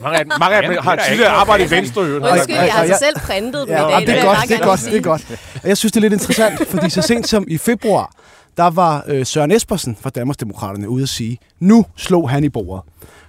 Mange 0.00 0.18
af 0.18 0.26
mange 0.40 0.56
af 0.56 0.62
dem 0.62 0.78
har 0.82 0.96
tidligere 1.08 1.30
arbejdet 1.30 1.66
i 1.66 1.70
Venstre. 1.70 2.02
Undskyld, 2.02 2.56
jeg 2.56 2.72
har 2.72 2.82
altså 2.82 3.04
selv 3.04 3.16
printet 3.16 3.68
dem 3.68 3.76
ja, 3.76 3.88
i 3.88 4.04
dag. 4.04 4.14
Det 4.14 4.18
er 4.20 4.24
godt, 4.24 4.48
det 4.48 4.60
er 4.60 4.64
godt, 4.64 4.80
det 4.80 4.96
er 4.96 5.02
godt. 5.02 5.26
Og 5.62 5.68
jeg 5.68 5.76
synes, 5.76 5.92
det 5.92 5.96
er 5.96 6.00
lidt 6.00 6.12
interessant, 6.12 6.68
fordi 6.68 6.90
så 6.90 7.02
sent 7.02 7.28
som 7.28 7.44
i 7.48 7.58
februar, 7.58 8.14
der 8.56 8.70
var 8.70 9.04
øh, 9.08 9.26
Søren 9.26 9.50
Espersen 9.50 9.96
fra 10.00 10.10
Danmarksdemokraterne 10.10 10.88
ude 10.88 11.02
at 11.02 11.08
sige, 11.08 11.38
nu 11.60 11.86
slog 11.96 12.30
han 12.30 12.44
i 12.44 12.48
bordet. 12.48 12.82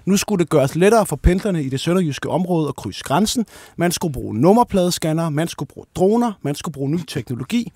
Nu 0.06 0.18
skulle 0.18 0.40
det 0.40 0.50
gøres 0.50 0.76
lettere 0.76 1.06
for 1.06 1.16
pendlerne 1.16 1.64
i 1.64 1.70
det 1.70 1.80
sønderjyske 1.80 2.30
område 2.30 2.68
at 2.68 2.76
krydse 2.76 3.04
grænsen. 3.04 3.46
Man 3.76 3.92
skulle 3.92 4.14
bruge 4.14 4.36
nummerpladescanner, 4.36 5.30
man 5.30 5.48
skulle 5.48 5.68
bruge 5.68 5.86
droner, 5.96 6.32
man 6.42 6.56
skulle 6.56 6.74
bruge 6.74 6.92
ny 6.92 7.00
teknologi. 7.08 7.72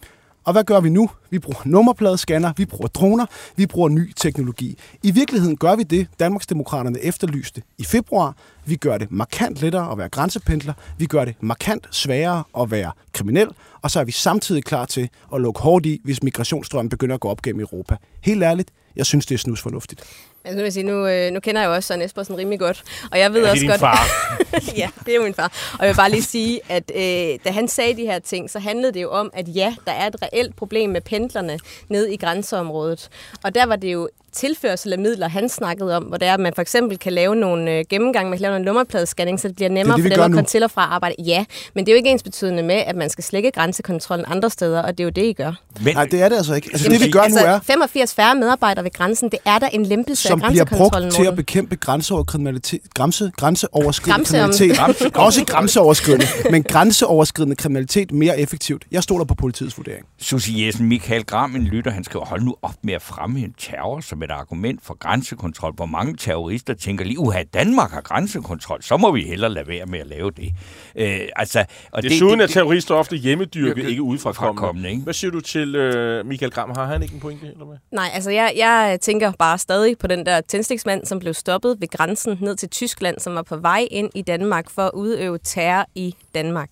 Og 0.46 0.52
hvad 0.52 0.64
gør 0.64 0.80
vi 0.80 0.90
nu? 0.90 1.10
Vi 1.30 1.40
bruger 1.40 1.62
nummerpladescanner, 1.66 2.54
vi 2.58 2.66
bruger 2.66 2.88
droner, 2.88 3.26
vi 3.56 3.66
bruger 3.66 3.90
ny 3.90 4.14
teknologi. 4.14 4.78
I 5.04 5.12
virkeligheden 5.12 5.58
gør 5.58 5.76
vi 5.76 5.84
det, 5.84 6.08
Danmarksdemokraterne 6.20 7.00
efterlyste 7.00 7.62
i 7.78 7.84
februar. 7.84 8.36
Vi 8.66 8.76
gør 8.76 8.98
det 8.98 9.12
markant 9.12 9.62
lettere 9.62 9.92
at 9.92 9.98
være 9.98 10.10
grænsependler. 10.10 10.74
Vi 10.98 11.06
gør 11.06 11.26
det 11.26 11.36
markant 11.40 11.88
sværere 11.92 12.44
at 12.60 12.72
være 12.72 12.92
kriminel. 13.14 13.48
Og 13.82 13.92
så 13.92 14.00
er 14.00 14.04
vi 14.04 14.12
samtidig 14.12 14.64
klar 14.64 14.86
til 14.86 15.10
at 15.34 15.42
lukke 15.42 15.62
hårdt 15.62 15.86
i, 15.86 16.02
hvis 16.04 16.24
migrationsstrømmen 16.24 16.90
begynder 16.90 17.16
at 17.16 17.22
gå 17.22 17.30
op 17.30 17.42
gennem 17.42 17.62
Europa. 17.62 17.96
Helt 18.22 18.44
ærligt, 18.44 18.72
jeg 18.96 19.06
synes, 19.06 19.26
det 19.26 19.36
er 19.36 19.40
snus 19.40 19.62
fornuftigt. 19.62 20.02
Altså, 20.46 20.56
nu, 20.56 20.56
vil 20.56 20.64
jeg 20.64 20.74
sige, 20.74 20.84
nu, 20.84 21.08
øh, 21.08 21.32
nu 21.32 21.40
kender 21.40 21.62
jeg 21.62 21.68
jo 21.68 21.74
også 21.74 21.88
Søren 21.88 22.02
Espersen 22.02 22.38
rimelig 22.38 22.60
godt, 22.60 22.84
og 23.12 23.20
jeg 23.20 23.34
ved 23.34 23.44
ja, 23.44 23.52
også 23.52 23.62
det 23.62 23.68
er 23.68 23.72
godt... 23.72 23.80
far. 23.80 24.08
ja, 24.82 24.90
det 25.06 25.12
er 25.12 25.16
jo 25.16 25.24
min 25.24 25.34
far. 25.34 25.76
Og 25.80 25.86
jeg 25.86 25.90
vil 25.94 25.98
bare 25.98 26.10
lige 26.10 26.24
sige, 26.24 26.60
at 26.70 26.92
øh, 26.96 27.40
da 27.46 27.52
han 27.52 27.68
sagde 27.68 27.96
de 27.98 28.02
her 28.02 28.20
ting, 28.20 28.50
så 28.50 28.60
handlede 28.60 28.94
det 28.94 29.02
jo 29.02 29.12
om, 29.12 29.30
at 29.34 29.56
ja, 29.56 29.76
der 29.86 29.92
er 29.92 30.08
et 30.08 30.16
reelt 30.22 30.56
problem 30.56 30.90
med 30.90 31.02
pendlerne 31.02 31.60
ned 31.90 32.08
i 32.08 32.18
grænseområdet. 32.18 33.10
Og 33.44 33.56
der 33.56 33.66
var 33.66 33.76
det 33.76 33.94
jo 33.94 34.10
tilførsel 34.36 34.94
af 34.94 35.00
midler, 35.00 35.28
han 35.28 35.50
snakkede 35.50 35.98
om, 35.98 36.04
hvor 36.04 36.18
det 36.18 36.28
er, 36.28 36.34
at 36.34 36.40
man 36.40 36.54
for 36.54 36.62
eksempel 36.62 37.00
kan 37.00 37.14
lave 37.14 37.36
nogle 37.36 37.72
øh, 37.72 37.86
gennemgang, 37.90 38.30
man 38.30 38.38
kan 38.38 38.42
lave 38.42 38.56
en 38.56 38.62
nummerpladescanning, 38.62 39.40
så 39.40 39.48
det 39.48 39.56
bliver 39.56 39.70
nemmere 39.70 39.98
det 39.98 40.04
det, 40.04 40.14
for 40.14 40.24
dem 40.24 40.32
at 40.32 40.36
komme 40.36 40.48
til 40.48 40.64
og 40.64 40.72
fra 40.72 40.82
arbejde. 40.82 41.16
Ja, 41.20 41.46
men 41.74 41.86
det 41.86 41.92
er 41.92 41.96
jo 41.96 41.98
ikke 41.98 42.10
ens 42.10 42.24
betydende 42.24 42.64
med, 42.64 42.76
at 42.76 42.96
man 42.96 43.10
skal 43.10 43.24
slække 43.24 43.52
grænsekontrollen 43.52 44.26
andre 44.30 44.50
steder, 44.50 44.82
og 44.82 44.98
det 44.98 45.00
er 45.00 45.04
jo 45.04 45.10
det, 45.10 45.26
I 45.26 45.34
gør. 45.34 45.52
Men, 45.82 45.94
Nej, 45.94 46.06
det 46.06 46.22
er 46.22 46.30
det 46.30 46.36
altså 46.36 46.54
ikke. 46.54 46.70
Altså, 46.72 46.86
Jamen, 46.86 47.00
det 47.00 47.08
vi 47.08 47.12
gør 47.12 47.22
altså, 47.22 47.40
nu 47.40 47.46
er... 47.46 47.60
85 47.60 48.16
færre 48.16 48.36
medarbejdere 48.36 48.84
ved 48.84 48.92
grænsen, 48.92 49.30
det 49.30 49.40
er 49.46 49.60
der 49.60 49.68
en 49.68 49.86
lempelse 49.86 50.30
af 50.30 50.40
grænsekontrollen. 50.40 50.90
Som 50.90 50.98
bliver 50.98 51.02
brugt 51.02 51.16
til 51.16 51.26
at 51.26 51.36
bekæmpe 51.36 51.76
grænseoverskridende 51.76 52.62
grænse, 52.94 53.32
grænseoverskridende 53.38 54.26
kriminalitet. 54.26 54.78
Grænse, 54.78 55.10
også 55.16 55.46
grænseoverskridende, 55.46 56.26
men 56.52 56.64
grænseoverskridende 56.64 57.56
kriminalitet 57.56 58.12
mere 58.12 58.40
effektivt. 58.40 58.86
Jeg 58.92 59.04
stoler 59.04 59.26
på 59.26 59.36
politiets 59.36 59.78
vurdering. 59.78 60.06
Susie 60.20 60.66
Jessen, 60.66 60.86
Michael 60.86 61.24
Gram, 61.26 61.56
en 61.56 61.64
lytter, 61.64 61.92
han 61.92 62.04
skal 62.04 62.20
holde 62.20 62.46
nu 62.46 62.56
op 62.62 62.76
med 62.84 62.94
at 62.94 63.02
fremme 63.02 63.40
terror 63.58 64.00
som 64.00 64.22
et 64.26 64.32
argument 64.32 64.84
for 64.84 64.98
grænsekontrol. 64.98 65.74
Hvor 65.74 65.86
mange 65.86 66.16
terrorister 66.18 66.74
tænker 66.74 67.06
lige, 67.06 67.20
uha, 67.20 67.44
Danmark 67.54 67.92
har 67.92 68.02
grænsekontrol, 68.02 68.84
så 68.84 68.98
må 68.98 69.12
vi 69.12 69.22
hellere 69.22 69.54
lade 69.54 69.68
være 69.68 69.86
med 69.86 70.00
at 70.00 70.08
lave 70.08 70.32
det. 70.32 70.54
Øh, 70.96 71.20
altså, 71.36 71.66
og 71.92 72.04
Desuden 72.04 72.40
det, 72.40 72.44
er 72.44 72.48
terrorister 72.48 72.96
ofte 72.96 73.16
hjemmedyrket, 73.16 73.90
ikke 73.90 74.02
udefra 74.02 74.54
kommende. 74.54 74.90
Ikke? 74.90 75.02
Hvad 75.02 75.14
siger 75.14 75.32
du 75.32 75.42
til 75.42 75.76
uh, 75.76 76.26
Michael 76.26 76.52
Gram? 76.52 76.72
Har 76.76 76.86
han 76.86 77.04
ikke 77.04 77.14
en 77.14 77.20
pointe? 77.20 77.48
Eller 77.48 77.66
hvad? 77.66 77.78
Nej, 77.92 78.10
altså 78.14 78.32
jeg, 78.32 78.54
jeg 78.58 78.98
tænker 79.02 79.32
bare 79.40 79.58
stadig 79.58 79.98
på 79.98 80.08
den 80.08 80.26
der 80.26 80.42
tændstiksmand, 80.42 81.06
som 81.06 81.20
blev 81.20 81.34
stoppet 81.34 81.78
ved 81.80 81.88
grænsen 81.88 82.38
ned 82.42 82.56
til 82.56 82.70
Tyskland, 82.70 83.20
som 83.20 83.36
var 83.36 83.42
på 83.42 83.58
vej 83.58 83.88
ind 83.92 84.10
i 84.16 84.22
Danmark 84.22 84.70
for 84.70 84.82
at 84.82 84.92
udøve 84.94 85.40
terror 85.44 85.86
i 85.96 86.16
Danmark. 86.36 86.70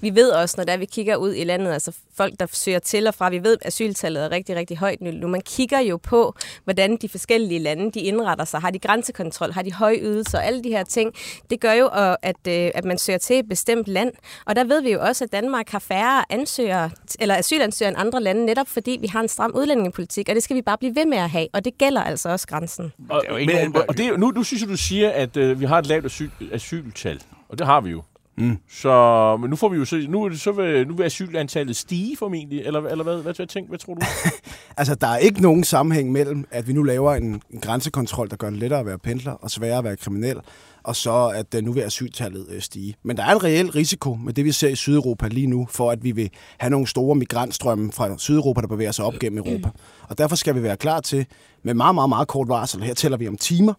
Vi 0.00 0.14
ved 0.14 0.30
også, 0.30 0.54
når 0.58 0.64
der 0.64 0.76
vi 0.76 0.84
kigger 0.84 1.16
ud 1.16 1.34
i 1.34 1.44
landet, 1.44 1.72
altså 1.72 1.92
folk, 2.16 2.34
der 2.40 2.46
søger 2.52 2.78
til 2.78 3.06
og 3.06 3.14
fra, 3.14 3.30
vi 3.30 3.42
ved, 3.42 3.56
at 3.60 3.66
asyltallet 3.66 4.24
er 4.24 4.30
rigtig, 4.30 4.56
rigtig 4.56 4.76
højt 4.76 5.00
nu. 5.00 5.28
Man 5.28 5.40
kigger 5.40 5.80
jo 5.80 5.96
på, 5.96 6.34
hvordan 6.64 6.95
hvordan 6.96 7.08
de 7.08 7.08
forskellige 7.08 7.58
lande 7.58 7.90
de 7.90 8.00
indretter 8.00 8.44
sig. 8.44 8.60
Har 8.60 8.70
de 8.70 8.78
grænsekontrol? 8.78 9.52
Har 9.52 9.62
de 9.62 9.72
høje 9.72 9.98
ydelser? 10.00 10.38
Alle 10.38 10.64
de 10.64 10.68
her 10.68 10.84
ting. 10.84 11.12
Det 11.50 11.60
gør 11.60 11.72
jo, 11.72 11.88
at, 12.22 12.36
øh, 12.48 12.70
at 12.74 12.84
man 12.84 12.98
søger 12.98 13.18
til 13.18 13.38
et 13.38 13.48
bestemt 13.48 13.88
land. 13.88 14.12
Og 14.46 14.56
der 14.56 14.64
ved 14.64 14.82
vi 14.82 14.92
jo 14.92 15.00
også, 15.00 15.24
at 15.24 15.32
Danmark 15.32 15.68
har 15.70 15.78
færre 15.78 16.24
ansøgere, 16.30 16.90
eller 17.20 17.36
asylansøgere 17.36 17.90
end 17.90 18.00
andre 18.00 18.22
lande, 18.22 18.44
netop 18.44 18.68
fordi 18.68 18.98
vi 19.00 19.06
har 19.06 19.20
en 19.20 19.28
stram 19.28 19.52
udlændingepolitik, 19.54 20.28
og 20.28 20.34
det 20.34 20.42
skal 20.42 20.56
vi 20.56 20.62
bare 20.62 20.78
blive 20.78 20.94
ved 20.94 21.06
med 21.06 21.18
at 21.18 21.30
have. 21.30 21.48
Og 21.52 21.64
det 21.64 21.78
gælder 21.78 22.02
altså 22.02 22.28
også 22.28 22.46
grænsen. 22.46 22.92
Og, 23.10 23.24
men, 23.30 23.76
og 23.88 23.96
det, 23.96 24.18
nu, 24.18 24.30
nu 24.30 24.42
synes 24.42 24.62
jeg, 24.62 24.68
du 24.68 24.76
siger, 24.76 25.10
at 25.10 25.36
øh, 25.36 25.60
vi 25.60 25.64
har 25.64 25.78
et 25.78 25.86
lavt 25.86 26.04
asyl, 26.04 26.30
asyltal. 26.52 27.20
Og 27.48 27.58
det 27.58 27.66
har 27.66 27.80
vi 27.80 27.90
jo. 27.90 28.02
Mm. 28.38 28.56
Så 28.68 29.36
men 29.40 29.50
nu 29.50 29.56
får 29.56 29.68
vi 29.68 29.76
jo 29.76 29.84
så 29.84 30.06
nu 30.08 30.34
så 30.34 30.52
vil, 30.52 30.86
nu 30.88 30.94
vil 30.94 31.04
asylantallet 31.04 31.76
stige 31.76 32.16
formentlig 32.16 32.60
eller 32.60 32.80
eller 32.80 33.04
hvad 33.04 33.22
hvad, 33.22 33.34
hvad, 33.34 33.46
tænk, 33.46 33.68
hvad 33.68 33.78
tror 33.78 33.94
du? 33.94 34.00
altså 34.76 34.94
der 34.94 35.06
er 35.06 35.16
ikke 35.16 35.42
nogen 35.42 35.64
sammenhæng 35.64 36.12
mellem 36.12 36.44
at 36.50 36.68
vi 36.68 36.72
nu 36.72 36.82
laver 36.82 37.14
en, 37.14 37.42
en 37.50 37.60
grænsekontrol 37.60 38.30
der 38.30 38.36
gør 38.36 38.50
det 38.50 38.58
lettere 38.58 38.80
at 38.80 38.86
være 38.86 38.98
pendler 38.98 39.32
og 39.32 39.50
sværere 39.50 39.78
at 39.78 39.84
være 39.84 39.96
kriminel 39.96 40.40
og 40.86 40.96
så 40.96 41.32
at 41.34 41.64
nu 41.64 41.72
vil 41.72 41.80
asyltallet 41.80 42.46
uh, 42.54 42.60
stige. 42.60 42.96
Men 43.02 43.16
der 43.16 43.24
er 43.24 43.34
en 43.34 43.44
reel 43.44 43.70
risiko 43.70 44.14
med 44.14 44.32
det, 44.32 44.44
vi 44.44 44.52
ser 44.52 44.68
i 44.68 44.76
Sydeuropa 44.76 45.28
lige 45.28 45.46
nu, 45.46 45.66
for 45.70 45.90
at 45.90 46.04
vi 46.04 46.12
vil 46.12 46.30
have 46.58 46.70
nogle 46.70 46.86
store 46.86 47.14
migrantstrømme 47.14 47.92
fra 47.92 48.18
Sydeuropa, 48.18 48.60
der 48.60 48.66
bevæger 48.66 48.92
sig 48.92 49.04
op 49.04 49.14
gennem 49.20 49.38
Europa. 49.38 49.68
Og 50.08 50.18
derfor 50.18 50.36
skal 50.36 50.54
vi 50.54 50.62
være 50.62 50.76
klar 50.76 51.00
til 51.00 51.26
med 51.62 51.74
meget, 51.74 51.94
meget, 51.94 52.08
meget 52.08 52.28
kort 52.28 52.48
varsel, 52.48 52.82
her 52.82 52.94
tæller 52.94 53.18
vi 53.18 53.28
om 53.28 53.36
timer, 53.36 53.74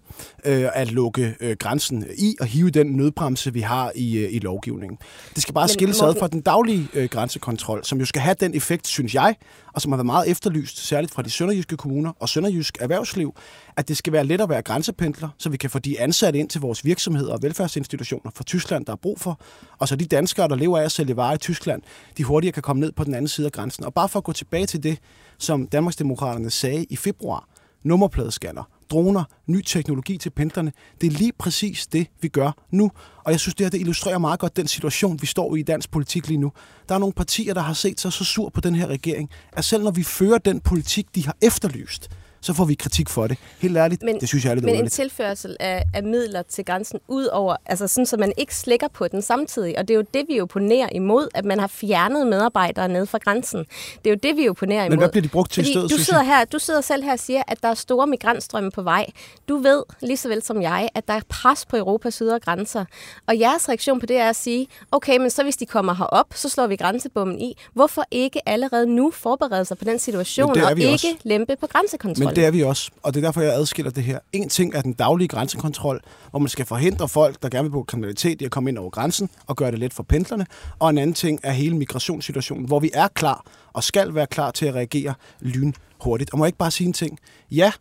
øh, 0.46 0.66
at 0.74 0.92
lukke 0.92 1.36
øh, 1.40 1.56
grænsen 1.60 2.06
i 2.18 2.36
og 2.40 2.46
hive 2.46 2.70
den 2.70 2.88
nødbremse, 2.88 3.54
vi 3.54 3.62
har 3.62 3.92
i, 3.96 4.18
øh, 4.18 4.34
i 4.34 4.40
lovgivningen. 4.48 4.98
Det 5.36 5.42
skal 5.42 5.54
bare 5.54 5.68
skille 5.68 5.94
sig 5.94 6.08
ad 6.08 6.16
fra 6.20 6.28
den 6.28 6.42
daglige 6.42 6.88
øh, 6.94 7.10
grænsekontrol, 7.10 7.84
som 7.84 8.00
jo 8.00 8.06
skal 8.06 8.22
have 8.22 8.36
den 8.40 8.56
effekt, 8.56 8.88
synes 8.88 9.16
jeg, 9.16 9.36
og 9.74 9.82
som 9.82 9.92
har 9.92 9.98
været 9.98 10.06
meget 10.06 10.30
efterlyst, 10.30 10.88
særligt 10.88 11.14
fra 11.14 11.22
de 11.22 11.30
sønderjyske 11.30 11.78
kommuner 11.78 12.12
og 12.20 12.30
sønderjysk 12.30 12.78
erhvervsliv, 12.82 13.36
at 13.78 13.88
det 13.88 13.98
skal 13.98 14.14
være 14.14 14.24
let 14.24 14.42
at 14.42 14.50
være 14.50 14.62
grænsependler, 14.62 15.30
så 15.38 15.50
vi 15.50 15.58
kan 15.58 15.70
få 15.70 15.80
de 15.80 16.00
ansatte 16.00 16.40
ind 16.40 16.50
til 16.50 16.62
vores 16.62 16.86
virksomheder 16.86 17.34
og 17.34 17.40
velfærdsinstitutioner 17.42 18.32
fra 18.36 18.44
Tyskland, 18.44 18.86
der 18.86 18.92
er 18.92 18.98
brug 18.98 19.20
for, 19.20 19.40
og 19.80 19.88
så 19.88 19.96
de 19.96 20.06
danskere, 20.06 20.48
der 20.48 20.56
lever 20.56 20.78
af 20.78 20.84
at 20.84 20.92
sælge 20.92 21.18
varer 21.18 21.36
i 21.36 21.38
Tyskland, 21.38 21.82
de 22.18 22.24
hurtigere 22.24 22.54
kan 22.54 22.64
komme 22.64 22.80
ned 22.80 22.92
på 22.92 23.04
den 23.04 23.14
anden 23.14 23.28
side 23.28 23.48
af 23.48 23.52
grænsen. 23.52 23.86
Og 23.86 23.94
bare 23.94 24.10
for 24.10 24.20
at 24.20 24.24
gå 24.24 24.34
tilbage 24.34 24.66
til 24.66 24.84
det, 24.84 24.98
som 25.38 25.68
Danmarksdemokraterne 25.68 26.50
sagde 26.50 26.86
i 26.90 26.96
februar, 26.96 27.48
nummerpladescanner, 27.84 28.64
droner, 28.90 29.24
ny 29.48 29.62
teknologi 29.62 30.18
til 30.18 30.30
pendlerne. 30.30 30.72
Det 31.02 31.08
er 31.08 31.12
lige 31.12 31.32
præcis 31.40 31.88
det, 31.88 32.08
vi 32.22 32.28
gør 32.28 32.52
nu. 32.72 32.92
Og 33.24 33.32
jeg 33.32 33.40
synes, 33.40 33.56
det 33.56 33.66
her 33.66 33.70
det 33.70 33.80
illustrerer 33.80 34.18
meget 34.18 34.40
godt 34.40 34.58
den 34.58 34.68
situation, 34.68 35.22
vi 35.22 35.26
står 35.26 35.56
i 35.56 35.60
i 35.60 35.64
dansk 35.64 35.92
politik 35.92 36.28
lige 36.28 36.38
nu. 36.38 36.52
Der 36.90 36.96
er 36.96 37.00
nogle 37.00 37.14
partier, 37.14 37.54
der 37.54 37.62
har 37.62 37.74
set 37.74 38.00
sig 38.00 38.14
så 38.14 38.24
sur 38.24 38.50
på 38.50 38.62
den 38.62 38.76
her 38.76 38.88
regering, 38.88 39.30
at 39.54 39.66
selv 39.66 39.84
når 39.84 39.92
vi 39.92 40.04
fører 40.04 40.38
den 40.38 40.60
politik, 40.60 41.16
de 41.16 41.26
har 41.26 41.36
efterlyst, 41.42 42.10
så 42.48 42.54
får 42.54 42.66
vi 42.66 42.74
kritik 42.74 43.10
for 43.10 43.28
det. 43.28 43.38
Helt 43.60 43.78
ærligt, 43.78 44.04
men, 44.04 44.20
det 44.20 44.28
synes 44.28 44.46
jeg 44.46 44.52
er 44.52 44.56
lidt 44.56 44.66
Men 44.66 44.72
underligt. 44.72 45.00
en 45.00 45.04
tilførsel 45.10 45.58
af, 45.60 45.84
af 45.94 46.04
midler 46.04 46.42
til 46.42 46.66
grænsen 46.66 47.00
ud 47.08 47.26
over, 47.26 47.56
altså 47.66 47.88
sådan, 47.88 48.06
så 48.06 48.18
man 48.18 48.34
ikke 48.38 48.56
slækker 48.56 48.88
på 48.88 49.08
den 49.08 49.22
samtidig. 49.22 49.80
Og 49.80 49.88
det 49.88 49.94
er 49.94 49.98
jo 49.98 50.06
det, 50.14 50.26
vi 50.28 50.42
opponerer 50.42 50.90
imod, 50.92 51.28
at 51.36 51.46
man 51.46 51.60
har 51.60 51.68
fjernet 51.68 52.28
medarbejdere 52.28 52.88
ned 52.88 53.06
fra 53.06 53.18
grænsen. 53.18 53.60
Det 54.04 54.06
er 54.06 54.10
jo 54.10 54.20
det, 54.24 54.38
vi 54.38 54.50
opponerer 54.50 54.80
imod. 54.80 54.90
Men 54.90 55.00
hvad 55.00 55.10
bliver 55.10 55.22
de 55.22 55.30
brugt 55.30 55.52
til 55.52 55.64
Fordi 55.64 55.70
i 55.70 55.74
stedet, 55.74 55.92
du 55.92 55.98
sidder, 55.98 56.24
her, 56.24 56.46
du 56.46 56.60
sidder 56.60 56.82
selv 56.82 57.04
her 57.04 57.12
og 57.12 57.20
siger, 57.20 57.44
at 57.48 57.58
der 57.64 57.70
er 57.70 57.74
store 57.74 58.08
migrantstrømme 58.08 58.72
på 58.72 58.82
vej. 58.82 59.06
Du 59.50 59.58
ved, 59.58 59.84
lige 60.02 60.18
så 60.18 60.28
vel 60.28 60.44
som 60.44 60.62
jeg, 60.62 60.90
at 60.96 61.08
der 61.08 61.14
er 61.14 61.22
pres 61.30 61.66
på 61.66 61.78
Europas 61.78 62.18
ydre 62.18 62.40
grænser. 62.40 62.86
Og 63.28 63.40
jeres 63.40 63.70
reaktion 63.70 64.00
på 64.00 64.06
det 64.06 64.18
er 64.18 64.30
at 64.30 64.36
sige, 64.36 64.68
okay, 64.92 65.18
men 65.18 65.30
så 65.30 65.44
hvis 65.44 65.58
de 65.58 65.66
kommer 65.66 65.94
herop, 65.94 66.28
så 66.36 66.50
slår 66.50 66.68
vi 66.68 66.76
grænsebommen 66.76 67.42
i. 67.42 67.58
Hvorfor 67.74 68.04
ikke 68.12 68.50
allerede 68.50 68.86
nu 68.86 69.12
forberede 69.12 69.66
sig 69.66 69.78
på 69.78 69.84
den 69.84 70.00
situation, 70.00 70.50
og 70.50 70.72
ikke 70.80 70.94
også. 70.94 71.16
lempe 71.24 71.56
på 71.60 71.68
grænsekontrollen? 71.68 72.36
Det 72.38 72.46
er 72.46 72.52
vi 72.52 72.64
også, 72.64 72.92
og 73.04 73.14
det 73.14 73.24
er 73.24 73.28
derfor, 73.28 73.42
jeg 73.42 73.54
adskiller 73.54 73.92
det 73.92 74.04
her. 74.04 74.20
En 74.34 74.50
ting 74.50 74.76
er 74.76 74.82
den 74.82 74.94
daglige 74.94 75.28
grænsekontrol, 75.28 76.02
hvor 76.30 76.40
man 76.40 76.50
skal 76.50 76.66
forhindre 76.66 77.08
folk, 77.08 77.44
der 77.44 77.50
gerne 77.50 77.64
vil 77.64 77.72
bruge 77.72 77.86
kriminalitet, 77.86 78.42
i 78.42 78.46
at 78.46 78.52
komme 78.52 78.70
ind 78.70 78.78
over 78.78 78.90
grænsen 78.90 79.30
og 79.48 79.56
gøre 79.56 79.72
det 79.72 79.80
let 79.80 79.94
for 79.94 80.04
pendlerne. 80.04 80.46
Og 80.80 80.90
en 80.90 80.98
anden 80.98 81.14
ting 81.14 81.40
er 81.44 81.52
hele 81.52 81.78
migrationssituationen, 81.78 82.66
hvor 82.66 82.80
vi 82.80 82.92
er 82.94 83.08
klar 83.08 83.46
og 83.74 83.84
skal 83.84 84.16
være 84.16 84.28
klar 84.28 84.52
til 84.52 84.66
at 84.66 84.76
reagere 84.76 85.14
lynhurtigt. 85.40 86.32
Og 86.32 86.38
må 86.38 86.46
jeg 86.46 86.48
ikke 86.48 86.58
bare 86.58 86.72
sige 86.72 86.88
en 86.88 86.94
ting? 86.94 87.20
Ja, 87.52 87.72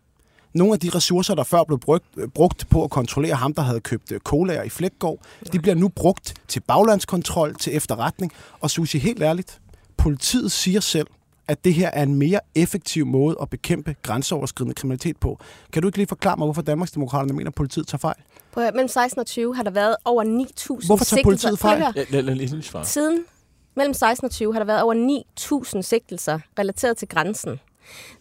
nogle 0.55 0.73
af 0.73 0.81
de 0.81 0.91
ressourcer, 0.95 1.35
der 1.35 1.45
før 1.45 1.65
blev 1.65 1.79
brugt, 1.79 2.05
brugt 2.35 2.69
på 2.71 2.85
at 2.85 2.91
kontrollere 2.91 3.35
ham, 3.35 3.55
der 3.55 3.63
havde 3.63 3.81
købt 3.81 4.13
øh, 4.13 4.21
colaer 4.21 4.63
i 4.63 4.69
Flækgaard, 4.69 5.19
de 5.53 5.59
bliver 5.59 5.75
nu 5.75 5.89
brugt 5.89 6.35
til 6.49 6.61
baglandskontrol, 6.61 7.55
til 7.55 7.77
efterretning. 7.77 8.33
Og 8.61 8.71
Susie, 8.71 9.01
helt 9.01 9.23
ærligt, 9.23 9.61
politiet 9.97 10.53
siger 10.53 10.81
selv, 10.81 11.07
at 11.49 11.65
det 11.65 11.75
her 11.75 11.91
er 11.93 12.03
en 12.03 12.15
mere 12.15 12.41
effektiv 12.55 13.07
måde 13.07 13.37
at 13.43 13.51
bekæmpe 13.51 13.97
grænseoverskridende 14.03 14.75
kriminalitet 14.75 15.17
på. 15.17 15.39
Kan 15.73 15.83
du 15.83 15.89
ikke 15.89 15.99
lige 15.99 16.09
forklare 16.09 16.37
mig, 16.37 16.47
hvorfor 16.47 16.63
Danmarksdemokraterne 16.63 17.33
mener, 17.33 17.51
at 17.51 17.55
politiet 17.55 17.87
tager 17.87 17.99
fejl? 17.99 18.17
På, 18.53 18.61
mellem 18.61 18.89
16 18.89 19.21
og 19.21 19.27
20 19.27 19.57
har 19.57 19.63
der 19.63 19.71
været 19.71 19.97
over 20.05 20.25
9.000 20.25 20.87
Hvorfor 20.87 21.05
tager 21.05 21.23
politiet 21.23 21.59
fejl? 21.59 22.07
Lad, 22.11 22.23
lad. 22.23 22.85
Siden 22.85 23.25
mellem 23.75 23.95
16 23.95 24.25
og 24.25 24.31
20 24.31 24.53
har 24.53 24.61
der 24.61 24.67
været 24.67 24.83
over 24.83 25.23
9.000 25.77 25.83
sigtelser 25.83 26.39
relateret 26.59 26.97
til 26.97 27.09
grænsen 27.09 27.61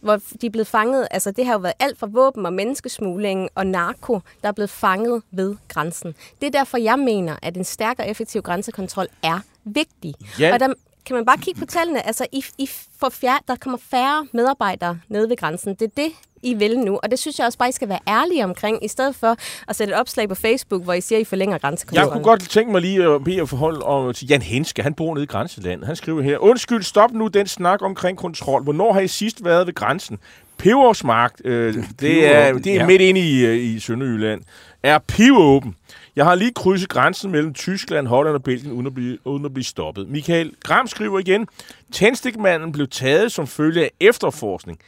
hvor 0.02 0.20
de 0.42 0.46
er 0.46 0.50
blevet 0.50 0.68
fanget, 0.68 1.08
altså 1.12 1.32
det 1.32 1.46
har 1.46 1.54
jo 1.54 1.60
været 1.60 1.74
alt 1.80 2.00
fra 2.00 2.08
våben 2.12 2.46
og 2.46 2.54
menneskesmugling 2.54 3.50
og 3.56 3.68
narko, 3.68 4.20
der 4.42 4.48
er 4.48 4.52
blevet 4.52 4.70
fanget 4.70 5.24
ved 5.32 5.56
grænsen. 5.68 6.16
Det 6.42 6.48
er 6.48 6.52
derfor, 6.52 6.78
jeg 6.78 7.00
mener, 7.00 7.36
at 7.42 7.58
en 7.58 7.64
stærk 7.64 8.00
og 8.00 8.10
effektiv 8.10 8.42
grænsekontrol 8.42 9.08
er 9.24 9.40
vigtig. 9.64 10.14
Ja. 10.40 10.54
Og 10.54 10.60
der, 10.60 10.74
kan 11.06 11.16
man 11.16 11.26
bare 11.26 11.38
kigge 11.38 11.60
på 11.60 11.66
tallene. 11.66 12.08
Altså, 12.08 12.28
I, 12.32 12.46
I 12.58 12.70
får 13.00 13.10
fjer, 13.10 13.38
der 13.48 13.56
kommer 13.56 13.78
færre 13.92 14.28
medarbejdere 14.34 15.00
nede 15.10 15.30
ved 15.30 15.38
grænsen. 15.38 15.76
Det 15.76 15.82
er 15.82 16.04
det, 16.04 16.12
I 16.44 16.54
vil 16.54 16.80
nu. 16.80 17.00
Og 17.04 17.12
det 17.12 17.20
synes 17.20 17.40
jeg 17.40 17.46
også 17.46 17.58
bare, 17.58 17.70
I 17.70 17.72
skal 17.72 17.90
være 17.90 18.00
ærlige 18.08 18.44
omkring, 18.44 18.86
i 18.86 18.88
stedet 18.88 19.16
for 19.16 19.36
at 19.68 19.76
sætte 19.76 19.94
et 19.94 20.00
opslag 20.00 20.30
på 20.30 20.36
Facebook, 20.36 20.84
hvor 20.84 20.94
I 20.94 21.02
siger, 21.02 21.20
at 21.20 21.22
I 21.22 21.26
forlænger 21.26 21.58
grænsekontrollen. 21.58 22.08
Jeg 22.08 22.14
kunne 22.14 22.24
godt 22.24 22.50
tænke 22.50 22.72
mig 22.72 22.82
lige 22.82 23.04
at 23.04 23.24
bede 23.24 23.42
at 23.42 23.50
forholde 23.50 24.14
til 24.14 24.28
Jan 24.28 24.42
Henske. 24.42 24.84
Han 24.84 24.94
bor 24.94 25.14
nede 25.14 25.24
i 25.24 25.28
grænseland. 25.28 25.84
Han 25.84 25.96
skriver 25.96 26.22
her, 26.22 26.38
undskyld, 26.38 26.84
stop 26.84 27.12
nu 27.12 27.28
den 27.28 27.48
snak 27.48 27.82
omkring 27.82 28.18
kontrol. 28.18 28.64
Hvornår 28.64 28.94
har 28.94 29.00
I 29.00 29.08
sidst 29.08 29.46
været 29.46 29.68
ved 29.68 29.74
grænsen? 29.74 30.20
Pebersmarkt, 30.58 31.42
øh, 31.46 31.74
det 32.00 32.36
er, 32.36 32.54
det 32.54 32.68
er 32.68 32.76
ja. 32.76 32.86
midt 32.86 33.02
inde 33.02 33.22
i, 33.22 33.46
øh, 33.46 33.58
i 33.58 33.80
Sønderjylland, 33.80 34.42
er 34.86 35.00
pivåben. 35.00 35.76
Jeg 36.16 36.26
har 36.26 36.36
lige 36.36 36.52
krydset 36.54 36.90
grænsen 36.90 37.32
mellem 37.32 37.54
Tyskland, 37.54 38.08
Holland 38.08 38.36
og 38.36 38.44
Belgien 38.44 38.72
uden 38.72 38.88
at 38.88 38.94
blive, 38.94 39.18
uden 39.28 39.46
at 39.46 39.54
blive 39.54 39.64
stoppet. 39.64 40.10
Michael 40.10 40.52
Gram 40.64 40.88
skriver 40.88 41.20
igen, 41.20 41.48
tændstikmanden 41.92 42.72
blev 42.72 42.88
taget 42.88 43.32
som 43.32 43.48
følge 43.48 43.84
af 43.84 43.92
efterforskning. 44.00 44.80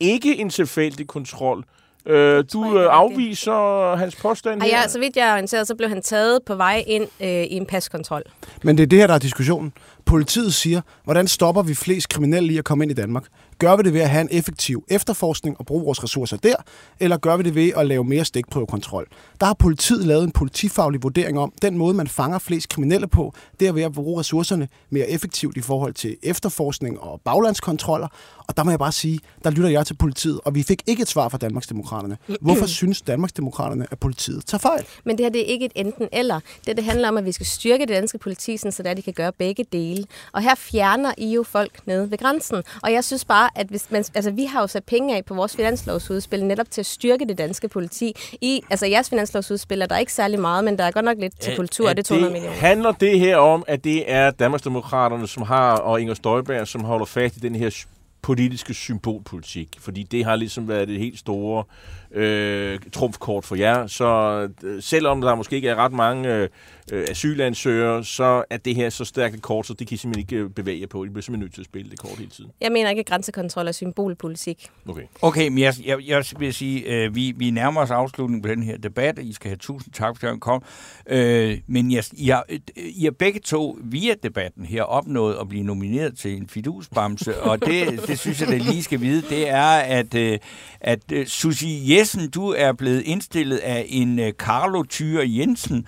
Ikke 0.00 0.36
en 0.36 0.50
tilfældig 0.50 1.06
kontrol. 1.06 1.64
Øh, 2.06 2.44
du 2.52 2.78
øh, 2.78 2.86
afviser 2.90 3.96
hans 3.96 4.16
påstand 4.16 4.62
her? 4.62 4.68
Ja, 4.68 4.88
så 4.88 4.98
vidt 4.98 5.16
jeg 5.16 5.28
er 5.28 5.32
orienteret, 5.32 5.66
så 5.66 5.74
blev 5.74 5.88
han 5.88 6.02
taget 6.02 6.40
på 6.46 6.54
vej 6.54 6.84
ind 6.86 7.06
øh, 7.20 7.28
i 7.28 7.52
en 7.52 7.66
paskontrol. 7.66 8.22
Men 8.62 8.76
det 8.76 8.82
er 8.82 8.86
det 8.86 8.98
her, 8.98 9.06
der 9.06 9.14
er 9.14 9.18
diskussionen. 9.18 9.72
Politiet 10.04 10.54
siger, 10.54 10.80
hvordan 11.04 11.28
stopper 11.28 11.62
vi 11.62 11.74
flest 11.74 12.08
kriminelle 12.08 12.52
i 12.52 12.58
at 12.58 12.64
komme 12.64 12.84
ind 12.84 12.90
i 12.90 12.94
Danmark? 12.94 13.24
Gør 13.58 13.76
vi 13.76 13.82
det 13.82 13.94
ved 13.94 14.00
at 14.00 14.10
have 14.10 14.20
en 14.20 14.28
effektiv 14.30 14.84
efterforskning 14.88 15.56
og 15.58 15.66
bruge 15.66 15.84
vores 15.84 16.02
ressourcer 16.02 16.36
der, 16.36 16.54
eller 17.00 17.16
gør 17.16 17.36
vi 17.36 17.42
det 17.42 17.54
ved 17.54 17.72
at 17.76 17.86
lave 17.86 18.04
mere 18.04 18.24
stikprøvekontrol? 18.24 19.06
Der 19.40 19.46
har 19.46 19.54
politiet 19.54 20.06
lavet 20.06 20.24
en 20.24 20.30
politifaglig 20.30 21.02
vurdering 21.02 21.38
om, 21.38 21.52
den 21.62 21.78
måde, 21.78 21.94
man 21.94 22.08
fanger 22.08 22.38
flest 22.38 22.68
kriminelle 22.68 23.06
på, 23.06 23.32
det 23.60 23.68
er 23.68 23.72
ved 23.72 23.82
at 23.82 23.92
bruge 23.92 24.20
ressourcerne 24.20 24.68
mere 24.90 25.10
effektivt 25.10 25.56
i 25.56 25.60
forhold 25.60 25.94
til 25.94 26.16
efterforskning 26.22 27.00
og 27.00 27.20
baglandskontroller. 27.24 28.08
Og 28.48 28.56
der 28.56 28.64
må 28.64 28.70
jeg 28.70 28.78
bare 28.78 28.92
sige, 28.92 29.20
der 29.44 29.50
lytter 29.50 29.68
jeg 29.68 29.86
til 29.86 29.94
politiet, 29.94 30.40
og 30.44 30.54
vi 30.54 30.62
fik 30.62 30.82
ikke 30.86 31.02
et 31.02 31.08
svar 31.08 31.28
fra 31.28 31.38
Danmarksdemokraterne. 31.38 32.18
Hvorfor 32.40 32.66
synes 32.80 33.02
Danmarksdemokraterne, 33.02 33.86
at 33.90 33.98
politiet 33.98 34.46
tager 34.46 34.60
fejl? 34.60 34.84
Men 35.04 35.18
det 35.18 35.24
her 35.24 35.30
det 35.30 35.40
er 35.40 35.44
ikke 35.44 35.64
et 35.64 35.72
enten 35.74 36.08
eller. 36.12 36.40
Det, 36.66 36.76
det 36.76 36.84
handler 36.84 37.08
om, 37.08 37.16
at 37.16 37.24
vi 37.24 37.32
skal 37.32 37.46
styrke 37.46 37.80
det 37.80 37.88
danske 37.88 38.18
politi, 38.18 38.56
så 38.56 38.92
de 38.96 39.02
kan 39.02 39.12
gøre 39.12 39.32
begge 39.32 39.64
dele. 39.72 40.04
Og 40.32 40.42
her 40.42 40.54
fjerner 40.54 41.12
I 41.18 41.34
jo 41.34 41.42
folk 41.42 41.86
ned 41.86 42.06
ved 42.06 42.18
grænsen. 42.18 42.62
Og 42.82 42.92
jeg 42.92 43.04
synes 43.04 43.24
bare, 43.24 43.45
at 43.54 43.66
hvis 43.66 43.90
man, 43.90 44.04
altså, 44.14 44.30
vi 44.30 44.44
har 44.44 44.60
jo 44.60 44.66
sat 44.66 44.84
penge 44.84 45.16
af 45.16 45.24
på 45.24 45.34
vores 45.34 45.56
finanslovsudspil 45.56 46.44
netop 46.44 46.70
til 46.70 46.80
at 46.80 46.86
styrke 46.86 47.24
det 47.24 47.38
danske 47.38 47.68
politi. 47.68 48.12
I, 48.40 48.60
altså 48.70 48.86
jeres 48.86 49.08
finanslovsudspil 49.08 49.82
er 49.82 49.86
der 49.86 49.98
ikke 49.98 50.12
særlig 50.12 50.40
meget, 50.40 50.64
men 50.64 50.78
der 50.78 50.84
er 50.84 50.90
godt 50.90 51.04
nok 51.04 51.18
lidt 51.18 51.40
til 51.40 51.56
kultur, 51.56 51.88
det 51.88 51.98
er 51.98 52.02
200 52.02 52.24
det, 52.24 52.32
millioner. 52.32 52.56
Handler 52.56 52.92
det 52.92 53.20
her 53.20 53.36
om, 53.36 53.64
at 53.66 53.84
det 53.84 54.12
er 54.12 54.30
Danmarksdemokraterne, 54.30 55.28
som 55.28 55.42
har, 55.42 55.76
og 55.76 56.00
Inger 56.00 56.14
Støjberg, 56.14 56.68
som 56.68 56.84
holder 56.84 57.06
fast 57.06 57.36
i 57.36 57.40
den 57.40 57.54
her 57.54 57.84
politiske 58.22 58.74
symbolpolitik, 58.74 59.76
fordi 59.78 60.02
det 60.02 60.24
har 60.24 60.36
ligesom 60.36 60.68
været 60.68 60.88
det 60.88 60.98
helt 60.98 61.18
store 61.18 61.64
øh, 62.10 62.78
trumfkort 62.92 63.44
for 63.44 63.56
jer. 63.56 63.86
Så 63.86 64.48
øh, 64.62 64.82
selvom 64.82 65.20
der 65.20 65.34
måske 65.34 65.56
ikke 65.56 65.68
er 65.68 65.76
ret 65.76 65.92
mange 65.92 66.34
øh, 66.34 66.48
asylansøgere, 66.92 68.04
så 68.04 68.44
er 68.50 68.56
det 68.56 68.74
her 68.74 68.90
så 68.90 69.04
stærkt 69.04 69.34
et 69.34 69.42
kort, 69.42 69.66
så 69.66 69.74
det 69.74 69.86
kan 69.86 69.94
I 69.94 69.98
simpelthen 69.98 70.20
ikke 70.20 70.44
øh, 70.44 70.50
bevæge 70.50 70.80
jer 70.80 70.86
på. 70.86 71.04
I 71.04 71.08
bliver 71.08 71.22
simpelthen 71.22 71.44
nødt 71.44 71.54
til 71.54 71.60
at 71.60 71.64
spille 71.64 71.90
det 71.90 71.98
kort 71.98 72.18
hele 72.18 72.30
tiden. 72.30 72.50
Jeg 72.60 72.72
mener 72.72 72.90
ikke, 72.90 73.00
at 73.00 73.06
grænsekontrol 73.06 73.68
er 73.68 73.72
symbolpolitik. 73.72 74.66
Okay, 74.88 75.02
okay 75.22 75.48
men 75.48 75.58
jeg, 75.58 75.74
jeg, 75.84 75.98
jeg 76.06 76.24
vil 76.38 76.54
sige, 76.54 77.04
øh, 77.04 77.14
vi, 77.14 77.34
vi 77.36 77.50
nærmer 77.50 77.80
os 77.80 77.90
afslutningen 77.90 78.42
på 78.42 78.48
den 78.48 78.62
her 78.62 78.76
debat. 78.76 79.18
I 79.18 79.32
skal 79.32 79.48
have 79.48 79.56
tusind 79.56 79.94
tak, 79.94 80.20
for 80.20 80.28
at 80.28 80.36
I 80.36 80.38
kom. 80.38 80.62
Øh, 81.08 81.58
men 81.66 81.92
jeg, 81.92 82.04
I, 82.12 82.28
har, 82.28 82.44
I 82.76 83.04
har 83.04 83.10
begge 83.10 83.40
to 83.40 83.78
via 83.82 84.14
debatten 84.22 84.64
her 84.64 84.82
opnået 84.82 85.36
at 85.40 85.48
blive 85.48 85.64
nomineret 85.64 86.18
til 86.18 86.36
en 86.36 86.48
fidusbamse, 86.48 87.40
og 87.40 87.60
det, 87.60 88.06
det 88.06 88.16
det 88.16 88.18
synes 88.18 88.40
jeg, 88.40 88.48
det 88.48 88.62
lige 88.62 88.82
skal 88.82 89.00
vide, 89.00 89.22
det 89.30 89.48
er, 89.48 89.76
at, 89.76 90.14
øh, 90.14 90.38
at 90.80 91.12
øh, 91.12 91.26
Susie 91.26 91.95
Jessen, 91.96 92.30
du 92.30 92.50
er 92.52 92.72
blevet 92.72 93.02
indstillet 93.02 93.56
af 93.58 93.86
en 93.88 94.18
øh, 94.18 94.32
Carlo 94.32 94.82
Thyre 94.90 95.24
Jensen, 95.26 95.86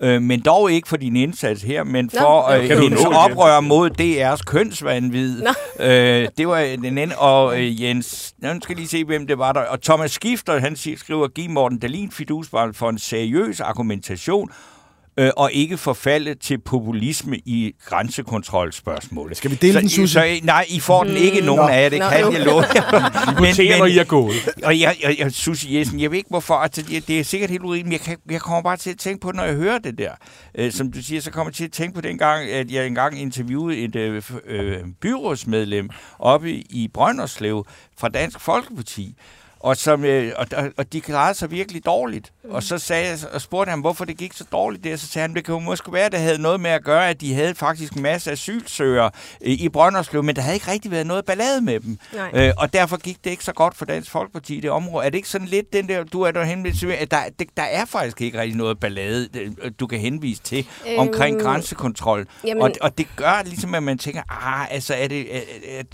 øh, 0.00 0.22
men 0.22 0.40
dog 0.40 0.72
ikke 0.72 0.88
for 0.88 0.96
din 0.96 1.16
indsats 1.16 1.62
her, 1.62 1.84
men 1.84 2.10
Nå. 2.12 2.18
for 2.20 2.48
øh, 2.50 2.66
Kan 2.66 2.78
hendes 2.82 3.04
oprør 3.04 3.60
mod 3.60 3.90
DR's 4.00 4.42
kønsvandvid. 4.46 5.42
Nå. 5.42 5.84
Øh, 5.86 6.28
det 6.38 6.48
var 6.48 6.60
den 6.60 6.98
anden, 6.98 7.12
og 7.18 7.60
øh, 7.60 7.82
Jens, 7.82 8.34
nu 8.42 8.48
skal 8.62 8.76
lige 8.76 8.88
se, 8.88 9.04
hvem 9.04 9.26
det 9.26 9.38
var 9.38 9.52
der. 9.52 9.60
Og 9.60 9.82
Thomas 9.82 10.10
Skifter, 10.12 10.60
han 10.60 10.76
siger- 10.76 10.98
skriver, 10.98 11.28
giv 11.28 11.50
Morten 11.50 11.78
Dalin 11.78 12.10
fidusbarn 12.10 12.74
for 12.74 12.88
en 12.88 12.98
seriøs 12.98 13.60
argumentation, 13.60 14.50
øh, 15.16 15.30
og 15.36 15.52
ikke 15.52 15.78
forfalde 15.78 16.34
til 16.34 16.58
populisme 16.58 17.38
i 17.38 17.74
grænsekontrolspørgsmålet. 17.84 19.36
Skal 19.36 19.50
vi 19.50 19.56
dele 19.56 19.72
så, 19.72 19.80
den, 19.80 19.88
Susie? 19.88 20.08
Så, 20.08 20.40
nej, 20.42 20.66
I 20.68 20.80
får 20.80 21.04
den 21.04 21.16
ikke, 21.16 21.40
nogen 21.40 21.62
Nå. 21.62 21.68
af 21.68 21.82
jer, 21.82 21.88
det 21.88 21.98
Nå, 21.98 22.08
kan 22.08 22.20
jo. 22.20 22.32
jeg 22.32 22.40
love 22.40 22.64
jer. 22.74 23.34
men, 23.40 23.48
Votere, 23.48 23.78
når 23.78 23.86
I 23.86 23.98
er 23.98 24.04
gået. 24.04 24.34
og 24.64 24.80
jeg, 24.80 24.96
jeg, 25.02 25.16
jeg 25.18 25.32
Susie 25.32 25.78
Jessen, 25.78 26.00
jeg 26.00 26.10
ved 26.10 26.18
ikke 26.18 26.30
hvorfor, 26.30 26.54
altså, 26.54 26.82
det, 26.82 27.08
det 27.08 27.20
er 27.20 27.24
sikkert 27.24 27.50
helt 27.50 27.62
urimeligt, 27.62 27.84
men 27.84 27.92
jeg, 27.92 28.00
kan, 28.00 28.16
jeg 28.30 28.40
kommer 28.40 28.62
bare 28.62 28.76
til 28.76 28.90
at 28.90 28.98
tænke 28.98 29.20
på 29.20 29.28
det, 29.28 29.36
når 29.36 29.44
jeg 29.44 29.54
hører 29.54 29.78
det 29.78 29.98
der. 29.98 30.12
Øh, 30.54 30.72
som 30.72 30.92
du 30.92 31.02
siger, 31.02 31.20
så 31.20 31.30
kommer 31.30 31.50
jeg 31.50 31.54
til 31.54 31.64
at 31.64 31.72
tænke 31.72 31.94
på 31.94 32.00
den 32.00 32.18
gang, 32.18 32.50
at 32.50 32.70
jeg 32.70 32.86
engang 32.86 33.20
interviewede 33.20 33.78
et 33.78 33.96
øh, 33.96 34.22
øh, 34.46 34.76
byrådsmedlem 35.00 35.90
oppe 36.18 36.52
i 36.52 36.90
Brønderslev 36.94 37.66
fra 37.98 38.08
Dansk 38.08 38.40
Folkeparti, 38.40 39.14
og, 39.62 39.76
som, 39.76 40.04
øh, 40.04 40.32
og, 40.36 40.46
og- 40.76 40.92
de 40.92 41.00
klarede 41.00 41.34
sig 41.38 41.50
virkelig 41.50 41.84
dårligt. 41.86 42.32
Mm. 42.44 42.50
Og 42.50 42.62
så 42.62 42.78
sagde 42.78 43.08
jeg, 43.08 43.18
og 43.32 43.40
spurgte 43.40 43.70
han, 43.70 43.80
hvorfor 43.80 44.04
det 44.04 44.16
gik 44.16 44.32
så 44.32 44.44
dårligt 44.52 44.84
der. 44.84 44.96
Så 44.96 45.06
sagde 45.06 45.28
han, 45.28 45.34
det 45.36 45.44
kan 45.44 45.52
jo 45.54 45.58
måske 45.58 45.92
være, 45.92 46.04
at 46.04 46.12
det 46.12 46.20
havde 46.20 46.42
noget 46.42 46.60
med 46.60 46.70
at 46.70 46.84
gøre, 46.84 47.08
at 47.08 47.20
de 47.20 47.34
havde 47.34 47.54
faktisk 47.54 47.92
en 47.92 48.02
masse 48.02 48.30
asylsøgere 48.32 49.10
øh, 49.40 49.52
i 49.52 49.68
Brønderslev, 49.68 50.22
men 50.24 50.36
der 50.36 50.42
havde 50.42 50.56
ikke 50.56 50.70
rigtig 50.70 50.90
været 50.90 51.06
noget 51.06 51.24
ballade 51.24 51.60
med 51.60 51.80
dem. 51.80 51.98
Nej. 52.14 52.30
Øh, 52.48 52.52
og 52.58 52.72
derfor 52.72 52.96
gik 52.96 53.24
det 53.24 53.30
ikke 53.30 53.44
så 53.44 53.52
godt 53.52 53.76
for 53.76 53.84
Dansk 53.84 54.10
Folkeparti 54.10 54.56
i 54.56 54.60
det 54.60 54.70
område. 54.70 55.06
Er 55.06 55.10
det 55.10 55.16
ikke 55.18 55.28
sådan 55.28 55.46
lidt 55.48 55.72
den 55.72 55.88
der, 55.88 56.04
du 56.04 56.22
er 56.22 56.30
der 56.30 56.44
henvist 56.44 56.78
til, 56.78 56.86
at 56.92 57.10
der, 57.10 57.18
det, 57.38 57.48
der 57.56 57.62
er 57.62 57.84
faktisk 57.84 58.20
ikke 58.20 58.40
rigtig 58.40 58.56
noget 58.56 58.80
ballade, 58.80 59.28
øh, 59.40 59.70
du 59.80 59.86
kan 59.86 59.98
henvise 59.98 60.42
til 60.42 60.66
øhm, 60.88 60.98
omkring 60.98 61.40
grænsekontrol. 61.40 62.26
jamen- 62.46 62.62
Og, 62.62 62.70
og 62.80 62.98
det 62.98 63.06
gør 63.16 63.42
ligesom, 63.44 63.74
at 63.74 63.82
man 63.82 63.98
tænker, 63.98 64.22
ah, 64.28 64.74
altså 64.74 64.94
er 64.94 65.08
det, 65.08 65.24
at, 65.24 65.42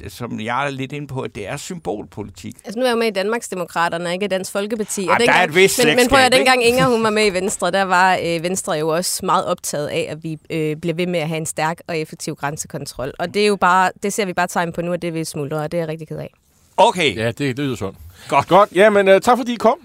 at, 0.04 0.12
som 0.12 0.40
jeg 0.40 0.66
er 0.66 0.70
lidt 0.70 0.92
inde 0.92 1.06
på, 1.06 1.20
at 1.20 1.34
det 1.34 1.48
er 1.48 1.56
symbolpolitik. 1.56 2.54
Altså 2.64 2.78
nu 2.78 2.84
er 2.84 2.88
jeg 2.88 2.98
med 2.98 3.06
i 3.06 3.10
Danmarksdemokraterne, 3.58 4.12
ikke 4.12 4.28
Dansk 4.28 4.52
Folkeparti. 4.52 5.08
Ah, 5.10 5.20
der 5.20 5.32
er 5.32 5.44
et 5.44 5.54
vist 5.54 5.84
men, 5.84 5.96
men 5.96 6.08
prøv 6.08 6.18
at 6.18 6.32
dengang 6.32 6.64
Inger 6.64 6.86
hun 6.86 7.02
var 7.02 7.10
med 7.10 7.26
i 7.26 7.30
Venstre, 7.30 7.70
der 7.70 7.82
var 7.82 8.18
øh, 8.24 8.42
Venstre 8.42 8.72
jo 8.72 8.88
også 8.88 9.26
meget 9.26 9.46
optaget 9.46 9.88
af, 9.88 10.06
at 10.10 10.24
vi 10.24 10.38
øh, 10.50 10.76
bliver 10.76 10.94
ved 10.94 11.06
med 11.06 11.20
at 11.20 11.28
have 11.28 11.38
en 11.38 11.46
stærk 11.46 11.80
og 11.86 11.98
effektiv 11.98 12.34
grænsekontrol. 12.34 13.12
Og 13.18 13.34
det 13.34 13.42
er 13.42 13.46
jo 13.46 13.56
bare, 13.56 13.90
det 14.02 14.12
ser 14.12 14.26
vi 14.26 14.32
bare 14.32 14.46
tegn 14.46 14.72
på 14.72 14.82
nu, 14.82 14.92
at 14.92 15.02
det 15.02 15.14
vil 15.14 15.26
smuldre, 15.26 15.56
og 15.56 15.72
det 15.72 15.78
er 15.78 15.82
jeg 15.82 15.88
rigtig 15.88 16.08
ked 16.08 16.18
af. 16.18 16.30
Okay, 16.76 17.16
Ja, 17.16 17.26
det, 17.26 17.38
det 17.38 17.58
lyder 17.58 17.76
sådan. 17.76 17.94
Godt. 18.28 18.48
Godt. 18.48 18.70
Jamen, 18.74 19.08
uh, 19.08 19.18
tak 19.20 19.38
fordi 19.38 19.52
I 19.52 19.56
kom. 19.56 19.78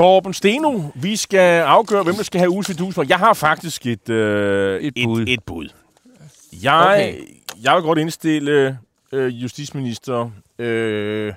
Torben 0.00 0.34
Steno, 0.34 0.80
vi 0.94 1.16
skal 1.16 1.62
afgøre, 1.62 2.02
hvem 2.02 2.14
der 2.14 2.22
skal 2.22 2.38
have 2.38 2.64
vidus. 2.68 2.98
Jeg 3.08 3.18
har 3.18 3.34
faktisk 3.34 3.86
et, 3.86 4.08
øh, 4.08 4.80
Et 4.82 4.94
bud. 5.04 5.22
Et, 5.22 5.28
et 5.32 5.44
bud. 5.46 5.68
Jeg, 6.62 6.86
Okay. 6.92 7.14
jeg 7.62 7.74
vil 7.74 7.82
godt 7.82 7.98
indstille 7.98 8.78
øh, 9.12 9.42
justitsminister 9.42 10.30
øh, 10.58 11.26
øh, 11.26 11.32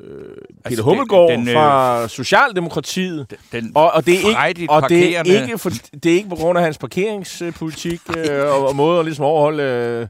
Peter 0.00 0.36
Altså, 0.64 0.82
Hummelgaard 0.82 1.30
den- 1.30 1.40
den, 1.40 1.48
øh, 1.48 1.54
fra 1.54 2.08
Socialdemokratiet. 2.08 3.34
den 3.52 3.72
Og, 3.74 3.92
og, 3.92 4.06
det 4.06 4.14
er 4.14 4.46
ikke, 4.48 4.70
og 4.70 4.88
det 4.88 5.16
er 5.16 5.42
ikke, 5.42 5.58
for, 5.58 5.70
det 6.02 6.06
er 6.12 6.16
ikke 6.16 6.28
på 6.28 6.36
grund 6.36 6.58
af 6.58 6.64
hans 6.64 6.78
parkeringspolitik 6.78 8.00
øh, 8.16 8.40
og, 8.54 8.68
og 8.68 8.76
måde 8.76 8.98
at 8.98 9.04
ligesom 9.04 9.24
overholde... 9.24 9.62
Øh, 9.62 10.06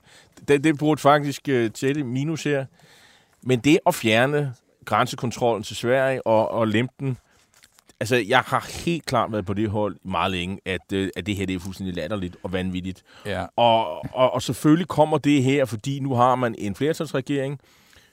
det, 0.49 0.65
det 0.65 0.79
burde 0.79 1.01
faktisk 1.01 1.49
øh, 1.49 1.71
tælle 1.71 2.05
minus 2.05 2.45
her. 2.45 2.65
Men 3.43 3.59
det 3.59 3.79
at 3.87 3.95
fjerne 3.95 4.55
grænsekontrollen 4.85 5.63
til 5.63 5.77
Sverige 5.77 6.27
og, 6.27 6.51
og 6.51 6.69
lempe 6.69 6.95
den... 7.01 7.17
Altså, 8.01 8.17
jeg 8.29 8.39
har 8.39 8.71
helt 8.85 9.07
klart 9.07 9.33
været 9.33 9.47
på 9.47 9.55
det 9.55 9.71
hold 9.71 9.97
meget 10.05 10.31
længe, 10.33 10.59
at, 10.67 10.93
øh, 10.93 11.09
at 11.17 11.27
det 11.27 11.37
her 11.37 11.47
det 11.47 11.55
er 11.55 11.61
fuldstændig 11.61 11.95
latterligt 11.97 12.37
og 12.43 12.53
vanvittigt. 12.53 13.03
Ja. 13.27 13.45
Og, 13.57 13.97
og, 14.15 14.35
og 14.35 14.43
selvfølgelig 14.43 14.89
kommer 14.89 15.19
det 15.19 15.43
her, 15.43 15.65
fordi 15.65 16.01
nu 16.01 16.15
har 16.15 16.35
man 16.35 16.55
en 16.59 16.75
flertalsregering, 16.75 17.59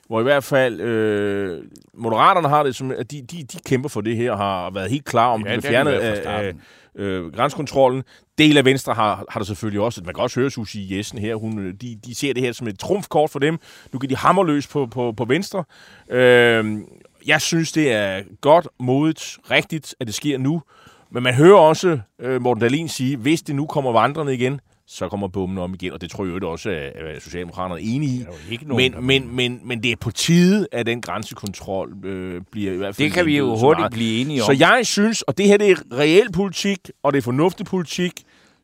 hvor 0.06 0.20
i 0.20 0.22
hvert 0.22 0.44
fald 0.44 0.80
øh, 0.80 1.62
Moderaterne 1.94 2.48
har 2.48 2.62
det 2.62 2.76
som, 2.76 2.90
at 2.90 3.10
de, 3.10 3.22
de, 3.22 3.42
de 3.42 3.58
kæmper 3.66 3.88
for 3.88 4.00
det 4.00 4.16
her, 4.16 4.32
og 4.32 4.38
har 4.38 4.70
været 4.70 4.90
helt 4.90 5.04
klar 5.04 5.26
om, 5.28 5.46
Ja, 5.46 5.56
de 5.56 5.62
fjernet 5.62 5.92
af, 5.92 6.10
af 6.10 6.16
starten. 6.16 6.60
øh, 6.96 7.32
grænsekontrollen. 7.34 8.02
Del 8.38 8.56
af 8.58 8.64
Venstre 8.64 8.94
har, 8.94 9.24
har 9.28 9.40
der 9.40 9.44
selvfølgelig 9.44 9.80
også. 9.80 10.02
Man 10.04 10.14
kan 10.14 10.22
også 10.22 10.40
høre 10.40 10.50
Susie 10.50 10.96
Jessen 10.96 11.18
her. 11.18 11.34
Hun, 11.34 11.58
øh, 11.58 11.74
de, 11.80 11.98
de 12.06 12.14
ser 12.14 12.32
det 12.34 12.42
her 12.42 12.52
som 12.52 12.68
et 12.68 12.78
trumfkort 12.78 13.30
for 13.30 13.38
dem. 13.38 13.58
Nu 13.92 13.98
kan 13.98 14.10
de 14.10 14.16
hammer 14.16 14.44
løs 14.44 14.66
på, 14.66 14.86
på, 14.86 15.12
på 15.16 15.24
Venstre. 15.24 15.64
Øh, 16.10 16.78
jeg 17.26 17.40
synes, 17.40 17.72
det 17.72 17.92
er 17.92 18.22
godt, 18.40 18.68
modigt, 18.80 19.38
rigtigt, 19.50 19.94
at 20.00 20.06
det 20.06 20.14
sker 20.14 20.38
nu. 20.38 20.62
Men 21.10 21.22
man 21.22 21.34
hører 21.34 21.58
også 21.58 21.98
øh, 22.20 22.42
Morten 22.42 22.60
Dahlin 22.60 22.88
sige, 22.88 23.16
hvis 23.16 23.42
det 23.42 23.54
nu 23.56 23.66
kommer 23.66 23.92
vandrende 23.92 24.34
igen, 24.34 24.60
så 24.86 25.08
kommer 25.08 25.28
bomben 25.28 25.58
om 25.58 25.74
igen, 25.74 25.92
og 25.92 26.00
det 26.00 26.10
tror 26.10 26.24
jeg 26.24 26.42
jo 26.42 26.50
også, 26.50 26.70
at 26.70 26.76
at 26.76 27.22
Socialdemokraterne 27.22 27.80
er 27.80 27.84
enige 27.94 28.18
i. 28.18 28.22
Er 28.22 28.52
ikke 28.52 28.68
nogen, 28.68 28.92
Men, 28.92 29.06
men, 29.06 29.36
men, 29.36 29.60
men 29.64 29.82
det 29.82 29.92
er 29.92 29.96
på 29.96 30.10
tide, 30.10 30.66
at 30.72 30.86
den 30.86 31.00
grænsekontrol 31.00 31.92
øh, 32.04 32.40
bliver 32.52 32.72
i 32.72 32.76
hvert 32.76 32.96
fald... 32.96 33.06
Det 33.06 33.14
kan 33.14 33.26
vi 33.26 33.38
jo 33.38 33.56
hurtigt 33.56 33.80
meget. 33.80 33.92
blive 33.92 34.20
enige 34.20 34.42
om. 34.42 34.46
Så 34.46 34.52
jeg 34.52 34.80
synes, 34.86 35.22
og 35.22 35.38
det 35.38 35.46
her 35.46 35.56
det 35.56 35.70
er 35.70 35.76
reel 35.98 36.32
politik, 36.32 36.90
og 37.02 37.12
det 37.12 37.18
er 37.18 37.22
fornuftig 37.22 37.66
politik, 37.66 38.12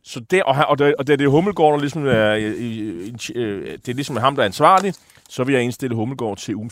så 0.05 0.21
det, 0.21 0.43
og, 0.43 0.55
og, 0.69 0.79
det, 0.79 0.95
og 0.99 1.07
det, 1.07 1.19
det 1.19 1.25
er 1.25 1.29
Hummelgaard, 1.29 1.73
der 1.73 1.81
ligesom 1.81 2.07
er, 2.07 2.33
i- 2.35 2.57
i- 2.57 3.33
øh, 3.35 3.73
det 3.73 3.89
er 3.89 3.95
ligesom 3.95 4.17
ham, 4.17 4.35
der 4.35 4.43
er 4.43 4.47
ansvarlig, 4.47 4.95
så 5.29 5.45
vil 5.45 5.53
jeg 5.53 5.63
indstille 5.63 5.97
Hummelgaard 5.97 6.37
til 6.37 6.55
ugen. 6.57 6.71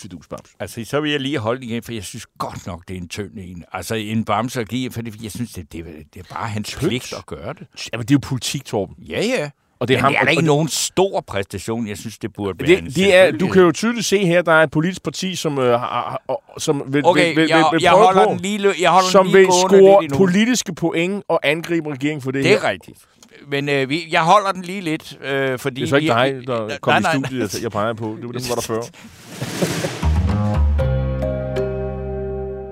Altså, 0.61 0.85
så 0.85 1.01
vil 1.01 1.11
jeg 1.11 1.21
lige 1.21 1.39
holde 1.39 1.67
igen, 1.67 1.83
for 1.83 1.93
jeg 1.93 2.05
synes 2.05 2.27
godt 2.39 2.67
nok, 2.67 2.83
det 2.89 2.95
er 2.97 3.01
en 3.01 3.09
tynd 3.09 3.31
en. 3.39 3.65
Altså, 3.73 3.95
en 3.95 4.25
bamse 4.25 4.61
at 4.61 4.69
give, 4.69 4.91
for 4.93 5.03
det, 5.03 5.23
jeg 5.23 5.31
synes, 5.31 5.53
det, 5.53 5.73
det, 5.73 5.85
det 6.15 6.21
er 6.21 6.35
bare 6.35 6.49
hans 6.49 6.69
Tyndt? 6.69 6.89
pligt 6.89 7.13
at 7.19 7.27
gøre 7.27 7.53
det. 7.53 7.67
Jamen, 7.93 8.03
det 8.07 8.11
er 8.11 8.15
jo 8.15 8.19
politik, 8.23 8.65
Torben. 8.65 8.95
Ja, 9.09 9.21
ja. 9.21 9.51
Og 9.81 9.89
det 9.89 9.95
er 9.95 9.99
Men 9.99 10.03
ham, 10.05 10.13
det 10.13 10.19
er 10.21 10.25
da 10.25 10.31
ikke 10.31 10.41
og- 10.41 10.45
nogen 10.45 10.69
stor 10.69 11.21
præstation. 11.21 11.89
Jeg 11.89 11.99
synes, 11.99 12.19
det 12.19 12.33
burde 12.33 12.59
være 12.69 12.79
en 12.79 12.85
Det, 12.87 12.97
det 12.97 13.15
er, 13.15 13.31
du 13.33 13.49
kan 13.49 13.63
jo 13.63 13.73
tydeligt 13.73 14.07
se 14.07 14.27
her, 14.27 14.43
der 14.43 14.53
er 14.53 14.63
et 14.63 14.71
politisk 14.71 15.03
parti, 15.03 15.35
som, 15.35 15.59
øh, 15.59 15.81
har, 15.81 16.23
som 16.59 16.83
vil, 16.87 17.03
Okay, 17.07 17.29
vil, 17.29 17.37
vil, 17.37 17.49
jeg, 17.49 17.65
vil 17.73 17.83
jeg 17.83 17.93
holder 17.93 18.25
på, 18.25 18.31
den 18.31 18.41
lige, 18.41 18.69
jeg 18.81 18.91
holder 18.91 19.09
som 19.09 19.27
den 19.27 19.35
lige 19.35 19.47
vil 19.47 19.53
score 19.69 20.09
politiske 20.17 20.75
point 20.75 21.25
og 21.29 21.41
angribe 21.43 21.93
regeringen 21.93 22.23
for 22.23 22.31
det, 22.31 22.45
Det 22.45 22.51
her. 22.51 22.59
er 22.59 22.71
rigtigt. 22.71 22.99
Men 23.49 23.69
øh, 23.69 23.89
vi, 23.89 24.03
jeg 24.11 24.23
holder 24.23 24.53
den 24.53 24.63
lige 24.63 24.81
lidt, 24.81 25.19
øh, 25.25 25.59
fordi... 25.59 25.81
Det 25.81 25.87
er 25.87 25.91
så 25.91 25.97
ikke 25.97 26.15
vi- 26.15 26.21
dig, 26.41 26.47
der 26.47 26.67
Nej, 26.69 26.79
kom 26.81 26.95
i 26.97 27.01
nej, 27.01 27.13
studiet, 27.15 27.55
jeg, 27.55 27.63
jeg 27.63 27.71
peger 27.71 27.93
på. 27.93 28.05
Det 28.07 28.25
var 28.27 28.33
dem, 28.33 28.41
der 28.43 28.49
var 28.49 28.55
der 28.55 28.63
før. 28.63 28.81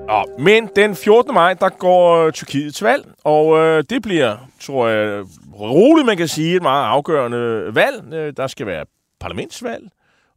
Nå, 0.06 0.24
men 0.38 0.68
den 0.76 0.96
14. 0.96 1.34
maj, 1.34 1.54
der 1.54 1.68
går 1.68 2.16
øh, 2.26 2.32
Tyrkiet 2.32 2.74
til 2.74 2.84
valg, 2.86 3.04
og 3.24 3.58
øh, 3.58 3.84
det 3.90 4.02
bliver, 4.02 4.36
tror 4.60 4.88
jeg, 4.88 5.24
roligt 5.60 6.06
man 6.06 6.16
kan 6.16 6.28
sige, 6.28 6.56
et 6.56 6.62
meget 6.62 6.84
afgørende 6.86 7.70
valg. 7.74 8.14
Øh, 8.14 8.32
der 8.36 8.46
skal 8.46 8.66
være 8.66 8.84
parlamentsvalg, 9.20 9.84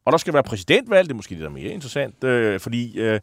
og 0.05 0.11
der 0.11 0.17
skal 0.17 0.34
være 0.34 0.43
præsidentvalg. 0.43 1.07
Det 1.07 1.11
er 1.13 1.15
måske 1.15 1.36
er 1.43 1.49
mere 1.49 1.69
interessant, 1.71 2.23
øh, 2.23 2.59
fordi 2.59 2.99
øh, 2.99 3.19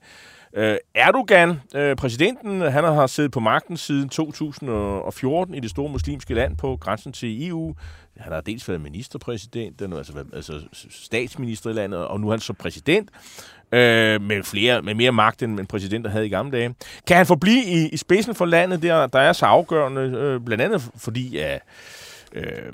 øh, 0.57 0.76
Erdogan, 0.94 1.61
øh, 1.74 1.96
præsidenten, 1.96 2.61
han 2.61 2.84
har 2.84 3.07
siddet 3.07 3.32
på 3.32 3.40
magten 3.40 3.76
siden 3.76 4.09
2014 4.09 5.55
i 5.55 5.61
det 5.61 5.70
store 5.70 5.88
muslimske 5.88 6.34
land 6.34 6.57
på 6.57 6.76
grænsen 6.80 7.12
til 7.12 7.48
EU. 7.48 7.74
Han 8.16 8.32
har 8.32 8.40
dels 8.40 8.68
været 8.68 8.80
ministerpræsident, 8.80 9.80
den 9.80 9.92
altså, 9.92 10.12
været, 10.12 10.26
altså 10.32 10.52
statsminister 10.90 11.70
i 11.70 11.72
landet, 11.72 12.07
og 12.07 12.20
nu 12.20 12.26
er 12.26 12.32
han 12.32 12.40
så 12.40 12.52
præsident 12.52 13.11
øh, 13.72 14.22
med, 14.22 14.42
flere, 14.42 14.82
med 14.82 14.94
mere 14.94 15.12
magt, 15.12 15.42
end 15.42 15.61
en 15.61 15.66
præsident 15.66 16.05
der 16.05 16.11
havde 16.11 16.26
i 16.26 16.28
gamle 16.28 16.59
dage. 16.59 16.74
Kan 17.07 17.16
han 17.16 17.26
forblive 17.26 17.64
i, 17.64 17.88
i 17.88 17.96
spidsen 17.96 18.34
for 18.34 18.44
landet, 18.44 18.82
der, 18.82 19.07
der 19.07 19.18
er 19.18 19.32
så 19.32 19.46
afgørende, 19.46 20.00
øh, 20.00 20.40
blandt 20.40 20.62
andet 20.62 20.90
fordi, 20.96 21.36
at 21.36 21.62
øh, 22.35 22.72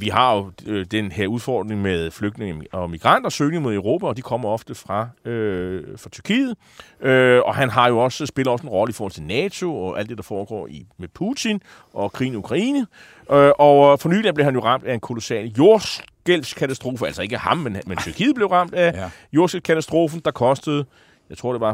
vi 0.00 0.08
har 0.08 0.34
jo 0.36 0.50
øh, 0.66 0.86
den 0.90 1.12
her 1.12 1.26
udfordring 1.26 1.82
med 1.82 2.10
flygtninge 2.10 2.66
og 2.72 2.90
migranter, 2.90 3.30
søgning 3.30 3.62
mod 3.62 3.74
Europa, 3.74 4.06
og 4.06 4.16
de 4.16 4.22
kommer 4.22 4.48
ofte 4.48 4.74
fra, 4.74 5.08
øh, 5.24 5.98
fra 5.98 6.10
Tyrkiet. 6.10 6.54
Øh, 7.00 7.40
og 7.44 7.54
han 7.54 7.70
har 7.70 7.88
jo 7.88 7.98
også 7.98 8.26
spiller 8.26 8.52
også 8.52 8.62
en 8.66 8.68
rolle 8.70 8.90
i 8.90 8.92
forhold 8.92 9.12
til 9.12 9.22
NATO 9.22 9.76
og 9.84 9.98
alt 9.98 10.08
det, 10.08 10.16
der 10.16 10.22
foregår 10.22 10.66
i, 10.66 10.86
med 10.98 11.08
Putin 11.08 11.60
og 11.92 12.12
krigen 12.12 12.32
i 12.32 12.36
Ukraine. 12.36 12.86
Øh, 13.32 13.50
og 13.58 14.00
for 14.00 14.08
nylig 14.08 14.34
blev 14.34 14.44
han 14.44 14.54
jo 14.54 14.60
ramt 14.60 14.84
af 14.84 14.94
en 14.94 15.00
kolossal 15.00 15.46
jordskælvskatastrofe, 15.58 17.06
altså 17.06 17.22
ikke 17.22 17.36
ham, 17.36 17.58
men, 17.58 17.76
men 17.86 17.96
Tyrkiet 17.98 18.34
blev 18.34 18.46
ramt 18.48 18.74
af 18.74 18.92
Ja. 18.94 19.10
jordskælvkatastrofen, 19.32 20.20
der 20.24 20.30
kostede, 20.30 20.84
jeg 21.30 21.38
tror 21.38 21.52
det 21.52 21.60
var 21.60 21.72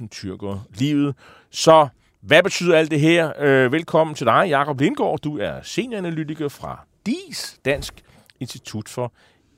45.000 0.00 0.08
tyrkere 0.08 0.62
livet. 0.74 1.14
Så 1.50 1.88
hvad 2.20 2.42
betyder 2.42 2.76
alt 2.78 2.90
det 2.90 3.00
her? 3.00 3.32
Øh, 3.40 3.72
velkommen 3.72 4.16
til 4.16 4.26
dig, 4.26 4.46
Jakob 4.48 4.80
Lindgaard. 4.80 5.18
Du 5.18 5.38
er 5.38 5.52
senioranalytiker 5.62 6.48
fra 6.48 6.86
DIS, 7.06 7.58
Dansk 7.64 7.94
Institut 8.40 8.88
for 8.88 9.12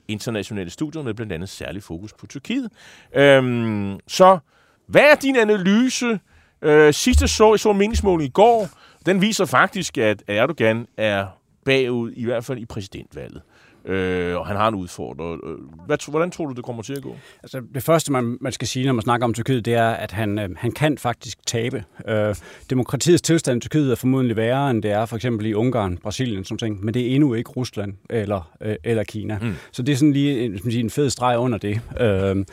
Internationale 0.09 0.71
Studier, 0.71 1.03
med 1.03 1.15
blandt 1.15 1.33
andet 1.33 1.49
særlig 1.49 1.83
fokus 1.83 2.13
på 2.13 2.27
Tyrkiet. 2.27 2.71
Øhm, 3.15 4.01
så 4.09 4.39
Hvad 4.87 5.03
er 5.03 5.15
din 5.15 5.37
analyse? 5.37 6.21
Øh, 6.63 6.95
sidste 6.95 7.29
så, 7.29 7.51
jeg 7.51 7.61
så 7.61 7.71
en 7.71 7.79
meningsmåling 7.79 8.29
i 8.29 8.33
går, 8.33 8.69
den 9.07 9.21
viser 9.21 9.45
faktisk, 9.45 9.99
at 9.99 10.23
Erdogan 10.29 10.87
er 10.97 11.27
bagud, 11.65 12.13
i 12.13 12.25
hvert 12.25 12.45
fald 12.45 12.59
i 12.59 12.67
præsidentvalget. 12.67 13.43
Øh, 13.85 14.37
og 14.37 14.47
han 14.47 14.57
har 14.57 14.69
en 14.69 14.75
udfordrer. 14.75 15.33
Øh, 15.33 15.59
hvad, 15.87 16.11
hvordan 16.11 16.31
tror 16.31 16.47
du, 16.47 16.53
det 16.53 16.65
kommer 16.65 16.83
til 16.83 16.93
at 16.93 17.03
gå? 17.03 17.17
Altså, 17.43 17.63
det 17.75 17.83
første, 17.83 18.13
man, 18.13 18.39
man 18.41 18.53
skal 18.53 18.69
sige, 18.69 18.87
når 18.87 18.93
man 18.93 19.03
snakker 19.03 19.25
om 19.25 19.35
Tyrkiet, 19.35 19.65
det 19.65 19.75
er, 19.75 19.89
at 19.89 20.13
han, 20.13 20.39
øh, 20.39 20.49
han 20.57 20.73
kan 20.73 20.99
faktisk 20.99 21.47
tabe. 21.47 21.85
Øh, 22.09 22.35
demokratiets 22.71 23.23
tilstand 23.23 23.57
i 23.57 23.61
Tyrkiet 23.61 23.91
er 23.91 23.95
formodentlig 23.95 24.37
værre, 24.37 24.71
end 24.71 24.83
det 24.83 24.91
er 24.91 25.07
for 25.07 25.17
eksempel 25.17 25.47
i 25.47 25.55
Ungarn, 25.55 25.97
Brasilien, 25.97 26.45
som 26.45 26.59
ting, 26.59 26.85
men 26.85 26.95
det 26.95 27.11
er 27.11 27.15
endnu 27.15 27.35
ikke 27.35 27.51
Rusland 27.51 27.95
eller, 28.11 28.51
øh, 28.61 28.77
eller 28.85 29.05
Kina. 29.05 29.39
Mm. 29.43 29.55
Så 29.73 29.83
det 29.83 29.93
er 29.93 29.97
sådan 29.97 30.13
lige 30.13 30.45
en, 30.45 30.61
en 30.71 30.91
fed 30.91 31.11
streg 31.11 31.39
under 31.39 31.59
det. 31.59 31.81
Øh, 32.01 32.45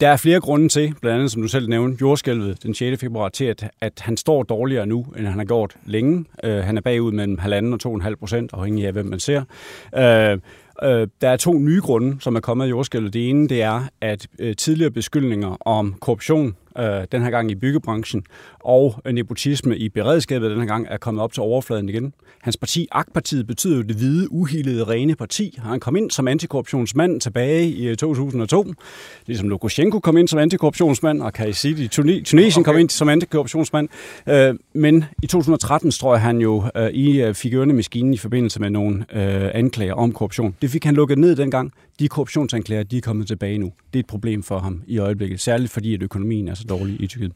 der 0.00 0.08
er 0.08 0.16
flere 0.16 0.40
grunde 0.40 0.68
til, 0.68 0.94
blandt 1.00 1.14
andet 1.14 1.30
som 1.30 1.42
du 1.42 1.48
selv 1.48 1.68
nævnte, 1.68 1.98
jordskælvet 2.00 2.62
den 2.62 2.74
6. 2.74 3.00
februar, 3.00 3.28
til 3.28 3.44
at, 3.44 3.70
at 3.80 3.92
han 4.00 4.16
står 4.16 4.42
dårligere 4.42 4.86
nu, 4.86 5.06
end 5.16 5.26
han 5.26 5.38
har 5.38 5.44
gjort 5.44 5.76
længe. 5.86 6.24
Uh, 6.44 6.50
han 6.50 6.76
er 6.76 6.80
bagud 6.80 7.12
mellem 7.12 7.38
1,5 7.40 7.86
og 7.86 8.02
2,5 8.02 8.14
procent, 8.14 8.50
afhængig 8.52 8.86
af 8.86 8.92
hvem 8.92 9.06
man 9.06 9.20
ser. 9.20 9.42
Uh, 9.92 10.38
der 11.20 11.28
er 11.28 11.36
to 11.36 11.52
nye 11.52 11.80
grunde, 11.80 12.16
som 12.20 12.36
er 12.36 12.40
kommet 12.40 12.64
af 12.64 12.70
jordskælvet. 12.70 13.12
Det 13.12 13.30
ene 13.30 13.48
det 13.48 13.62
er, 13.62 13.82
at 14.00 14.26
tidligere 14.56 14.90
beskyldninger 14.90 15.56
om 15.60 15.94
korruption 16.00 16.56
øh, 16.78 17.06
den 17.12 17.22
her 17.22 17.30
gang 17.30 17.50
i 17.50 17.54
byggebranchen, 17.54 18.24
og 18.60 19.02
nepotisme 19.12 19.76
i 19.76 19.88
beredskabet 19.88 20.50
den 20.50 20.60
her 20.60 20.66
gang 20.66 20.86
er 20.90 20.96
kommet 20.96 21.22
op 21.22 21.32
til 21.32 21.42
overfladen 21.42 21.88
igen. 21.88 22.12
Hans 22.40 22.56
parti, 22.56 22.88
AK-partiet, 22.92 23.46
betyder 23.46 23.76
jo 23.76 23.82
det 23.82 23.96
hvide, 23.96 24.32
uhildede, 24.32 24.84
rene 24.84 25.14
parti. 25.14 25.58
Han 25.62 25.80
kom 25.80 25.96
ind 25.96 26.10
som 26.10 26.28
antikorruptionsmand 26.28 27.20
tilbage 27.20 27.68
i 27.68 27.96
2002. 27.96 28.64
Øh, 28.68 28.74
ligesom 29.26 29.48
Lukashenko 29.48 29.98
kom 30.00 30.16
ind 30.16 30.28
som 30.28 30.38
antikorruptionsmand, 30.38 31.22
og 31.22 31.32
Kajsid 31.32 31.78
i 31.78 31.88
Tunesien 31.88 32.62
okay. 32.62 32.62
kom 32.62 32.78
ind 32.78 32.90
som 32.90 33.08
antikorruptionsmand. 33.08 33.88
Øh, 34.28 34.54
men 34.72 35.04
i 35.22 35.26
2013 35.26 35.90
tror 35.90 36.14
jeg, 36.14 36.22
han 36.22 36.40
jo 36.40 36.64
øh, 36.76 36.90
i 36.90 37.32
fik 37.32 37.54
ørne 37.54 37.72
maskinen 37.72 38.14
i 38.14 38.16
forbindelse 38.16 38.60
med 38.60 38.70
nogle 38.70 39.14
anklager 39.54 39.94
om 39.94 40.12
korruption. 40.12 40.56
Det 40.62 40.70
fik 40.70 40.84
han 40.84 40.94
lukket 40.94 41.18
ned 41.18 41.36
dengang. 41.36 41.72
De 41.98 42.08
korruptionsanklager, 42.08 42.82
de 42.82 42.96
er 42.96 43.00
kommet 43.00 43.26
tilbage 43.26 43.58
nu. 43.58 43.72
Det 43.92 43.98
er 43.98 44.00
et 44.00 44.06
problem 44.06 44.42
for 44.42 44.58
ham 44.58 44.82
i 44.86 44.98
øjeblikket, 44.98 45.40
særligt 45.40 45.72
fordi, 45.72 45.94
at 45.94 46.02
økonomien 46.02 46.48
er 46.48 46.54
så 46.58 46.64
dårlig 46.64 47.00
i 47.00 47.06
Tyrkiet. 47.06 47.32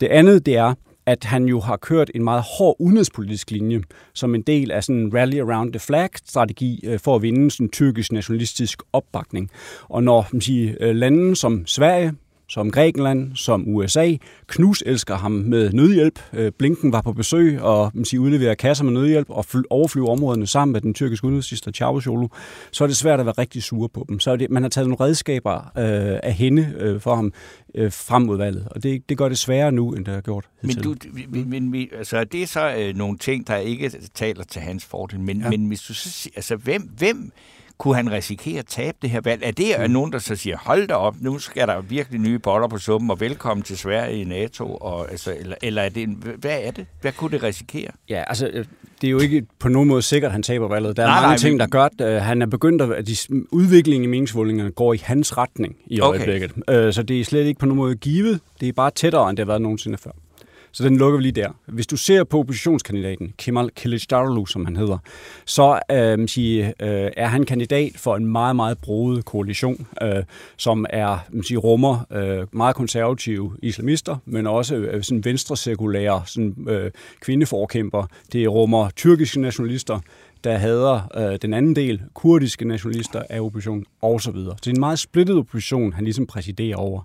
Det 0.00 0.06
andet, 0.06 0.46
det 0.46 0.56
er, 0.56 0.74
at 1.06 1.24
han 1.24 1.44
jo 1.44 1.60
har 1.60 1.76
kørt 1.76 2.10
en 2.14 2.24
meget 2.24 2.44
hård 2.58 2.76
udenrigspolitisk 2.78 3.50
linje, 3.50 3.82
som 4.14 4.34
en 4.34 4.42
del 4.42 4.70
af 4.70 4.84
sådan 4.84 5.00
en 5.00 5.14
rally 5.14 5.40
around 5.40 5.72
the 5.72 5.80
flag-strategi 5.80 6.80
øh, 6.84 6.98
for 6.98 7.16
at 7.16 7.22
vinde 7.22 7.50
sådan 7.50 7.66
en 7.66 7.70
tyrkisk 7.70 8.12
nationalistisk 8.12 8.82
opbakning. 8.92 9.50
Og 9.82 10.02
når 10.02 10.28
man 10.32 10.40
siger, 10.40 10.74
øh, 10.80 10.96
lande 10.96 11.36
som 11.36 11.66
Sverige, 11.66 12.12
som 12.48 12.70
Grækenland, 12.70 13.36
som 13.36 13.64
USA. 13.66 14.16
Knus 14.46 14.82
elsker 14.86 15.16
ham 15.16 15.32
med 15.32 15.72
nødhjælp. 15.72 16.20
Øh, 16.32 16.52
Blinken 16.58 16.92
var 16.92 17.00
på 17.02 17.12
besøg 17.12 17.60
og 17.60 17.90
man 17.94 18.04
siger, 18.04 18.20
udleverer 18.20 18.54
kasser 18.54 18.84
med 18.84 18.92
nødhjælp 18.92 19.30
og 19.30 19.44
overflyve 19.70 20.08
områderne 20.08 20.46
sammen 20.46 20.72
med 20.72 20.80
den 20.80 20.94
tyrkiske 20.94 21.26
udenrigsminister 21.26 21.70
Çavuşoğlu. 21.70 22.28
Så 22.70 22.84
er 22.84 22.88
det 22.88 22.96
svært 22.96 23.20
at 23.20 23.26
være 23.26 23.34
rigtig 23.38 23.62
sur 23.62 23.86
på 23.86 24.06
dem. 24.08 24.20
Så 24.20 24.30
er 24.30 24.36
det, 24.36 24.50
man 24.50 24.62
har 24.62 24.70
taget 24.70 24.88
nogle 24.88 25.04
redskaber 25.04 25.56
øh, 25.56 26.20
af 26.22 26.32
hende 26.32 26.74
øh, 26.78 27.00
for 27.00 27.14
ham 27.14 27.32
øh, 27.74 27.92
frem 27.92 28.22
mod 28.22 28.36
valget. 28.36 28.68
Og 28.70 28.82
det, 28.82 29.08
det 29.08 29.18
gør 29.18 29.28
det 29.28 29.38
sværere 29.38 29.72
nu, 29.72 29.92
end 29.92 30.04
det 30.04 30.14
har 30.14 30.20
gjort 30.20 30.44
hidtil. 30.62 30.88
Men, 30.88 30.96
du, 31.32 31.48
men, 31.48 31.70
men 31.70 31.88
altså, 31.98 32.24
det 32.24 32.42
er 32.42 32.46
så 32.46 32.74
øh, 32.78 32.96
nogle 32.96 33.18
ting, 33.18 33.46
der 33.46 33.56
ikke 33.56 33.92
taler 34.14 34.44
til 34.44 34.62
hans 34.62 34.84
fordel. 34.84 35.20
Men, 35.20 35.40
ja. 35.40 35.50
men 35.50 35.64
hvis 35.64 35.80
du 35.80 35.94
så, 35.94 36.30
altså, 36.36 36.56
hvem, 36.56 36.82
hvem 36.98 37.32
kunne 37.78 37.94
han 37.94 38.12
risikere 38.12 38.58
at 38.58 38.66
tabe 38.66 38.98
det 39.02 39.10
her 39.10 39.20
valg? 39.20 39.42
Er 39.44 39.50
det 39.50 39.74
mm. 39.78 39.90
nogen, 39.90 40.12
der 40.12 40.18
så 40.18 40.36
siger, 40.36 40.56
hold 40.56 40.88
da 40.88 40.94
op, 40.94 41.14
nu 41.20 41.38
skal 41.38 41.68
der 41.68 41.80
virkelig 41.80 42.20
nye 42.20 42.38
boller 42.38 42.68
på 42.68 42.78
suppen, 42.78 43.10
og 43.10 43.20
velkommen 43.20 43.62
til 43.62 43.78
Sverige 43.78 44.20
i 44.20 44.24
NATO? 44.24 44.74
Og, 44.74 45.10
altså, 45.10 45.34
eller, 45.40 45.56
eller 45.62 45.82
er 45.82 45.88
det 45.88 46.02
en, 46.02 46.24
hvad 46.38 46.58
er 46.62 46.70
det? 46.70 46.86
Hvad 47.00 47.12
kunne 47.12 47.30
det 47.30 47.42
risikere? 47.42 47.90
Ja, 48.08 48.24
altså, 48.26 48.50
øh, 48.52 48.64
det 49.00 49.06
er 49.06 49.10
jo 49.10 49.18
ikke 49.18 49.46
på 49.58 49.68
nogen 49.68 49.88
måde 49.88 50.02
sikkert, 50.02 50.28
at 50.28 50.32
han 50.32 50.42
taber 50.42 50.68
valget. 50.68 50.96
Der 50.96 51.02
er 51.02 51.06
nej, 51.06 51.20
mange 51.20 51.28
nej, 51.28 51.36
ting, 51.36 51.60
der 51.60 51.66
gør, 51.66 51.84
at 51.84 52.16
uh, 52.16 52.22
han 52.22 52.42
er 52.42 52.46
begyndt 52.46 52.82
at, 52.82 53.06
de, 53.06 53.16
udviklingen 53.50 54.04
i 54.04 54.06
meningsmålingerne 54.06 54.70
går 54.70 54.94
i 54.94 55.00
hans 55.04 55.38
retning 55.38 55.76
i 55.86 56.00
øjeblikket. 56.00 56.52
Okay. 56.68 56.86
Uh, 56.86 56.92
så 56.92 57.02
det 57.02 57.20
er 57.20 57.24
slet 57.24 57.46
ikke 57.46 57.60
på 57.60 57.66
nogen 57.66 57.76
måde 57.76 57.96
givet. 57.96 58.40
Det 58.60 58.68
er 58.68 58.72
bare 58.72 58.90
tættere, 58.90 59.30
end 59.30 59.36
det 59.36 59.44
har 59.44 59.46
været 59.46 59.62
nogensinde 59.62 59.98
før. 59.98 60.10
Så 60.72 60.84
den 60.84 60.96
lukker 60.96 61.16
vi 61.16 61.22
lige 61.22 61.32
der. 61.32 61.48
Hvis 61.66 61.86
du 61.86 61.96
ser 61.96 62.24
på 62.24 62.38
oppositionskandidaten, 62.38 63.32
Kemal 63.38 63.70
Kılıçdaroğlu, 63.80 64.46
som 64.46 64.64
han 64.64 64.76
hedder, 64.76 64.98
så 65.44 65.80
øh, 65.92 66.28
sige, 66.28 66.66
øh, 66.66 67.10
er 67.16 67.26
han 67.26 67.44
kandidat 67.44 67.92
for 67.96 68.16
en 68.16 68.26
meget, 68.26 68.56
meget 68.56 68.78
broet 68.78 69.24
koalition, 69.24 69.86
øh, 70.02 70.22
som 70.56 70.86
er, 70.90 71.18
sige, 71.42 71.58
rummer 71.58 72.06
øh, 72.12 72.46
meget 72.52 72.76
konservative 72.76 73.56
islamister, 73.62 74.16
men 74.24 74.46
også 74.46 74.76
øh, 74.76 74.94
øh 74.94 75.02
sådan 75.02 75.24
venstresekulære 75.24 76.22
sådan, 76.26 76.66
øh, 76.68 76.90
kvindeforkæmper. 77.20 78.06
Det 78.32 78.48
rummer 78.48 78.90
tyrkiske 78.90 79.40
nationalister, 79.40 80.00
der 80.44 80.56
hader 80.56 81.00
øh, 81.16 81.38
den 81.42 81.54
anden 81.54 81.76
del, 81.76 82.02
kurdiske 82.14 82.68
nationalister 82.68 83.22
af 83.30 83.40
oppositionen 83.40 83.84
osv. 84.02 84.34
Så 84.34 84.56
det 84.64 84.66
er 84.66 84.70
en 84.70 84.80
meget 84.80 84.98
splittet 84.98 85.36
opposition, 85.36 85.92
han 85.92 86.04
ligesom 86.04 86.26
præsiderer 86.26 86.76
over. 86.76 87.02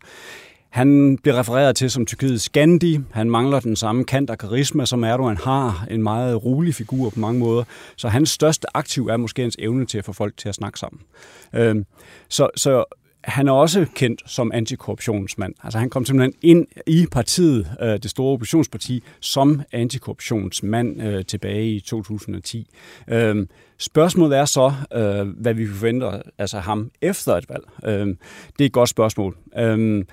Han 0.74 1.18
bliver 1.18 1.40
refereret 1.40 1.76
til 1.76 1.92
som 1.92 2.06
Tyrkiets 2.06 2.50
Gandhi. 2.50 3.00
Han 3.12 3.30
mangler 3.30 3.60
den 3.60 3.76
samme 3.76 4.04
kant 4.04 4.30
og 4.30 4.38
karisma, 4.38 4.86
som 4.86 5.04
Erdogan 5.04 5.38
har. 5.38 5.88
En 5.92 6.04
meget 6.04 6.46
rolig 6.46 6.76
figur 6.76 7.10
på 7.10 7.20
mange 7.20 7.40
måder. 7.40 7.64
Så 7.96 8.08
hans 8.08 8.30
største 8.30 8.78
aktiv 8.78 9.08
er 9.08 9.18
måske 9.18 9.42
hans 9.42 9.56
evne 9.60 9.86
til 9.86 9.98
at 9.98 10.06
få 10.06 10.14
folk 10.14 10.38
til 10.38 10.50
at 10.50 10.56
snakke 10.56 10.80
sammen. 10.80 11.02
Øhm, 11.54 11.86
så, 12.30 12.50
så 12.56 12.84
han 13.24 13.48
er 13.48 13.52
også 13.52 13.86
kendt 13.96 14.22
som 14.26 14.52
antikorruptionsmand. 14.54 15.54
Altså 15.64 15.80
han 15.80 15.90
kom 15.90 16.06
simpelthen 16.06 16.34
ind 16.42 16.68
i 16.88 17.06
partiet, 17.12 17.68
øh, 17.82 17.88
det 17.88 18.10
store 18.10 18.34
oppositionsparti, 18.34 19.04
som 19.20 19.62
antikorruptionsmand 19.72 21.02
øh, 21.02 21.26
tilbage 21.26 21.70
i 21.70 21.80
2010. 21.80 22.68
Øhm, 23.08 23.50
spørgsmålet 23.78 24.38
er 24.38 24.46
så, 24.46 24.74
øh, 24.94 25.28
hvad 25.28 25.54
vi 25.54 25.68
forventer 25.68 26.22
altså 26.38 26.60
ham 26.60 26.92
efter 27.02 27.36
et 27.36 27.46
valg. 27.50 27.64
Øhm, 27.86 28.18
det 28.58 28.64
er 28.64 28.66
et 28.66 28.74
godt 28.74 28.90
spørgsmål. 28.90 29.36
Øhm, 29.58 30.08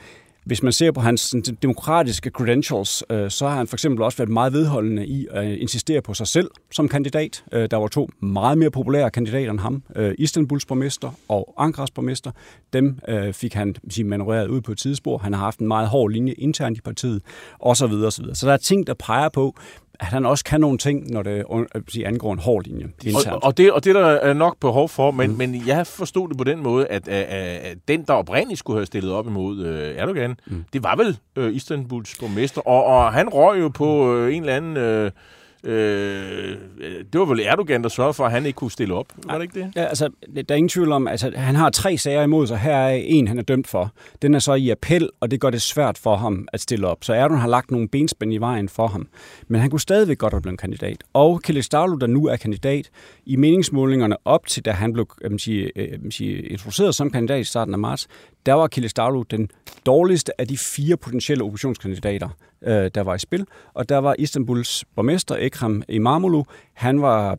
hvis 0.44 0.62
man 0.62 0.72
ser 0.72 0.90
på 0.92 1.00
hans 1.00 1.34
demokratiske 1.62 2.30
credentials, 2.30 3.04
øh, 3.10 3.30
så 3.30 3.48
har 3.48 3.56
han 3.56 3.66
for 3.66 3.76
eksempel 3.76 4.02
også 4.02 4.18
været 4.18 4.30
meget 4.30 4.52
vedholdende 4.52 5.06
i 5.06 5.26
at 5.30 5.46
øh, 5.46 5.60
insistere 5.60 6.02
på 6.02 6.14
sig 6.14 6.26
selv 6.26 6.50
som 6.72 6.88
kandidat. 6.88 7.44
Øh, 7.52 7.68
der 7.70 7.76
var 7.76 7.88
to 7.88 8.08
meget 8.20 8.58
mere 8.58 8.70
populære 8.70 9.10
kandidater 9.10 9.50
end 9.50 9.60
ham. 9.60 9.82
Øh, 9.96 10.14
Istanbuls 10.18 10.66
borgmester 10.66 11.10
og 11.28 11.54
Ankaras 11.58 11.90
borgmester. 11.90 12.30
Dem 12.72 12.98
øh, 13.08 13.32
fik 13.32 13.54
han 13.54 13.74
sige, 13.88 14.04
manøvreret 14.04 14.48
ud 14.48 14.60
på 14.60 14.72
et 14.72 14.78
tidsspor. 14.78 15.18
Han 15.18 15.32
har 15.32 15.40
haft 15.40 15.58
en 15.58 15.68
meget 15.68 15.88
hård 15.88 16.10
linje 16.10 16.32
internt 16.32 16.78
i 16.78 16.80
partiet, 16.80 17.22
osv. 17.60 17.84
osv. 17.84 18.24
Så 18.34 18.46
der 18.46 18.52
er 18.52 18.56
ting, 18.56 18.86
der 18.86 18.94
peger 18.94 19.28
på, 19.28 19.54
at 20.00 20.06
han 20.06 20.26
også 20.26 20.44
kan 20.44 20.60
nogle 20.60 20.78
ting, 20.78 21.10
når 21.10 21.22
det 21.22 21.44
øh, 21.52 22.06
angår 22.06 22.32
en 22.32 22.38
hård 22.38 22.64
linje 22.64 22.86
Og, 23.32 23.38
og, 23.42 23.56
det, 23.56 23.72
og 23.72 23.84
det 23.84 23.94
der 23.94 24.06
er 24.06 24.32
nok 24.32 24.56
behov 24.60 24.88
for, 24.88 25.10
men, 25.10 25.30
mm. 25.30 25.36
men 25.36 25.62
jeg 25.66 25.86
forstod 25.86 26.28
det 26.28 26.36
på 26.38 26.44
den 26.44 26.62
måde, 26.62 26.86
at, 26.86 27.08
at, 27.08 27.24
at 27.24 27.78
den, 27.88 28.02
der 28.02 28.12
oprindeligt 28.12 28.58
skulle 28.58 28.78
have 28.78 28.86
stillet 28.86 29.12
op 29.12 29.26
imod 29.26 29.58
uh, 29.58 30.00
Erdogan, 30.02 30.36
mm. 30.46 30.64
det 30.72 30.82
var 30.82 30.96
vel 30.96 31.18
uh, 31.38 31.54
Istanbuls 31.54 32.16
borgmester, 32.20 32.60
og, 32.60 32.84
og 32.84 33.12
han 33.12 33.28
røg 33.28 33.60
jo 33.60 33.68
på 33.68 34.14
uh, 34.14 34.34
en 34.34 34.42
eller 34.42 34.56
anden... 34.56 35.04
Uh, 35.06 35.10
Øh, 35.64 36.56
det 37.12 37.20
var 37.20 37.24
vel 37.24 37.40
Erdogan, 37.40 37.82
der 37.82 37.88
sørgede 37.88 38.14
for, 38.14 38.24
at 38.24 38.32
han 38.32 38.46
ikke 38.46 38.56
kunne 38.56 38.70
stille 38.70 38.94
op. 38.94 39.06
Var 39.26 39.34
det 39.34 39.42
ikke 39.42 39.60
det? 39.60 39.72
Ja, 39.76 39.84
altså, 39.84 40.08
der 40.34 40.42
er 40.48 40.54
ingen 40.54 40.68
tvivl 40.68 40.92
om, 40.92 41.08
altså, 41.08 41.32
han 41.36 41.54
har 41.54 41.70
tre 41.70 41.98
sager 41.98 42.22
imod 42.22 42.46
sig. 42.46 42.58
Her 42.58 42.76
er 42.76 43.00
en, 43.04 43.28
han 43.28 43.38
er 43.38 43.42
dømt 43.42 43.66
for. 43.66 43.92
Den 44.22 44.34
er 44.34 44.38
så 44.38 44.54
i 44.54 44.70
appel, 44.70 45.10
og 45.20 45.30
det 45.30 45.40
gør 45.40 45.50
det 45.50 45.62
svært 45.62 45.98
for 45.98 46.16
ham 46.16 46.48
at 46.52 46.60
stille 46.60 46.86
op. 46.86 47.04
Så 47.04 47.12
Erdogan 47.12 47.40
har 47.40 47.48
lagt 47.48 47.70
nogle 47.70 47.88
benspænd 47.88 48.32
i 48.32 48.36
vejen 48.36 48.68
for 48.68 48.86
ham. 48.86 49.08
Men 49.48 49.60
han 49.60 49.70
kunne 49.70 49.80
stadigvæk 49.80 50.18
godt 50.18 50.32
have 50.32 50.42
blevet 50.42 50.60
kandidat. 50.60 51.04
Og 51.12 51.40
Kılıçdaroğlu, 51.48 51.98
der 51.98 52.06
nu 52.06 52.26
er 52.26 52.36
kandidat, 52.36 52.90
i 53.26 53.36
meningsmålingerne 53.36 54.16
op 54.24 54.46
til, 54.46 54.64
da 54.64 54.70
han 54.70 54.92
blev 54.92 55.06
jeg 55.22 55.40
sige, 55.40 55.70
jeg 55.76 55.98
sige, 56.10 56.42
introduceret 56.42 56.94
som 56.94 57.10
kandidat 57.10 57.40
i 57.40 57.44
starten 57.44 57.74
af 57.74 57.78
marts, 57.78 58.08
der 58.46 58.52
var 58.54 58.68
Kılıçdaroğlu 58.76 59.24
den 59.30 59.50
dårligste 59.86 60.40
af 60.40 60.48
de 60.48 60.58
fire 60.58 60.96
potentielle 60.96 61.44
oppositionskandidater 61.44 62.28
øh, 62.62 62.90
der 62.94 63.00
var 63.00 63.14
i 63.14 63.18
spil. 63.18 63.46
Og 63.74 63.88
der 63.88 63.98
var 63.98 64.14
Istanbuls 64.18 64.84
borgmester, 64.96 65.36
Ekrem 65.38 65.82
Imamoglu, 65.88 66.44
han 66.74 67.02
var 67.02 67.38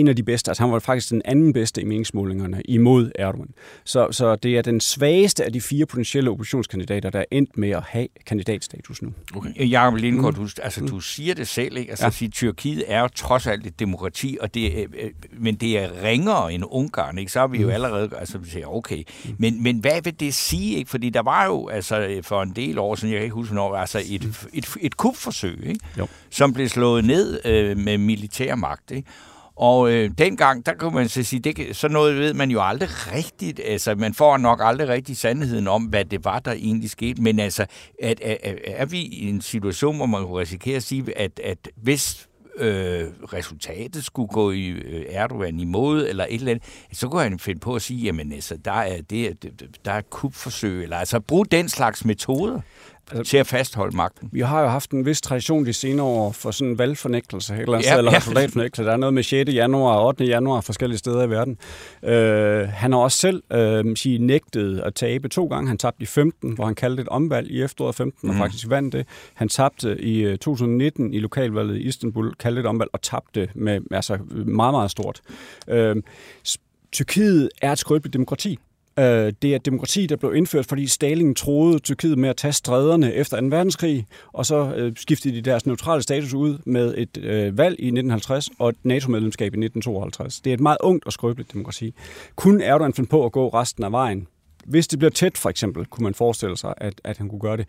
en 0.00 0.08
af 0.08 0.16
de 0.16 0.22
bedste. 0.22 0.50
Altså 0.50 0.62
han 0.62 0.72
var 0.72 0.78
faktisk 0.78 1.10
den 1.10 1.22
anden 1.24 1.52
bedste 1.52 1.80
i 1.80 1.84
meningsmålingerne 1.84 2.62
imod 2.64 3.10
Erdogan. 3.14 3.48
Så, 3.84 4.08
så 4.10 4.36
det 4.36 4.58
er 4.58 4.62
den 4.62 4.80
svageste 4.80 5.44
af 5.44 5.52
de 5.52 5.60
fire 5.60 5.86
potentielle 5.86 6.30
oppositionskandidater, 6.30 7.10
der 7.10 7.18
er 7.18 7.24
endt 7.30 7.58
med 7.58 7.70
at 7.70 7.82
have 7.82 8.08
kandidatstatus 8.26 9.02
nu. 9.02 9.12
Okay. 9.36 9.70
Jacob 9.70 9.94
Lindgaard, 9.94 10.38
mm. 10.38 10.44
du, 10.44 10.50
altså, 10.62 10.80
du 10.80 11.00
siger 11.00 11.34
det 11.34 11.48
selv, 11.48 11.76
ikke? 11.76 11.90
Altså, 11.90 12.04
ja. 12.04 12.10
sige, 12.10 12.28
Tyrkiet 12.28 12.84
er 12.86 13.00
jo 13.00 13.08
trods 13.08 13.46
alt 13.46 13.66
et 13.66 13.80
demokrati, 13.80 14.38
og 14.40 14.54
det 14.54 14.80
er, 14.80 14.86
øh, 14.98 15.10
men 15.32 15.54
det 15.54 15.78
er 15.78 16.02
ringere 16.02 16.52
end 16.52 16.64
Ungarn, 16.70 17.18
ikke? 17.18 17.32
Så 17.32 17.40
har 17.40 17.46
vi 17.46 17.58
jo 17.58 17.66
mm. 17.66 17.72
allerede, 17.72 18.10
altså 18.18 18.38
vi 18.38 18.50
siger, 18.50 18.66
okay. 18.66 19.02
Mm. 19.24 19.34
Men, 19.38 19.62
men 19.62 19.78
hvad 19.78 20.02
vil 20.04 20.20
det 20.20 20.34
sige, 20.34 20.76
ikke? 20.76 20.90
Fordi 20.90 21.10
der 21.10 21.22
var 21.22 21.46
jo, 21.46 21.68
altså 21.68 22.20
for 22.22 22.42
en 22.42 22.52
del 22.56 22.78
år 22.78 22.94
siden, 22.94 23.12
jeg 23.12 23.18
kan 23.18 23.24
ikke 23.24 23.34
huske, 23.34 23.52
hvornår, 23.52 23.76
altså 23.76 23.98
et, 23.98 24.24
et, 24.24 24.46
et, 24.54 24.68
et 24.80 24.96
kupforsøg, 24.96 25.66
ikke? 25.66 25.80
Jo. 25.98 26.06
Som 26.30 26.52
blev 26.52 26.68
slået 26.68 27.04
ned 27.04 27.40
øh, 27.44 27.76
med 27.78 27.98
militær 27.98 28.54
magt, 28.54 28.90
ikke? 28.90 29.08
Og 29.58 29.92
øh, 29.92 30.10
dengang, 30.18 30.66
der 30.66 30.74
kunne 30.74 30.94
man 30.94 31.08
så 31.08 31.22
sige, 31.22 31.40
det, 31.40 31.76
så 31.76 31.88
noget 31.88 32.16
ved 32.16 32.34
man 32.34 32.50
jo 32.50 32.62
aldrig 32.62 32.88
rigtigt. 33.14 33.60
Altså, 33.64 33.94
man 33.94 34.14
får 34.14 34.36
nok 34.36 34.60
aldrig 34.62 34.88
rigtig 34.88 35.16
sandheden 35.16 35.68
om, 35.68 35.82
hvad 35.82 36.04
det 36.04 36.24
var, 36.24 36.38
der 36.38 36.52
egentlig 36.52 36.90
skete. 36.90 37.22
Men 37.22 37.38
altså, 37.38 37.66
at, 38.02 38.20
at, 38.20 38.38
at, 38.42 38.58
er 38.64 38.86
vi 38.86 39.00
i 39.00 39.28
en 39.28 39.40
situation, 39.40 39.96
hvor 39.96 40.06
man 40.06 40.24
kunne 40.24 40.40
risikere 40.40 40.76
at 40.76 40.82
sige, 40.82 41.18
at, 41.18 41.40
at 41.44 41.68
hvis 41.76 42.28
øh, 42.58 43.04
resultatet 43.32 44.04
skulle 44.04 44.28
gå 44.28 44.50
i 44.50 44.66
øh, 44.66 45.04
Erdogan 45.08 45.60
imod, 45.60 46.06
eller 46.08 46.26
et 46.28 46.34
eller 46.34 46.50
andet, 46.50 46.64
så 46.92 47.08
kunne 47.08 47.22
han 47.22 47.38
finde 47.38 47.60
på 47.60 47.74
at 47.74 47.82
sige, 47.82 48.04
jamen 48.04 48.32
altså, 48.32 48.56
der 48.56 48.72
er, 48.72 49.02
det, 49.02 49.52
der 49.84 49.92
er 49.92 50.00
kupforsøg, 50.00 50.82
eller 50.82 50.96
altså 50.96 51.20
brug 51.20 51.50
den 51.50 51.68
slags 51.68 52.04
metoder 52.04 52.60
altså, 53.10 53.30
til 53.30 53.36
at 53.36 53.46
fastholde 53.46 53.96
magten. 53.96 54.28
Vi 54.32 54.40
har 54.40 54.60
jo 54.60 54.68
haft 54.68 54.90
en 54.90 55.06
vis 55.06 55.20
tradition 55.20 55.66
de 55.66 55.72
senere 55.72 56.06
år 56.06 56.32
for 56.32 56.50
sådan 56.50 56.72
en 56.72 56.78
valgfornægtelse, 56.78 57.56
eller, 57.56 57.80
ja, 57.84 57.98
eller 57.98 58.12
ja. 58.12 58.20
soldatfornægtelse. 58.20 58.84
Der 58.84 58.92
er 58.92 58.96
noget 58.96 59.14
med 59.14 59.22
6. 59.22 59.52
januar 59.52 59.96
og 59.96 60.06
8. 60.06 60.24
januar 60.24 60.60
forskellige 60.60 60.98
steder 60.98 61.22
i 61.22 61.30
verden. 61.30 61.58
Øh, 62.02 62.68
han 62.68 62.92
har 62.92 62.98
også 62.98 63.18
selv 63.18 63.42
øh, 63.52 63.96
sige, 63.96 64.18
nægtet 64.18 64.80
at 64.80 64.94
tabe 64.94 65.28
to 65.28 65.46
gange. 65.46 65.68
Han 65.68 65.78
tabte 65.78 66.02
i 66.02 66.06
15, 66.06 66.52
hvor 66.52 66.64
han 66.64 66.74
kaldte 66.74 67.02
et 67.02 67.08
omvalg 67.08 67.50
i 67.50 67.62
efteråret 67.62 67.94
15, 67.94 68.18
mm. 68.22 68.28
og 68.28 68.34
mhm. 68.34 68.42
faktisk 68.42 68.70
vandt 68.70 68.92
det. 68.92 69.06
Han 69.34 69.48
tabte 69.48 70.00
i 70.00 70.36
2019 70.36 71.06
øh, 71.06 71.14
i 71.14 71.18
lokalvalget 71.18 71.76
i 71.76 71.80
Istanbul, 71.80 72.34
kaldte 72.34 72.60
et 72.60 72.66
omvalg 72.66 72.90
og 72.92 73.02
tabte 73.02 73.48
med 73.54 73.80
altså, 73.90 74.18
meget, 74.46 74.74
meget 74.74 74.90
stort. 74.90 75.20
Øh, 75.68 75.96
Tyrkiet 76.92 77.48
er 77.62 77.72
et 77.72 77.78
skrøbeligt 77.78 78.12
demokrati. 78.12 78.58
Øh, 78.98 79.32
det 79.42 79.54
er 79.54 79.58
demokrati, 79.58 80.06
der 80.06 80.16
blev 80.16 80.34
indført, 80.34 80.66
fordi 80.66 80.86
Stalin 80.86 81.34
troede 81.34 81.78
Tyrkiet 81.78 82.18
med 82.18 82.28
at 82.28 82.36
tage 82.36 82.52
stræderne 82.52 83.14
efter 83.14 83.40
2. 83.40 83.46
verdenskrig, 83.46 84.06
og 84.32 84.46
så 84.46 84.74
øh, 84.76 84.92
skiftede 84.96 85.34
de 85.34 85.40
deres 85.40 85.66
neutrale 85.66 86.02
status 86.02 86.34
ud 86.34 86.58
med 86.66 86.94
et 86.96 87.16
øh, 87.16 87.58
valg 87.58 87.76
i 87.78 87.86
1950 87.86 88.48
og 88.58 88.68
et 88.68 88.76
NATO-medlemskab 88.82 89.44
i 89.44 89.58
1952. 89.64 90.40
Det 90.40 90.50
er 90.50 90.54
et 90.54 90.60
meget 90.60 90.78
ungt 90.80 91.06
og 91.06 91.12
skrøbeligt 91.12 91.52
demokrati. 91.52 91.94
Kun 92.36 92.60
Erdogan 92.60 92.94
finde 92.94 93.08
på 93.08 93.24
at 93.24 93.32
gå 93.32 93.48
resten 93.48 93.84
af 93.84 93.92
vejen. 93.92 94.26
Hvis 94.64 94.88
det 94.88 94.98
bliver 94.98 95.10
tæt, 95.10 95.38
for 95.38 95.50
eksempel, 95.50 95.86
kunne 95.86 96.04
man 96.04 96.14
forestille 96.14 96.56
sig, 96.56 96.74
at, 96.76 97.00
at 97.04 97.18
han 97.18 97.28
kunne 97.28 97.40
gøre 97.40 97.56
det 97.56 97.66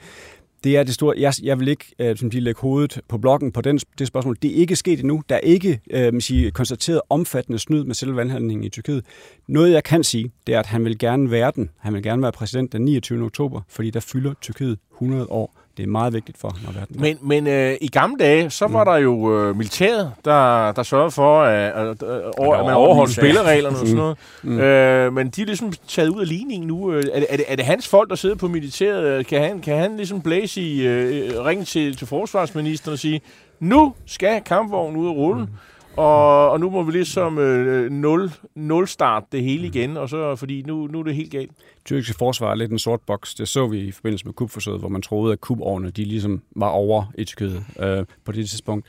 det 0.64 0.78
er 0.78 0.84
det 0.84 0.94
store. 0.94 1.16
Jeg, 1.18 1.34
jeg 1.44 1.60
vil 1.60 1.68
ikke 1.68 1.86
øh, 2.00 2.18
som 2.18 2.30
de 2.30 2.40
lægge 2.40 2.62
hovedet 2.62 3.02
på 3.08 3.18
blokken 3.18 3.52
på 3.52 3.62
den, 3.62 3.80
det 4.00 4.08
spørgsmål. 4.08 4.38
Det 4.42 4.52
er 4.52 4.56
ikke 4.56 4.76
sket 4.76 5.00
endnu. 5.00 5.24
Der 5.30 5.36
er 5.36 5.40
ikke 5.40 5.80
øh, 5.92 6.22
sige, 6.22 6.52
konstateret 6.52 7.02
omfattende 7.10 7.60
snyd 7.60 7.84
med 7.84 7.96
selve 7.96 8.16
valghandlingen 8.16 8.64
i 8.64 8.70
Tyrkiet. 8.70 9.06
Noget, 9.48 9.72
jeg 9.72 9.84
kan 9.84 10.04
sige, 10.04 10.32
det 10.48 10.56
er, 10.56 10.60
at 10.60 10.66
han 10.66 10.86
vil 10.86 10.98
gerne 10.98 11.32
være 11.32 11.52
den. 11.56 11.70
Han 11.78 11.94
vil 11.94 12.04
gerne 12.04 12.22
være 12.22 12.32
præsident 12.32 12.74
den 12.74 12.82
29. 12.82 13.26
oktober, 13.26 13.62
fordi 13.70 13.90
der 13.90 14.00
fylder 14.00 14.34
Tyrkiet 14.42 14.78
100 14.94 15.28
år 15.30 15.60
det 15.80 15.86
er 15.86 15.92
meget 15.92 16.14
vigtigt 16.14 16.38
for 16.38 16.50
ham 16.50 16.70
at 16.70 16.76
være 16.76 16.86
den. 16.90 17.02
Men, 17.02 17.18
men 17.22 17.48
øh, 17.48 17.78
i 17.82 17.88
gamle 17.88 18.18
dage, 18.20 18.50
så 18.50 18.68
var 18.68 18.84
mm. 18.84 18.90
der 18.90 18.98
jo 18.98 19.40
øh, 19.40 19.56
militæret, 19.56 20.12
der, 20.26 20.72
der 20.72 20.84
sørgede 20.84 21.12
for, 21.12 21.42
at, 21.42 21.72
at, 21.72 21.88
at, 21.88 22.60
at 22.60 22.66
man 22.66 22.74
overholdt 22.74 23.12
spillereglerne 23.12 23.78
og 23.78 23.88
sådan 23.88 23.96
noget. 23.96 24.18
Mm. 24.44 24.52
Mm. 24.52 24.60
Øh, 24.60 25.14
men 25.14 25.30
de 25.30 25.42
er 25.42 25.46
ligesom 25.46 25.74
taget 25.88 26.10
ud 26.10 26.22
af 26.22 26.28
ligningen 26.28 26.68
nu. 26.68 26.92
Øh, 26.92 27.04
er 27.14 27.20
det, 27.20 27.28
er, 27.30 27.38
det, 27.38 27.46
er 27.48 27.56
det 27.56 27.66
hans 27.66 27.88
folk, 27.88 28.10
der 28.10 28.16
sidder 28.16 28.36
på 28.36 28.48
militæret? 28.48 29.28
Kan 29.28 29.42
han, 29.42 29.60
kan 29.60 29.78
han 29.78 29.98
ligesom 29.98 30.22
blæse 30.22 30.62
i, 30.62 30.88
øh, 30.88 31.46
ringe 31.46 31.66
til, 31.66 31.98
til 31.98 32.08
forsvarsministeren 32.08 32.94
og 32.94 33.00
sige, 33.00 33.22
nu 33.60 33.94
skal 34.06 34.42
kampvognen 34.42 35.02
ud 35.02 35.08
og 35.08 35.16
rulle? 35.16 35.42
Mm. 35.42 35.52
Og, 36.00 36.52
og 36.52 36.60
nu 36.60 36.70
må 36.70 36.84
vi 36.84 36.92
ligesom 36.92 37.38
øh, 37.38 37.92
nul, 37.92 38.32
nul 38.56 38.88
start 38.88 39.24
det 39.32 39.44
hele 39.44 39.68
igen, 39.68 39.98
og 39.98 40.10
så, 40.10 40.36
fordi 40.36 40.62
nu, 40.62 40.88
nu 40.88 41.00
er 41.00 41.04
det 41.04 41.16
helt 41.16 41.32
galt. 41.32 41.52
Tyrkiske 41.86 42.16
forsvar 42.18 42.52
er 42.52 42.56
lidt 42.56 42.72
en 42.72 42.80
sort 42.80 43.02
boks. 43.02 43.36
Det 43.36 43.48
så 43.48 43.68
vi 43.68 43.80
i 43.80 43.92
forbindelse 43.92 44.26
med 44.26 44.34
kubforsøget, 44.34 44.80
hvor 44.80 44.90
man 44.90 45.02
troede, 45.02 45.34
at 45.34 45.42
kubårene 45.42 45.90
de 45.90 46.04
ligesom 46.04 46.42
var 46.56 46.68
over 46.68 47.04
i 47.18 47.24
Tyrkiet 47.24 47.66
øh, 47.80 48.06
på 48.26 48.32
det 48.32 48.50
tidspunkt. 48.50 48.88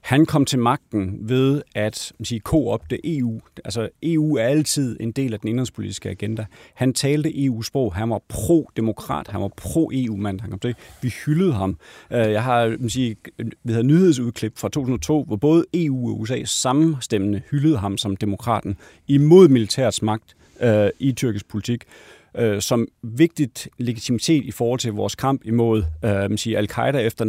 Han 0.00 0.26
kom 0.26 0.44
til 0.44 0.58
magten 0.58 1.18
ved 1.20 1.62
at 1.74 2.12
sige, 2.22 2.40
koopte 2.40 2.98
EU. 3.04 3.40
Altså 3.64 3.88
EU 4.02 4.36
er 4.36 4.42
altid 4.42 4.96
en 5.00 5.12
del 5.12 5.32
af 5.32 5.40
den 5.40 5.48
indrigspolitiske 5.48 6.08
agenda. 6.08 6.46
Han 6.74 6.92
talte 6.92 7.44
EU-sprog. 7.44 7.94
Han 7.94 8.10
var 8.10 8.20
pro-demokrat. 8.28 9.28
Han 9.28 9.40
var 9.40 9.50
pro-EU-mand. 9.56 10.40
Han 10.40 10.50
kom 10.50 10.58
til. 10.58 10.74
Vi 11.02 11.12
hyldede 11.26 11.52
ham. 11.52 11.78
Øh, 12.12 12.32
jeg 12.32 12.44
har 12.44 12.88
sige, 12.88 13.16
vi 13.64 13.72
havde 13.72 13.86
nyhedsudklip 13.86 14.58
fra 14.58 14.68
2002, 14.68 15.24
hvor 15.24 15.36
både 15.36 15.64
EU 15.74 16.10
og 16.10 16.20
USA 16.20 16.44
sammenstemmende 16.44 17.42
hyldede 17.50 17.78
ham 17.78 17.98
som 17.98 18.16
demokraten 18.16 18.76
imod 19.08 19.48
militærets 19.48 20.02
magt 20.02 20.36
øh, 20.60 20.88
i 20.98 21.12
tyrkisk 21.12 21.48
politik 21.48 21.84
øh, 22.38 22.60
som 22.60 22.88
vigtigt 23.02 23.68
legitimitet 23.78 24.44
i 24.44 24.50
forhold 24.50 24.80
til 24.80 24.92
vores 24.92 25.14
kamp 25.14 25.42
imod 25.44 25.84
øh, 26.04 26.10
man 26.10 26.38
siger, 26.38 26.58
al-Qaida 26.58 26.98
efter 26.98 27.24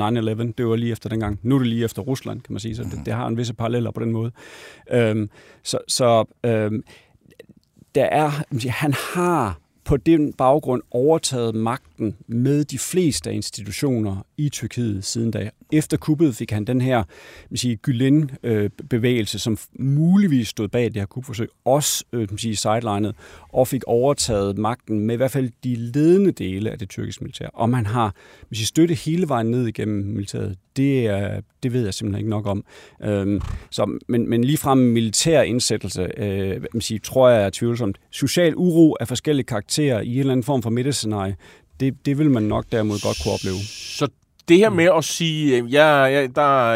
9-11. 0.47 0.54
Det 0.58 0.68
var 0.68 0.76
lige 0.76 0.91
efter 0.91 1.10
dengang. 1.10 1.39
Nu 1.43 1.56
er 1.56 1.60
det 1.60 1.68
lige 1.68 1.86
efter 1.86 2.02
Rusland, 2.02 2.41
kan 2.41 2.54
man 2.54 2.60
sige. 2.60 2.76
Så 2.76 2.84
det, 2.84 3.06
det 3.06 3.14
har 3.14 3.28
en 3.28 3.38
visse 3.38 3.54
paralleller 3.54 3.91
på 3.91 3.99
den 3.99 4.12
måde. 4.12 4.32
Øh, 4.91 5.28
så 5.64 5.80
så 5.88 6.26
øh, 6.45 6.72
der 7.95 8.06
er, 8.06 8.32
siger, 8.60 8.72
han 8.72 8.93
har 8.93 9.60
på 9.92 9.98
den 9.98 10.34
baggrund 10.34 10.82
overtaget 10.92 11.56
magten 11.56 12.16
med 12.28 12.64
de 12.64 12.80
fleste 12.80 13.30
af 13.30 13.34
institutioner 13.34 14.26
i 14.38 14.50
Tyrkiet 14.50 15.06
siden 15.06 15.32
da. 15.32 15.50
Efter 15.72 15.98
kuppet 15.98 16.36
fik 16.36 16.52
han 16.52 16.66
den 16.66 16.82
her 16.82 17.04
sige, 17.56 17.80
Gülen-bevægelse, 17.88 19.36
øh, 19.36 19.39
som 19.39 19.58
muligvis 19.80 20.48
stod 20.48 20.68
bag 20.68 20.84
det 20.86 20.96
her 20.96 21.06
kupforsøg, 21.06 21.50
også 21.66 22.06
øh, 22.14 22.28
man 22.30 22.38
sige, 22.38 22.56
sidelinet, 22.56 23.16
og 23.54 23.68
fik 23.68 23.84
overtaget 23.88 24.58
magten 24.58 25.00
med 25.00 25.16
i 25.16 25.18
hvert 25.18 25.32
fald 25.32 25.52
de 25.64 25.76
ledende 25.76 26.32
dele 26.32 26.72
af 26.72 26.80
det 26.80 26.89
tyrkiske 26.89 27.24
militær. 27.24 27.48
Og 27.48 27.70
man 27.70 27.86
har 27.86 28.16
sige, 28.54 28.66
støtte 28.66 28.94
hele 28.94 29.30
vejen 29.30 29.52
ned 29.52 29.68
igennem 29.68 30.06
militæret, 30.06 30.58
det, 30.76 31.08
er, 31.08 31.42
det 31.64 31.74
ved 31.74 31.84
jeg 31.84 31.93
simpelthen 31.93 32.20
ikke 32.20 32.30
nok 32.30 32.47
om. 32.47 32.64
Øhm, 33.03 33.41
så, 33.70 33.99
men, 34.07 34.30
men 34.30 34.43
ligefrem 34.43 34.78
militær 34.78 35.41
indsættelse, 35.41 36.12
øh, 36.18 36.62
sige, 36.80 36.99
tror 36.99 37.30
jeg 37.30 37.45
er 37.45 37.49
tvivlsomt. 37.49 37.97
Social 38.12 38.53
uro 38.55 38.95
af 38.99 39.07
forskellige 39.07 39.45
karakterer 39.45 40.01
i 40.01 40.14
en 40.14 40.20
eller 40.20 40.32
anden 40.32 40.43
form 40.43 40.62
for 40.62 40.70
midtescenarie, 40.70 41.36
det, 41.80 42.05
det 42.05 42.18
vil 42.18 42.30
man 42.30 42.43
nok 42.43 42.66
derimod 42.72 43.03
godt 43.03 43.18
kunne 43.24 43.34
opleve. 43.34 43.57
Så 43.97 44.07
det 44.50 44.58
her 44.58 44.70
med 44.70 44.89
at 44.98 45.04
sige, 45.04 45.66
ja, 45.66 46.06
ja, 46.06 46.28
der, 46.28 46.74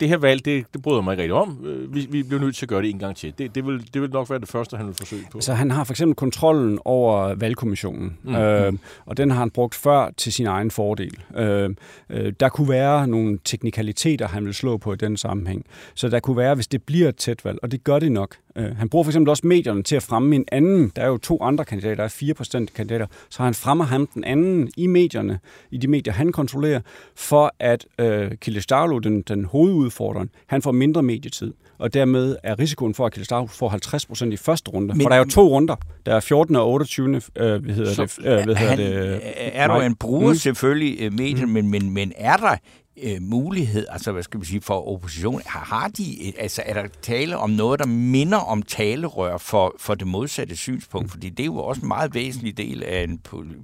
det 0.00 0.08
her 0.08 0.16
valg, 0.16 0.44
det, 0.44 0.64
det 0.72 0.82
bryder 0.82 1.00
mig 1.00 1.12
ikke 1.12 1.22
rigtig 1.22 1.34
om. 1.34 1.64
Øh, 1.66 1.94
vi, 1.94 2.06
vi 2.10 2.22
bliver 2.22 2.40
nødt 2.40 2.56
til 2.56 2.64
at 2.64 2.68
gøre 2.68 2.82
det 2.82 2.90
en 2.90 2.98
gang 2.98 3.16
til. 3.16 3.34
Det, 3.38 3.54
det, 3.54 3.66
vil, 3.66 3.94
det 3.94 4.02
vil 4.02 4.10
nok 4.10 4.30
være 4.30 4.38
det 4.38 4.48
første, 4.48 4.76
han 4.76 4.86
vil 4.86 4.94
forsøge 4.94 5.22
på. 5.32 5.40
Så 5.40 5.54
han 5.54 5.70
har 5.70 5.84
for 5.84 5.92
eksempel 5.92 6.14
kontrollen 6.14 6.78
over 6.84 7.34
valgkommissionen, 7.34 8.18
mm. 8.22 8.34
øh, 8.34 8.72
og 9.06 9.16
den 9.16 9.30
har 9.30 9.38
han 9.38 9.50
brugt 9.50 9.74
før 9.74 10.10
til 10.16 10.32
sin 10.32 10.46
egen 10.46 10.70
fordel. 10.70 11.18
Øh, 11.36 11.70
øh, 12.10 12.32
der 12.40 12.48
kunne 12.48 12.68
være 12.68 13.06
nogle 13.06 13.38
teknikaliteter, 13.44 14.28
han 14.28 14.44
vil 14.44 14.54
slå 14.54 14.76
på 14.76 14.92
i 14.92 14.96
den 14.96 15.16
sammenhæng. 15.16 15.64
Så 15.94 16.08
der 16.08 16.20
kunne 16.20 16.36
være, 16.36 16.54
hvis 16.54 16.66
det 16.66 16.82
bliver 16.82 17.08
et 17.08 17.16
tæt 17.16 17.44
valg, 17.44 17.58
og 17.62 17.72
det 17.72 17.84
gør 17.84 17.98
det 17.98 18.12
nok, 18.12 18.36
Øh, 18.56 18.76
han 18.76 18.88
bruger 18.88 19.04
for 19.04 19.10
eksempel 19.10 19.30
også 19.30 19.46
medierne 19.46 19.82
til 19.82 19.96
at 19.96 20.02
fremme 20.02 20.36
en 20.36 20.44
anden. 20.52 20.92
Der 20.96 21.02
er 21.02 21.06
jo 21.06 21.18
to 21.18 21.42
andre 21.42 21.64
kandidater, 21.64 21.94
der 21.94 22.04
er 22.04 22.08
fire 22.08 22.34
procent 22.34 22.74
kandidater. 22.74 23.06
Så 23.28 23.42
han 23.42 23.54
fremmer 23.54 23.84
ham 23.84 24.06
den 24.06 24.24
anden 24.24 24.70
i 24.76 24.86
medierne, 24.86 25.38
i 25.70 25.76
de 25.76 25.88
medier, 25.88 26.12
han 26.12 26.32
kontrollerer, 26.32 26.80
for 27.16 27.54
at 27.58 27.86
øh, 27.98 28.30
Kılıçdaroğlu, 28.44 28.98
den, 28.98 29.22
den 29.22 29.44
hovedudfordreren, 29.44 30.30
han 30.46 30.62
får 30.62 30.72
mindre 30.72 31.02
medietid. 31.02 31.52
Og 31.78 31.94
dermed 31.94 32.36
er 32.42 32.58
risikoen 32.58 32.94
for, 32.94 33.06
at 33.06 33.18
Kılıçdaroğlu 33.18 33.46
får 33.46 33.68
50 33.68 34.06
procent 34.06 34.32
i 34.32 34.36
første 34.36 34.70
runde. 34.70 34.94
Men, 34.94 35.02
for 35.02 35.08
der 35.08 35.16
er 35.16 35.18
jo 35.18 35.24
to 35.24 35.48
runder. 35.48 35.76
Der 36.06 36.14
er 36.14 36.20
14. 36.20 36.56
og 36.56 36.72
28. 36.72 37.20
Øh, 37.36 37.64
hvad 37.64 37.74
hedder 37.74 37.94
det? 37.94 38.18
Øh, 38.18 38.44
hvad 38.44 38.54
hedder 38.54 38.76
det? 38.76 39.20
Er 39.36 39.66
der 39.66 39.74
en 39.74 39.94
bruger 39.94 40.28
mm. 40.28 40.34
selvfølgelig 40.34 41.00
øh, 41.00 41.12
medier, 41.12 41.46
mm. 41.46 41.52
men, 41.52 41.70
men, 41.70 41.90
men 41.90 42.12
er 42.16 42.36
der 42.36 42.56
øh, 43.02 43.22
mulighed, 43.22 43.86
altså 43.90 44.12
hvad 44.12 44.22
skal 44.22 44.40
vi 44.40 44.46
sige, 44.46 44.60
for 44.60 44.88
opposition, 44.88 45.42
har, 45.46 45.60
har 45.60 45.88
de, 45.88 46.32
altså 46.38 46.62
er 46.66 46.74
der 46.74 46.88
tale 47.02 47.36
om 47.36 47.50
noget, 47.50 47.80
der 47.80 47.86
minder 47.86 48.38
om 48.38 48.62
talerør 48.62 49.38
for, 49.38 49.74
for 49.78 49.94
det 49.94 50.06
modsatte 50.06 50.56
synspunkt? 50.56 51.10
Fordi 51.10 51.28
det 51.28 51.40
er 51.40 51.44
jo 51.44 51.56
også 51.56 51.82
en 51.82 51.88
meget 51.88 52.14
væsentlig 52.14 52.56
del 52.56 52.82
af 52.82 53.02
en 53.02 53.20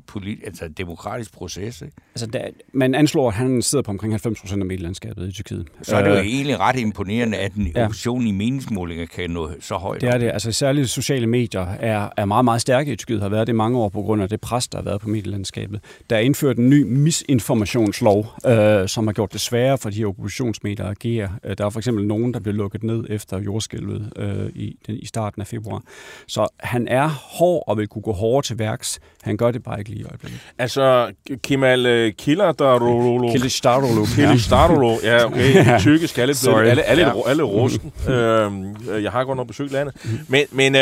polit, 0.06 0.38
altså 0.44 0.68
demokratisk 0.68 1.32
proces. 1.32 1.82
Ikke? 1.82 1.96
Altså 2.14 2.26
der, 2.26 2.44
man 2.72 2.94
anslår, 2.94 3.28
at 3.28 3.34
han 3.34 3.62
sidder 3.62 3.82
på 3.82 3.90
omkring 3.90 4.12
90 4.12 4.40
procent 4.40 4.62
af 4.62 4.66
medielandskabet 4.66 5.28
i 5.28 5.32
Tyrkiet. 5.32 5.66
Så 5.82 5.96
er 5.96 6.02
det 6.02 6.10
jo 6.10 6.16
øh, 6.16 6.26
egentlig 6.26 6.60
ret 6.60 6.78
imponerende, 6.78 7.38
at 7.38 7.52
en 7.52 7.76
opposition 7.76 8.22
ja. 8.22 8.28
i 8.28 8.32
meningsmålinger 8.32 9.06
kan 9.06 9.30
nå 9.30 9.50
så 9.60 9.74
højt. 9.74 10.00
Det 10.00 10.08
er 10.08 10.18
det. 10.18 10.30
Altså 10.30 10.52
særligt 10.52 10.90
sociale 10.90 11.26
medier 11.26 11.66
er, 11.80 12.08
er 12.16 12.24
meget, 12.24 12.44
meget 12.44 12.60
stærke 12.60 12.92
i 12.92 12.96
Tyrkiet, 12.96 13.22
har 13.22 13.28
været 13.28 13.46
det 13.46 13.54
mange 13.54 13.78
år 13.78 13.88
på 13.88 14.02
grund 14.02 14.22
af 14.22 14.28
det 14.28 14.40
pres, 14.40 14.68
der 14.68 14.78
har 14.78 14.84
været 14.84 15.00
på 15.00 15.08
medielandskabet. 15.08 15.80
Der 16.10 16.16
er 16.16 16.20
indført 16.20 16.58
en 16.58 16.70
ny 16.70 16.82
misinformationslov, 16.82 18.26
øh, 18.46 18.88
som 18.88 19.06
har 19.06 19.12
gjort 19.20 19.32
det 19.32 19.40
sværere 19.40 19.78
for 19.78 19.90
de 19.90 19.96
her 19.96 20.06
oppositionsmedier 20.06 20.84
at 20.84 20.90
agere. 20.90 21.30
Øh, 21.44 21.58
der 21.58 21.66
er 21.66 21.70
for 21.70 21.80
eksempel 21.80 22.06
nogen, 22.06 22.34
der 22.34 22.40
blev 22.40 22.54
lukket 22.54 22.82
ned 22.82 23.04
efter 23.08 23.38
jordskælvet 23.38 24.12
øh, 24.16 24.46
i, 24.54 24.76
i 24.88 25.06
starten 25.06 25.42
af 25.42 25.46
februar. 25.46 25.82
Så 26.26 26.48
han 26.60 26.88
er 26.88 27.08
hård 27.08 27.64
og 27.66 27.78
vil 27.78 27.88
kunne 27.88 28.02
gå 28.02 28.12
hårdere 28.12 28.42
til 28.42 28.58
værks. 28.58 29.00
Han 29.22 29.36
gør 29.36 29.50
det 29.50 29.62
bare 29.62 29.78
ikke 29.78 29.90
lige 29.90 30.00
i 30.00 30.04
øjeblikket. 30.04 30.40
Altså, 30.58 31.12
Kemal 31.42 31.86
uh, 31.86 32.12
Kılıçdaroğlu. 32.22 33.32
Kılıçdaroğlu. 33.34 34.04
Kılıçdaroğlu, 34.16 35.06
ja, 35.06 35.26
okay. 35.26 35.78
Tyrkisk, 35.84 36.18
alle, 36.18 36.34
alle, 36.46 36.82
alle, 36.82 36.82
alle, 37.06 37.12
alle 37.26 37.42
rusten. 37.42 37.92
uh, 38.06 39.02
jeg 39.02 39.12
har 39.12 39.24
godt 39.24 39.36
nok 39.36 39.46
besøgt 39.46 39.72
landet. 39.72 39.94
Men, 40.28 40.46
men 40.52 40.74
uh, 40.74 40.80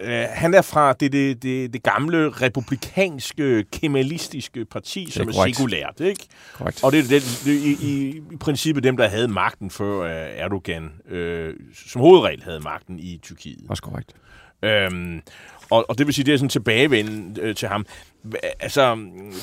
øh, 0.00 0.26
han 0.30 0.54
er 0.54 0.62
fra 0.62 0.92
det, 0.92 1.12
det, 1.12 1.42
det, 1.42 1.72
det 1.72 1.82
gamle 1.82 2.28
republikanske, 2.28 3.64
kemalistiske 3.72 4.64
parti, 4.64 5.10
som 5.10 5.28
er, 5.28 5.32
korrekt. 5.32 5.56
sekulært, 5.56 6.00
ikke? 6.00 6.26
Korrekt. 6.54 6.84
Og 6.84 6.92
det 6.92 6.98
er 6.98 7.02
det, 7.02 7.42
det, 7.44 7.52
i, 7.52 7.76
i, 7.80 8.22
i 8.32 8.36
princippet 8.36 8.84
dem, 8.84 8.96
der 8.96 9.08
havde 9.08 9.28
magten 9.28 9.70
før 9.70 10.00
øh, 10.00 10.38
Erdogan, 10.38 10.92
øh, 11.08 11.54
som 11.86 12.00
hovedregel 12.00 12.42
havde 12.42 12.60
magten 12.60 12.98
i 12.98 13.18
Tyrkiet. 13.22 13.64
Også 13.68 13.82
korrekt. 13.82 14.14
Øhm, 14.62 15.22
og, 15.70 15.84
og 15.88 15.98
det 15.98 16.06
vil 16.06 16.14
sige, 16.14 16.24
det 16.24 16.34
er 16.34 16.38
sådan 16.38 16.48
tilbagevend 16.48 17.38
øh, 17.38 17.54
til 17.54 17.68
ham. 17.68 17.86
Hva, 18.22 18.38
altså, 18.60 18.94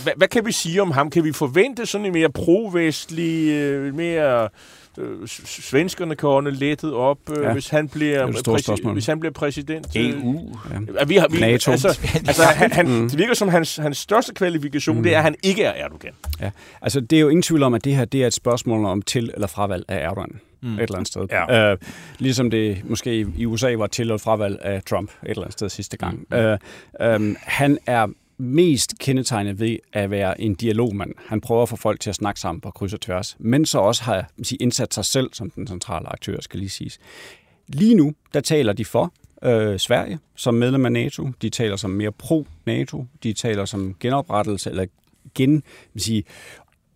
hvad, 0.03 0.13
hvad 0.17 0.28
kan 0.28 0.45
vi 0.45 0.51
sige 0.51 0.82
om 0.82 0.91
ham? 0.91 1.09
Kan 1.09 1.23
vi 1.23 1.32
forvente 1.32 1.86
sådan 1.86 2.05
en 2.05 2.13
mere 2.13 2.30
pro-vestlig, 2.30 3.49
øh, 3.51 3.95
mere 3.95 4.49
øh, 4.97 5.28
svenskerne 5.45 6.15
kan 6.15 6.30
ånde 6.30 6.51
lettet 6.51 6.93
op, 6.93 7.17
øh, 7.38 7.43
Ja, 7.43 7.53
hvis, 7.53 7.69
han 7.69 7.89
bliver, 7.89 8.19
er 8.19 8.28
præsi- 8.28 8.91
hvis 8.93 9.05
han 9.05 9.19
bliver 9.19 9.34
præsident? 9.34 9.88
øh, 9.97 10.09
EU. 10.09 10.57
Ja, 10.99 11.03
vi 11.05 11.15
har, 11.15 11.28
vi, 11.28 11.39
NATO. 11.39 11.71
Altså, 11.71 11.99
altså 12.28 12.43
han, 12.43 12.71
han, 12.71 12.88
mm. 12.88 13.09
det 13.09 13.17
virker 13.19 13.34
som 13.34 13.47
hans, 13.49 13.75
hans 13.78 13.97
største 13.97 14.34
kvalifikation, 14.34 14.97
mm. 14.97 15.03
det 15.03 15.13
er, 15.13 15.17
at 15.17 15.23
han 15.23 15.36
ikke 15.43 15.63
er 15.63 15.71
Erdogan. 15.86 16.13
Ja, 16.41 16.49
altså 16.82 16.99
det 16.99 17.15
er 17.15 17.19
jo 17.19 17.30
ingen 17.30 17.43
tvivl 17.43 17.63
om, 17.63 17.73
at 17.73 17.84
det 17.84 17.95
her 17.95 18.05
det 18.05 18.23
er 18.23 18.28
et 18.28 18.34
spørgsmål 18.34 18.86
om 18.86 19.01
til- 19.01 19.32
eller 19.34 19.47
fravalg 19.47 19.86
af 19.88 19.97
Erdogan 20.09 20.39
mm. 20.62 20.74
et 20.74 20.82
eller 20.82 20.95
andet 20.95 21.08
sted. 21.08 21.28
Ja. 21.32 21.72
Øh, 21.72 21.78
ligesom 22.20 22.49
det 22.49 22.82
måske 22.86 23.28
i 23.38 23.45
USA 23.45 23.76
var 23.76 23.88
til- 23.88 24.01
eller 24.01 24.18
fravalg 24.18 24.60
af 24.62 24.84
Trump 24.84 25.10
et 25.24 25.30
eller 25.30 25.41
andet 25.41 25.53
sted 25.53 25.70
sidste 25.70 25.97
gang. 25.97 26.26
Mm. 26.32 26.38
Øh, 26.38 26.58
øh, 27.01 27.36
han 27.41 27.78
er 27.86 28.08
mest 28.39 28.93
kendetegnet 28.99 29.60
ved 29.60 29.78
at 29.93 30.12
være 30.12 30.41
en 30.41 30.55
dialogmand. 30.55 31.14
Han 31.28 31.41
prøver 31.41 31.64
at 31.64 31.70
få 31.70 31.76
folk 31.76 31.99
til 31.99 32.10
at 32.10 32.16
snakke 32.16 32.39
sammen 32.39 32.62
på 32.62 32.72
kryds 32.72 32.93
og 32.93 33.01
tværs, 33.01 33.36
men 33.39 33.66
så 33.66 33.80
også 33.80 34.03
har 34.03 34.30
sige, 34.43 34.58
indsat 34.62 34.93
sig 34.93 35.05
selv 35.05 35.30
som 35.34 35.49
den 35.49 35.68
centrale 35.68 36.10
aktør, 36.10 36.38
skal 36.41 36.60
lige 36.60 36.70
siges. 36.70 36.99
Lige 37.68 37.95
nu, 37.95 38.14
der 38.34 38.39
taler 38.39 38.74
de 38.74 38.86
for 38.86 39.14
øh, 39.43 39.80
Sverige 39.80 40.20
som 40.36 40.53
medlem 40.53 40.86
af 40.86 40.91
NATO. 40.91 41.30
De 41.41 41.49
taler 41.49 41.76
som 41.76 41.89
mere 41.89 42.12
pro-NATO. 42.12 43.05
De 43.24 43.34
taler 43.34 43.66
som 43.66 43.95
genoprettelse 43.99 44.70
eller 44.70 44.86
gen, 45.36 45.64
sige, 45.97 46.24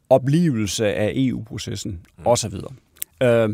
oplevelse 0.09 0.93
af 0.93 1.11
EU-processen 1.15 1.91
mm. 2.17 2.27
osv. 2.27 2.53
Øh, 3.21 3.49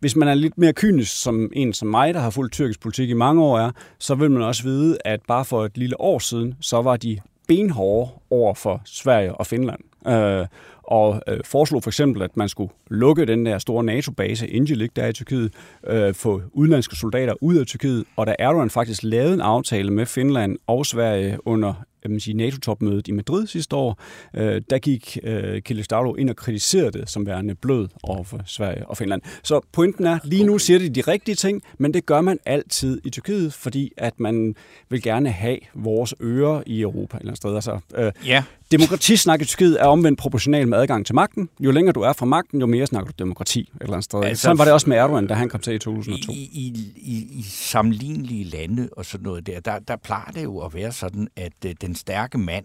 hvis 0.00 0.16
man 0.16 0.28
er 0.28 0.34
lidt 0.34 0.58
mere 0.58 0.72
kynisk 0.72 1.22
som 1.22 1.50
en 1.52 1.72
som 1.72 1.88
mig, 1.88 2.14
der 2.14 2.20
har 2.20 2.30
fulgt 2.30 2.52
tyrkisk 2.52 2.80
politik 2.80 3.10
i 3.10 3.12
mange 3.12 3.42
år, 3.42 3.58
er, 3.58 3.70
så 3.98 4.14
vil 4.14 4.30
man 4.30 4.42
også 4.42 4.62
vide, 4.62 4.98
at 5.04 5.20
bare 5.28 5.44
for 5.44 5.64
et 5.64 5.78
lille 5.78 6.00
år 6.00 6.18
siden, 6.18 6.54
så 6.60 6.82
var 6.82 6.96
de 6.96 7.18
benhårde 7.48 8.10
over 8.30 8.54
for 8.54 8.82
Sverige 8.84 9.34
og 9.34 9.46
Finland. 9.46 9.80
Øh, 10.08 10.46
og 10.82 11.22
øh, 11.28 11.40
foreslog 11.44 11.82
for 11.82 11.90
eksempel, 11.90 12.22
at 12.22 12.36
man 12.36 12.48
skulle 12.48 12.72
lukke 12.90 13.26
den 13.26 13.46
der 13.46 13.58
store 13.58 13.84
NATO-base, 13.84 14.48
Incirlik, 14.48 14.96
der 14.96 15.02
er 15.02 15.08
i 15.08 15.12
Tyrkiet, 15.12 15.52
øh, 15.86 16.14
få 16.14 16.42
udenlandske 16.52 16.96
soldater 16.96 17.34
ud 17.40 17.56
af 17.56 17.66
Tyrkiet, 17.66 18.04
og 18.16 18.26
da 18.26 18.34
Erdogan 18.38 18.70
faktisk 18.70 19.02
lavede 19.02 19.34
en 19.34 19.40
aftale 19.40 19.90
med 19.90 20.06
Finland 20.06 20.56
og 20.66 20.86
Sverige 20.86 21.38
under 21.44 21.74
vil 22.14 22.20
sige, 22.20 22.34
NATO-topmødet 22.36 23.08
i 23.08 23.12
Madrid 23.12 23.46
sidste 23.46 23.76
år, 23.76 24.00
øh, 24.36 24.62
der 24.70 24.78
gik 24.78 25.18
øh, 25.22 25.62
Kılıçdaroğlu 25.68 26.14
ind 26.16 26.30
og 26.30 26.36
kritiserede 26.36 26.90
det 26.92 27.10
som 27.10 27.26
værende 27.26 27.54
blød 27.54 27.88
over 28.02 28.24
for 28.24 28.40
Sverige 28.46 28.86
og 28.86 28.96
Finland. 28.96 29.22
Så 29.42 29.60
pointen 29.72 30.06
er, 30.06 30.18
lige 30.24 30.44
nu 30.44 30.58
siger 30.58 30.78
de 30.78 30.88
de 30.88 31.00
rigtige 31.00 31.34
ting, 31.34 31.62
men 31.78 31.94
det 31.94 32.06
gør 32.06 32.20
man 32.20 32.38
altid 32.46 33.00
i 33.04 33.10
Tyrkiet, 33.10 33.52
fordi 33.52 33.92
at 33.96 34.20
man 34.20 34.54
vil 34.88 35.02
gerne 35.02 35.30
have 35.30 35.58
vores 35.74 36.14
ører 36.22 36.62
i 36.66 36.80
Europa 36.80 37.18
eller 37.20 37.34
sted. 37.34 37.54
Altså, 37.54 37.78
øh, 37.96 38.12
Ja. 38.26 38.42
Demokratisnak 38.70 39.42
i 39.42 39.44
Tyrkiet 39.44 39.80
er 39.80 39.86
omvendt 39.86 40.18
proportional 40.18 40.68
med 40.68 40.78
adgang 40.78 41.06
til 41.06 41.14
magten. 41.14 41.48
Jo 41.60 41.70
længere 41.70 41.92
du 41.92 42.00
er 42.00 42.12
fra 42.12 42.26
magten, 42.26 42.60
jo 42.60 42.66
mere 42.66 42.86
snakker 42.86 43.12
du 43.12 43.14
demokrati 43.18 43.60
et 43.60 43.68
eller 43.80 43.92
andet 43.92 44.04
sted. 44.04 44.24
Altså, 44.24 44.42
Sådan 44.42 44.58
var 44.58 44.64
det 44.64 44.72
også 44.72 44.88
med 44.88 44.96
Erdogan, 44.96 45.26
da 45.26 45.34
han 45.34 45.48
kom 45.48 45.60
til 45.60 45.74
i 45.74 45.78
2002. 45.78 46.32
I, 46.32 46.36
i, 46.36 46.92
i, 46.96 47.38
I 47.38 47.42
sammenlignelige 47.42 48.44
lande 48.44 48.88
og 48.92 49.04
sådan 49.04 49.24
noget 49.24 49.46
der, 49.46 49.60
der, 49.60 49.78
der 49.78 49.96
plejer 49.96 50.30
det 50.34 50.44
jo 50.44 50.58
at 50.58 50.74
være 50.74 50.92
sådan, 50.92 51.28
at 51.36 51.52
øh, 51.66 51.74
den 51.80 51.94
stærke 51.96 52.38
mand 52.38 52.64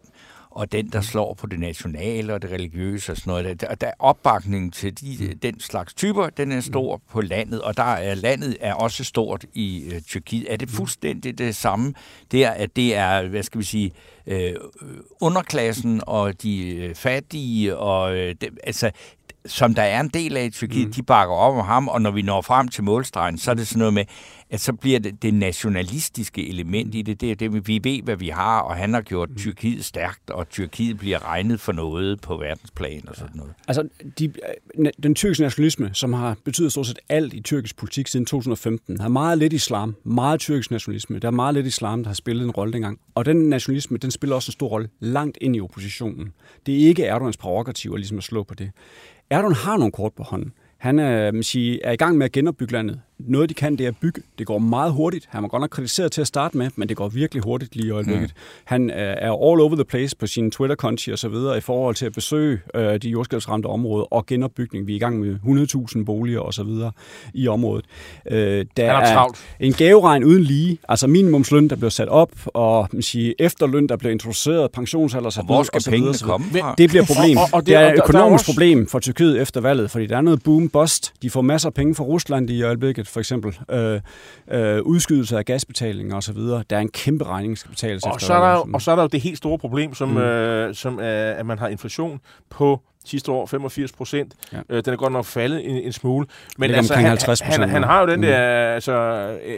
og 0.51 0.71
den, 0.71 0.89
der 0.89 1.01
slår 1.01 1.33
på 1.33 1.47
det 1.47 1.59
nationale 1.59 2.33
og 2.33 2.41
det 2.41 2.51
religiøse 2.51 3.11
og 3.11 3.17
sådan 3.17 3.31
noget, 3.31 3.61
der, 3.61 3.75
der 3.75 3.87
er 3.87 3.93
opbakningen 3.99 4.71
til 4.71 5.01
de, 5.01 5.33
den 5.33 5.59
slags 5.59 5.93
typer, 5.93 6.29
den 6.29 6.51
er 6.51 6.61
stor 6.61 7.01
på 7.09 7.21
landet, 7.21 7.61
og 7.61 7.77
der 7.77 7.83
er 7.83 8.15
landet 8.15 8.57
er 8.59 8.73
også 8.73 9.03
stort 9.03 9.45
i 9.53 9.91
øh, 9.93 10.01
Tyrkiet. 10.01 10.53
Er 10.53 10.57
det 10.57 10.69
fuldstændig 10.69 11.37
det 11.37 11.55
samme 11.55 11.93
der, 12.31 12.49
at 12.49 12.75
det 12.75 12.95
er, 12.95 13.27
hvad 13.27 13.43
skal 13.43 13.59
vi 13.59 13.65
sige, 13.65 13.91
øh, 14.27 14.53
underklassen 15.21 16.01
og 16.07 16.41
de 16.41 16.75
øh, 16.75 16.95
fattige, 16.95 17.77
og 17.77 18.17
øh, 18.17 18.35
det, 18.41 18.49
altså 18.63 18.91
som 19.45 19.75
der 19.75 19.81
er 19.81 19.99
en 20.01 20.07
del 20.07 20.37
af 20.37 20.45
i 20.45 20.49
Tyrkiet, 20.49 20.87
mm. 20.87 20.93
de 20.93 21.03
bakker 21.03 21.35
op 21.35 21.55
om 21.55 21.65
ham, 21.65 21.87
og 21.87 22.01
når 22.01 22.11
vi 22.11 22.21
når 22.21 22.41
frem 22.41 22.67
til 22.67 22.83
målstregen, 22.83 23.37
så 23.37 23.51
er 23.51 23.55
det 23.55 23.67
sådan 23.67 23.79
noget 23.79 23.93
med, 23.93 24.05
at 24.49 24.61
så 24.61 24.73
bliver 24.73 24.99
det, 24.99 25.21
det 25.21 25.33
nationalistiske 25.33 26.49
element 26.49 26.95
i 26.95 27.01
det, 27.01 27.21
det 27.21 27.31
er 27.31 27.35
det, 27.35 27.67
vi 27.67 27.79
ved, 27.83 28.01
hvad 28.03 28.15
vi 28.15 28.29
har, 28.29 28.59
og 28.59 28.75
han 28.75 28.93
har 28.93 29.01
gjort 29.01 29.29
Tyrkiet 29.37 29.85
stærkt, 29.85 30.29
og 30.29 30.49
Tyrkiet 30.49 30.97
bliver 30.97 31.25
regnet 31.25 31.59
for 31.59 31.71
noget 31.71 32.21
på 32.21 32.37
verdensplan 32.37 33.03
og 33.07 33.15
sådan 33.15 33.35
noget. 33.35 33.53
Altså, 33.67 33.87
de, 34.19 34.33
den 35.03 35.15
tyrkiske 35.15 35.43
nationalisme, 35.43 35.89
som 35.93 36.13
har 36.13 36.37
betydet 36.45 36.71
stort 36.71 36.87
set 36.87 36.99
alt 37.09 37.33
i 37.33 37.41
tyrkisk 37.41 37.77
politik 37.77 38.07
siden 38.07 38.25
2015, 38.25 38.99
har 38.99 39.09
meget 39.09 39.37
lidt 39.37 39.53
islam, 39.53 39.95
meget 40.03 40.39
tyrkisk 40.39 40.71
nationalisme. 40.71 41.19
Der 41.19 41.27
er 41.27 41.31
meget 41.31 41.53
lidt 41.53 41.67
islam, 41.67 42.03
der 42.03 42.09
har 42.09 42.15
spillet 42.15 42.43
en 42.43 42.51
rolle 42.51 42.73
dengang. 42.73 42.99
Og 43.15 43.25
den 43.25 43.49
nationalisme, 43.49 43.97
den 43.97 44.11
spiller 44.11 44.35
også 44.35 44.49
en 44.49 44.53
stor 44.53 44.67
rolle 44.67 44.89
langt 44.99 45.37
ind 45.41 45.55
i 45.55 45.61
oppositionen. 45.61 46.33
Det 46.65 46.83
er 46.83 46.87
ikke 46.87 47.05
Erdogans 47.05 47.37
prerogativ 47.37 47.91
at, 47.91 47.99
ligesom 47.99 48.17
at 48.17 48.23
slå 48.23 48.43
på 48.43 48.55
det. 48.55 48.71
Erdogan 49.31 49.55
har 49.55 49.77
nogle 49.77 49.91
kort 49.91 50.13
på 50.13 50.23
hånden. 50.23 50.53
Han 50.77 50.99
er, 50.99 51.31
man 51.31 51.43
sige, 51.43 51.85
er 51.85 51.91
i 51.91 51.95
gang 51.95 52.17
med 52.17 52.25
at 52.25 52.31
genopbygge 52.31 52.73
landet. 52.73 53.01
Noget, 53.27 53.49
de 53.49 53.53
kan, 53.53 53.75
det 53.75 53.83
er 53.83 53.87
at 53.87 53.95
bygge. 54.01 54.21
Det 54.39 54.47
går 54.47 54.57
meget 54.59 54.93
hurtigt. 54.93 55.27
Han 55.29 55.41
var 55.41 55.47
godt 55.49 55.61
nok 55.61 55.69
kritiseret 55.69 56.11
til 56.11 56.21
at 56.21 56.27
starte 56.27 56.57
med, 56.57 56.69
men 56.75 56.89
det 56.89 56.97
går 56.97 57.07
virkelig 57.09 57.43
hurtigt 57.43 57.75
lige 57.75 57.87
i 57.87 57.91
øjeblikket. 57.91 58.29
Mm. 58.35 58.41
Han 58.65 58.89
øh, 58.89 58.95
er 58.97 59.31
all 59.31 59.61
over 59.61 59.75
the 59.75 59.85
place 59.85 60.15
på 60.17 60.27
sine 60.27 60.51
Twitter-konti 60.51 61.11
og 61.11 61.19
så 61.19 61.29
videre 61.29 61.57
i 61.57 61.61
forhold 61.61 61.95
til 61.95 62.05
at 62.05 62.13
besøge 62.13 62.59
øh, 62.75 62.97
de 63.01 63.09
jordskælvsramte 63.09 63.67
områder 63.67 64.13
og 64.13 64.25
genopbygning. 64.25 64.87
Vi 64.87 64.91
er 64.91 64.95
i 64.95 64.99
gang 64.99 65.19
med 65.19 65.35
100.000 65.97 66.03
boliger 66.05 66.39
og 66.39 66.53
så 66.53 66.63
videre 66.63 66.91
i 67.33 67.47
området. 67.47 67.85
Øh, 68.31 68.65
der 68.77 68.93
Han 68.93 69.03
er 69.03 69.13
travlt. 69.13 69.37
en 69.59 69.73
gaveregn 69.73 70.23
uden 70.23 70.43
lige, 70.43 70.77
altså 70.89 71.07
minimumsløn, 71.07 71.67
der 71.67 71.75
blev 71.75 71.89
sat 71.89 72.07
op, 72.07 72.31
og 72.45 72.87
man 72.93 73.01
siger, 73.01 73.33
efterløn, 73.39 73.87
der 73.87 73.95
blev 73.97 74.11
introduceret, 74.11 74.71
pensionsalder 74.71 75.29
så 75.29 75.39
Og 75.39 75.45
hvor 75.45 75.55
videre, 75.55 75.65
skal 75.65 75.81
så 75.81 75.89
videre, 75.91 76.01
pengene 76.01 76.17
så 76.17 76.25
videre. 76.25 76.37
komme 76.39 76.59
fra? 76.59 76.75
Det 76.77 76.89
bliver 76.89 77.01
et 77.03 77.07
problem. 77.15 77.37
Og- 77.37 77.43
og- 77.43 77.49
og 77.53 77.59
det, 77.61 77.67
det- 77.67 77.75
er 77.75 77.79
et 77.79 77.85
der- 77.85 77.95
der 77.95 78.01
er 78.01 78.07
økonomisk 78.09 78.41
også- 78.41 78.51
problem 78.51 78.87
for 78.87 78.99
Tyrkiet 78.99 79.41
efter 79.41 79.61
valget, 79.61 79.91
fordi 79.91 80.05
der 80.05 80.17
er 80.17 80.21
noget 80.21 80.43
boom-bust. 80.43 81.13
De 81.21 81.29
får 81.29 81.41
masser 81.41 81.69
af 81.69 81.73
penge 81.73 81.95
fra 81.95 82.03
Rusland 82.03 82.49
i 82.49 82.61
øjeblikket, 82.61 83.07
for 83.11 83.19
eksempel. 83.19 83.59
Øh, 83.71 84.01
øh, 84.51 84.81
udskydelse 84.81 85.37
af 85.37 85.45
gasbetalinger 85.45 86.15
osv. 86.17 86.37
Der 86.37 86.63
er 86.69 86.79
en 86.79 86.89
kæmpe 86.91 87.23
regning, 87.23 87.51
der 87.51 87.55
skal 87.59 87.71
betales 87.71 88.03
Og 88.03 88.09
efter 88.15 88.25
så, 88.27 88.33
er 88.33 88.39
der, 88.39 88.51
jo- 88.53 88.67
og 88.73 88.81
så 88.81 88.91
er 88.91 88.95
der 88.95 89.03
jo 89.03 89.07
det 89.11 89.21
helt 89.21 89.37
store 89.37 89.57
problem, 89.59 89.93
som, 89.93 90.07
Mm. 90.09 90.15
mm. 90.15 90.21
øh, 90.21 90.75
som 90.75 90.99
er, 91.01 91.31
at 91.31 91.45
man 91.45 91.59
har 91.59 91.67
inflation 91.67 92.19
på 92.49 92.81
sidste 93.05 93.31
år 93.31 93.45
85 93.45 93.91
procent. 93.91 94.33
Ja. 94.53 94.57
Øh, 94.69 94.83
den 94.85 94.93
er 94.93 94.97
godt 94.97 95.13
nok 95.13 95.25
faldet 95.25 95.69
en, 95.69 95.75
en 95.75 95.93
smule. 95.93 96.27
Men 96.57 96.71
altså, 96.71 96.93
han, 96.93 97.05
50 97.05 97.39
han, 97.39 97.59
han, 97.59 97.69
han 97.69 97.83
har 97.83 98.01
jo 98.01 98.07
den 98.07 98.15
Mm. 98.19 98.25
der 98.25 98.37
altså, 98.73 98.93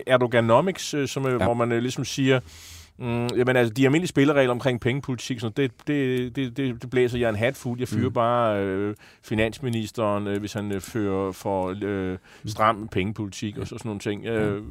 Erdoganomics, 0.08 0.94
øh, 0.94 1.08
som, 1.08 1.26
ja. 1.26 1.32
Ja. 1.32 1.38
hvor 1.38 1.54
man 1.54 1.72
øh, 1.72 1.82
ligesom 1.82 2.06
siger, 2.06 2.40
Mm, 3.00 3.28
jamen 3.38 3.56
altså, 3.56 3.74
de 3.74 3.86
almindelige 3.86 4.08
spilleregler 4.10 4.52
omkring 4.52 4.82
pengepolitik, 4.82 5.40
så 5.40 5.50
det, 5.50 5.72
det, 5.88 6.36
det, 6.36 6.58
det, 6.58 6.82
det 6.82 6.90
blæser 6.90 7.18
jeg 7.18 7.30
en 7.30 7.36
hat 7.36 7.56
fuld. 7.56 7.80
Jeg 7.80 7.88
fyrer 7.88 8.08
mm. 8.10 8.14
bare 8.14 8.60
øh, 8.64 8.96
finansministeren, 9.24 10.28
øh, 10.28 10.40
hvis 10.40 10.54
han 10.54 10.72
øh, 10.72 10.82
fører 10.82 11.32
for 11.32 11.76
øh, 11.84 12.18
stram 12.46 12.88
pengepolitik 12.92 13.58
og 13.58 13.68
så, 13.68 13.70
sådan 13.78 13.90
nogle 13.90 14.00
ting. 14.00 14.26
Øh, 14.26 14.62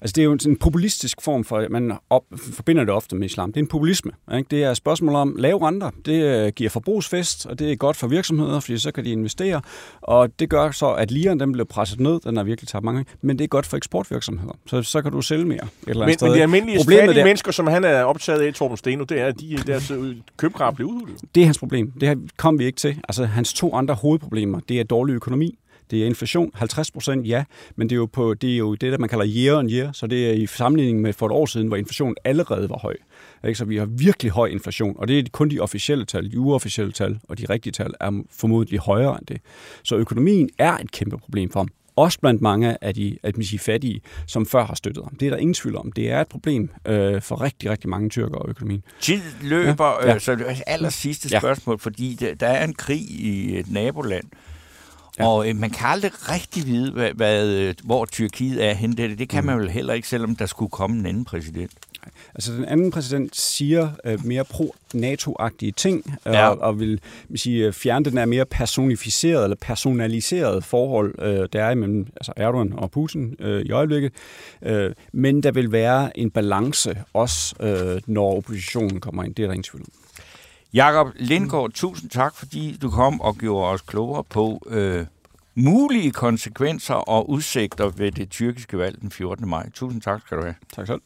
Altså, 0.00 0.12
det 0.14 0.22
er 0.22 0.24
jo 0.24 0.32
en 0.32 0.40
sådan 0.40 0.56
populistisk 0.56 1.22
form 1.22 1.44
for, 1.44 1.66
man 1.70 1.92
op, 2.10 2.22
forbinder 2.54 2.84
det 2.84 2.94
ofte 2.94 3.16
med 3.16 3.26
islam. 3.26 3.52
Det 3.52 3.60
er 3.60 3.64
en 3.64 3.68
populisme. 3.68 4.12
Ikke? 4.36 4.46
Det 4.50 4.64
er 4.64 4.70
et 4.70 4.76
spørgsmål 4.76 5.14
om 5.14 5.36
lave 5.38 5.66
renter. 5.68 5.90
Det 6.06 6.46
øh, 6.46 6.52
giver 6.56 6.70
forbrugsfest, 6.70 7.46
og 7.46 7.58
det 7.58 7.72
er 7.72 7.76
godt 7.76 7.96
for 7.96 8.06
virksomheder, 8.08 8.60
fordi 8.60 8.78
så 8.78 8.92
kan 8.92 9.04
de 9.04 9.10
investere. 9.10 9.60
Og 10.00 10.38
det 10.38 10.50
gør 10.50 10.70
så, 10.70 10.90
at 10.92 11.10
liren 11.10 11.40
den 11.40 11.52
bliver 11.52 11.64
presset 11.66 12.00
ned. 12.00 12.20
Den 12.20 12.36
har 12.36 12.44
virkelig 12.44 12.68
tabt 12.68 12.84
mange. 12.84 13.04
Men 13.22 13.38
det 13.38 13.44
er 13.44 13.48
godt 13.48 13.66
for 13.66 13.76
eksportvirksomheder. 13.76 14.52
Så, 14.66 14.82
så 14.82 15.02
kan 15.02 15.12
du 15.12 15.20
sælge 15.22 15.44
mere. 15.44 15.56
Et 15.56 15.68
eller 15.86 16.02
andet 16.02 16.06
men, 16.06 16.14
sted. 16.14 16.28
men 16.28 16.36
de 16.36 16.42
almindelige 16.42 16.78
Problemet 16.78 17.00
fattige 17.02 17.18
der- 17.18 17.24
mennesker, 17.24 17.52
som 17.60 17.66
han 17.66 17.84
er 17.84 18.04
optaget 18.04 18.40
af, 18.40 18.54
Torben 18.54 18.76
Steno, 18.76 19.04
det 19.04 19.20
er, 19.20 19.26
at 19.26 19.40
de, 19.40 19.56
deres 19.66 19.90
øh, 19.90 20.16
købekraft 20.36 20.76
bliver 20.76 20.90
udhulet. 20.90 21.16
Det 21.34 21.40
er 21.40 21.44
hans 21.44 21.58
problem. 21.58 21.90
Det 21.90 22.08
her 22.08 22.16
kom 22.36 22.58
vi 22.58 22.64
ikke 22.64 22.76
til. 22.76 23.00
Altså, 23.08 23.24
hans 23.24 23.52
to 23.52 23.74
andre 23.74 23.94
hovedproblemer, 23.94 24.60
det 24.68 24.80
er 24.80 24.84
dårlig 24.84 25.12
økonomi. 25.12 25.58
Det 25.90 26.02
er 26.02 26.06
inflation, 26.06 26.50
50 26.54 26.90
procent, 26.90 27.28
ja, 27.28 27.44
men 27.76 27.88
det 27.88 27.94
er, 27.94 27.96
jo 27.96 28.06
på, 28.06 28.34
det 28.34 28.52
er 28.52 28.56
jo 28.56 28.74
det, 28.74 28.92
der 28.92 28.98
man 28.98 29.08
kalder 29.08 29.24
year 29.28 29.58
on 29.58 29.70
year, 29.70 29.92
så 29.92 30.06
det 30.06 30.30
er 30.30 30.32
i 30.32 30.46
sammenligning 30.46 31.00
med 31.00 31.12
for 31.12 31.26
et 31.26 31.32
år 31.32 31.46
siden, 31.46 31.68
hvor 31.68 31.76
inflationen 31.76 32.16
allerede 32.24 32.68
var 32.70 32.78
høj. 32.78 32.96
Ikke? 33.46 33.58
Så 33.58 33.64
vi 33.64 33.76
har 33.76 33.86
virkelig 33.86 34.32
høj 34.32 34.46
inflation, 34.46 34.96
og 34.98 35.08
det 35.08 35.18
er 35.18 35.22
kun 35.32 35.48
de 35.48 35.60
officielle 35.60 36.04
tal, 36.04 36.32
de 36.32 36.38
uofficielle 36.38 36.92
tal, 36.92 37.18
og 37.28 37.38
de 37.38 37.46
rigtige 37.50 37.72
tal 37.72 37.94
er 38.00 38.22
formodentlig 38.30 38.80
højere 38.80 39.18
end 39.18 39.26
det. 39.26 39.40
Så 39.82 39.96
økonomien 39.96 40.48
er 40.58 40.76
et 40.76 40.92
kæmpe 40.92 41.18
problem 41.18 41.50
for 41.50 41.60
ham. 41.60 41.68
Også 42.00 42.20
blandt 42.20 42.42
mange 42.42 42.84
af 42.84 42.94
de 42.94 43.18
at 43.22 43.36
man 43.36 43.44
siger, 43.46 43.58
fattige, 43.58 44.00
som 44.26 44.46
før 44.46 44.64
har 44.66 44.74
støttet 44.74 45.04
ham. 45.04 45.16
Det 45.16 45.26
er 45.26 45.30
der 45.30 45.36
ingen 45.36 45.54
tvivl 45.54 45.76
om. 45.76 45.92
Det 45.92 46.10
er 46.10 46.20
et 46.20 46.28
problem 46.28 46.70
øh, 46.86 47.22
for 47.22 47.40
rigtig, 47.40 47.70
rigtig 47.70 47.90
mange 47.90 48.08
tyrker 48.08 48.36
og 48.36 48.48
økonomien. 48.48 48.82
Tid 49.00 49.20
løber, 49.42 49.98
ja. 50.02 50.08
Ja. 50.08 50.14
Øh, 50.14 50.20
så 50.20 50.34
det 50.34 50.46
er 50.50 50.54
aller 50.66 50.88
sidste 50.90 51.28
Ja. 51.32 51.38
spørgsmål, 51.38 51.78
fordi 51.78 52.16
der, 52.20 52.34
der 52.34 52.46
er 52.46 52.64
en 52.64 52.74
krig 52.74 53.00
i 53.10 53.58
et 53.58 53.70
naboland, 53.70 54.24
ja. 55.18 55.26
og 55.26 55.48
øh, 55.48 55.56
man 55.56 55.70
kan 55.70 55.86
aldrig 55.88 56.12
rigtig 56.14 56.66
vide, 56.66 56.92
hvad, 56.92 57.12
hvad, 57.12 57.48
øh, 57.48 57.74
hvor 57.84 58.04
Tyrkiet 58.04 58.64
er 58.64 58.74
henne. 58.74 58.96
Det, 58.96 59.18
det 59.18 59.28
kan 59.28 59.44
man 59.44 59.58
vel 59.58 59.70
heller 59.70 59.94
ikke, 59.94 60.08
selvom 60.08 60.36
der 60.36 60.46
skulle 60.46 60.70
komme 60.70 60.98
en 60.98 61.06
anden 61.06 61.24
præsident. 61.24 61.72
Altså 62.34 62.52
den 62.52 62.64
anden 62.64 62.90
præsident 62.90 63.36
siger 63.36 63.90
øh, 64.04 64.26
mere 64.26 64.44
pro-NATO-agtige 64.44 65.72
ting, 65.72 66.18
øh, 66.26 66.32
Ja. 66.32 66.48
og, 66.48 66.58
og 66.58 66.80
vil 66.80 67.00
sige, 67.34 67.66
øh, 67.66 67.72
fjerne 67.72 68.04
den 68.04 68.18
her 68.18 68.26
mere 68.26 68.44
personificerede 68.46 69.44
eller 69.44 69.56
personaliserede 69.60 70.62
forhold, 70.62 71.14
øh, 71.22 71.48
der 71.52 71.64
er 71.64 71.70
imellem 71.70 72.06
altså 72.16 72.32
Erdogan 72.36 72.72
og 72.72 72.90
Putin 72.90 73.36
øh, 73.38 73.62
i 73.62 73.70
øjeblikket. 73.70 74.12
Øh, 74.62 74.92
men 75.12 75.42
der 75.42 75.52
vil 75.52 75.72
være 75.72 76.18
en 76.18 76.30
balance 76.30 76.98
også, 77.14 77.54
øh, 77.60 78.00
når 78.06 78.36
oppositionen 78.36 79.00
kommer 79.00 79.24
ind. 79.24 79.34
Det 79.34 79.42
er 79.42 79.46
der 79.46 79.52
ingen 79.54 79.62
tvivl 79.64 79.82
om. 79.82 79.92
Jakob 80.74 81.06
Lindgaard, 81.16 81.70
tusind 81.72 82.10
tak, 82.10 82.34
fordi 82.36 82.78
du 82.82 82.90
kom 82.90 83.20
og 83.20 83.36
gjorde 83.36 83.70
os 83.70 83.80
klogere 83.80 84.24
på 84.24 84.62
øh, 84.66 85.06
mulige 85.54 86.10
konsekvenser 86.10 86.94
og 86.94 87.30
udsigter 87.30 87.88
ved 87.88 88.12
det 88.12 88.30
tyrkiske 88.30 88.78
valg 88.78 89.00
den 89.00 89.10
14. 89.10 89.48
maj. 89.48 89.70
Tusind 89.74 90.02
tak 90.02 90.20
skal 90.26 90.36
du 90.36 90.42
have. 90.42 90.54
Tak 90.76 90.86
selv. 90.86 91.00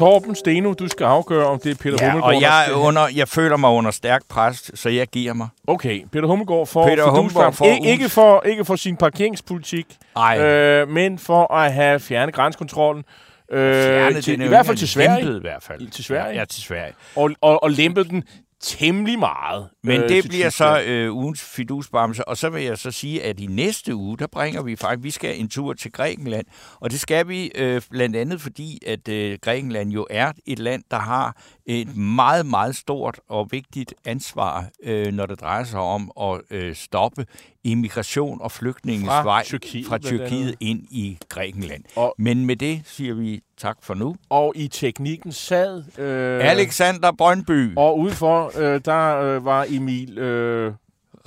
Torben 0.00 0.34
Steno, 0.34 0.72
du 0.72 0.88
skal 0.88 1.04
afgøre, 1.04 1.46
om 1.46 1.58
det 1.58 1.70
er 1.70 1.74
Peter 1.74 1.96
Ja, 2.00 2.10
Hummelgaard, 2.10 2.34
og 2.34 2.42
jeg, 2.42 2.70
er 2.70 2.74
under, 2.74 3.08
jeg 3.14 3.28
føler 3.28 3.56
mig 3.56 3.70
under 3.70 3.90
stærk 3.90 4.22
pres, 4.28 4.70
så 4.74 4.88
jeg 4.88 5.06
giver 5.06 5.32
mig. 5.32 5.48
Okay, 5.66 6.00
Peter 6.12 6.26
Hummelgaard 6.26 6.66
får 6.66 6.88
Peter 6.88 7.04
for 7.04 7.10
Hummelgaard 7.10 7.52
får 7.52 7.66
ikke, 7.66 7.90
ikke, 7.90 8.08
for, 8.08 8.42
ikke 8.46 8.64
for 8.64 8.76
sin 8.76 8.96
parkeringspolitik, 8.96 9.86
Ej, 10.16 10.38
øh, 10.38 10.88
men 10.88 11.18
for 11.18 11.54
at 11.54 11.72
have 11.72 12.00
fjernet 12.00 12.34
grænsekontrollen. 12.34 13.04
Øh, 13.52 14.22
til, 14.22 14.40
I 14.40 14.48
hvert 14.48 14.66
fald 14.66 14.76
til 14.76 14.88
Sverige. 14.88 15.24
lempet 15.24 15.36
i 15.36 15.40
hvert 15.40 15.62
fald. 15.62 15.90
Til 15.90 16.04
Sverige? 16.04 16.38
Ja, 16.38 16.44
til 16.44 16.62
Sverige. 16.62 16.92
Og, 17.16 17.30
og, 17.40 17.62
og 17.62 17.70
lempet 17.70 18.10
den 18.10 18.24
temmelig 18.62 19.18
meget. 19.18 19.68
Men 19.82 20.00
øh, 20.02 20.08
det 20.08 20.28
bliver 20.28 20.50
så 20.50 20.82
øh, 20.86 21.14
ugens 21.14 21.42
fidusbamse, 21.42 22.28
og 22.28 22.36
så 22.36 22.50
vil 22.50 22.62
jeg 22.62 22.78
så 22.78 22.90
sige, 22.90 23.22
at 23.22 23.40
i 23.40 23.46
næste 23.46 23.94
uge, 23.94 24.18
der 24.18 24.26
bringer 24.26 24.62
vi 24.62 24.76
faktisk, 24.76 25.04
vi 25.04 25.10
skal 25.10 25.40
en 25.40 25.48
tur 25.48 25.72
til 25.72 25.92
Grækenland, 25.92 26.46
og 26.80 26.90
det 26.90 27.00
skal 27.00 27.28
vi 27.28 27.50
øh, 27.54 27.82
blandt 27.90 28.16
andet 28.16 28.40
fordi, 28.40 28.78
at 28.86 29.08
øh, 29.08 29.38
Grækenland 29.42 29.92
jo 29.92 30.06
er 30.10 30.32
et 30.46 30.58
land, 30.58 30.82
der 30.90 30.98
har 30.98 31.36
et 31.80 31.96
meget, 31.96 32.46
meget 32.46 32.76
stort 32.76 33.20
og 33.28 33.48
vigtigt 33.50 33.94
ansvar, 34.04 34.68
øh, 34.82 35.12
når 35.12 35.26
det 35.26 35.40
drejer 35.40 35.64
sig 35.64 35.80
om 35.80 36.12
at 36.20 36.40
øh, 36.50 36.74
stoppe 36.74 37.26
immigration 37.64 38.40
og 38.42 38.52
flygtninges 38.52 39.06
Fra 39.06 39.22
vej 39.22 39.44
Tyrkiet, 39.44 39.86
fra. 39.86 39.98
Tyrkiet 39.98 40.54
ind 40.60 40.86
i 40.90 41.18
Grækenland. 41.28 41.84
Og- 41.96 42.14
Men 42.18 42.46
med 42.46 42.56
det 42.56 42.82
siger 42.84 43.14
vi 43.14 43.40
tak 43.58 43.76
for 43.82 43.94
nu. 43.94 44.16
Og 44.28 44.52
i 44.56 44.68
teknikken 44.68 45.32
sad... 45.32 45.98
Øh, 45.98 46.50
Alexander 46.50 47.12
Brøndby, 47.12 47.72
Og 47.76 47.98
udenfor, 47.98 48.58
øh, 48.58 48.80
der 48.84 49.16
øh, 49.20 49.44
var 49.44 49.66
Emil... 49.68 50.18
Øh, 50.18 50.72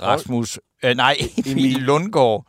Rasmus, 0.02 0.60
øh, 0.84 0.96
nej, 0.96 1.16
Emil. 1.46 1.72
Lundgaard. 1.72 2.46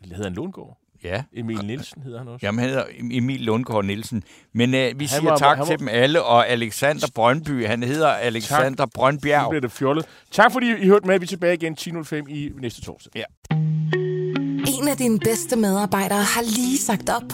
hvad 0.00 0.08
hedder 0.16 0.24
han 0.30 0.34
Lundgaard? 0.34 0.77
Ja. 1.04 1.22
Emil 1.36 1.58
Nielsen 1.64 2.02
hedder 2.02 2.18
han 2.18 2.28
også. 2.28 2.46
Jamen, 2.46 2.58
han 2.58 2.68
hedder 2.68 2.84
Emil 3.10 3.40
Lundgaard 3.40 3.84
Nielsen. 3.84 4.22
Men 4.54 4.74
øh, 4.74 4.80
vi 5.00 5.04
Han 5.04 5.08
siger 5.08 5.22
var- 5.30 5.36
tak 5.38 5.56
han 5.56 5.66
til 5.66 5.72
var- 5.72 5.76
dem 5.76 5.88
alle, 5.90 6.22
og 6.22 6.48
Alexander 6.48 7.06
Brøndby, 7.14 7.66
han 7.66 7.82
hedder 7.82 8.08
Alexander 8.08 8.84
Nu 8.84 8.90
Brøndbjerg. 8.94 9.50
bliver 9.50 9.60
det 9.60 9.72
fjollet. 9.72 10.04
Tak 10.32 10.52
fordi 10.52 10.66
I 10.82 10.86
hørte 10.86 11.06
med. 11.06 11.18
Vi 11.18 11.24
er 11.24 11.26
tilbage 11.28 11.54
igen 11.54 11.76
10.05 11.80 12.28
i 12.28 12.50
næste 12.60 12.80
torsdag. 12.82 13.24
En 14.80 14.88
af 14.88 14.96
dine 14.96 15.18
bedste 15.18 15.56
medarbejdere 15.56 16.22
har 16.22 16.42
lige 16.42 16.78
sagt 16.78 17.08
op. 17.10 17.32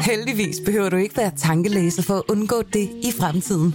Heldigvis 0.00 0.56
behøver 0.64 0.88
du 0.88 0.96
ikke 0.96 1.16
være 1.16 1.32
tankelæser 1.36 2.02
for 2.02 2.14
at 2.14 2.22
undgå 2.28 2.62
det 2.62 2.90
i 3.02 3.12
fremtiden. 3.20 3.74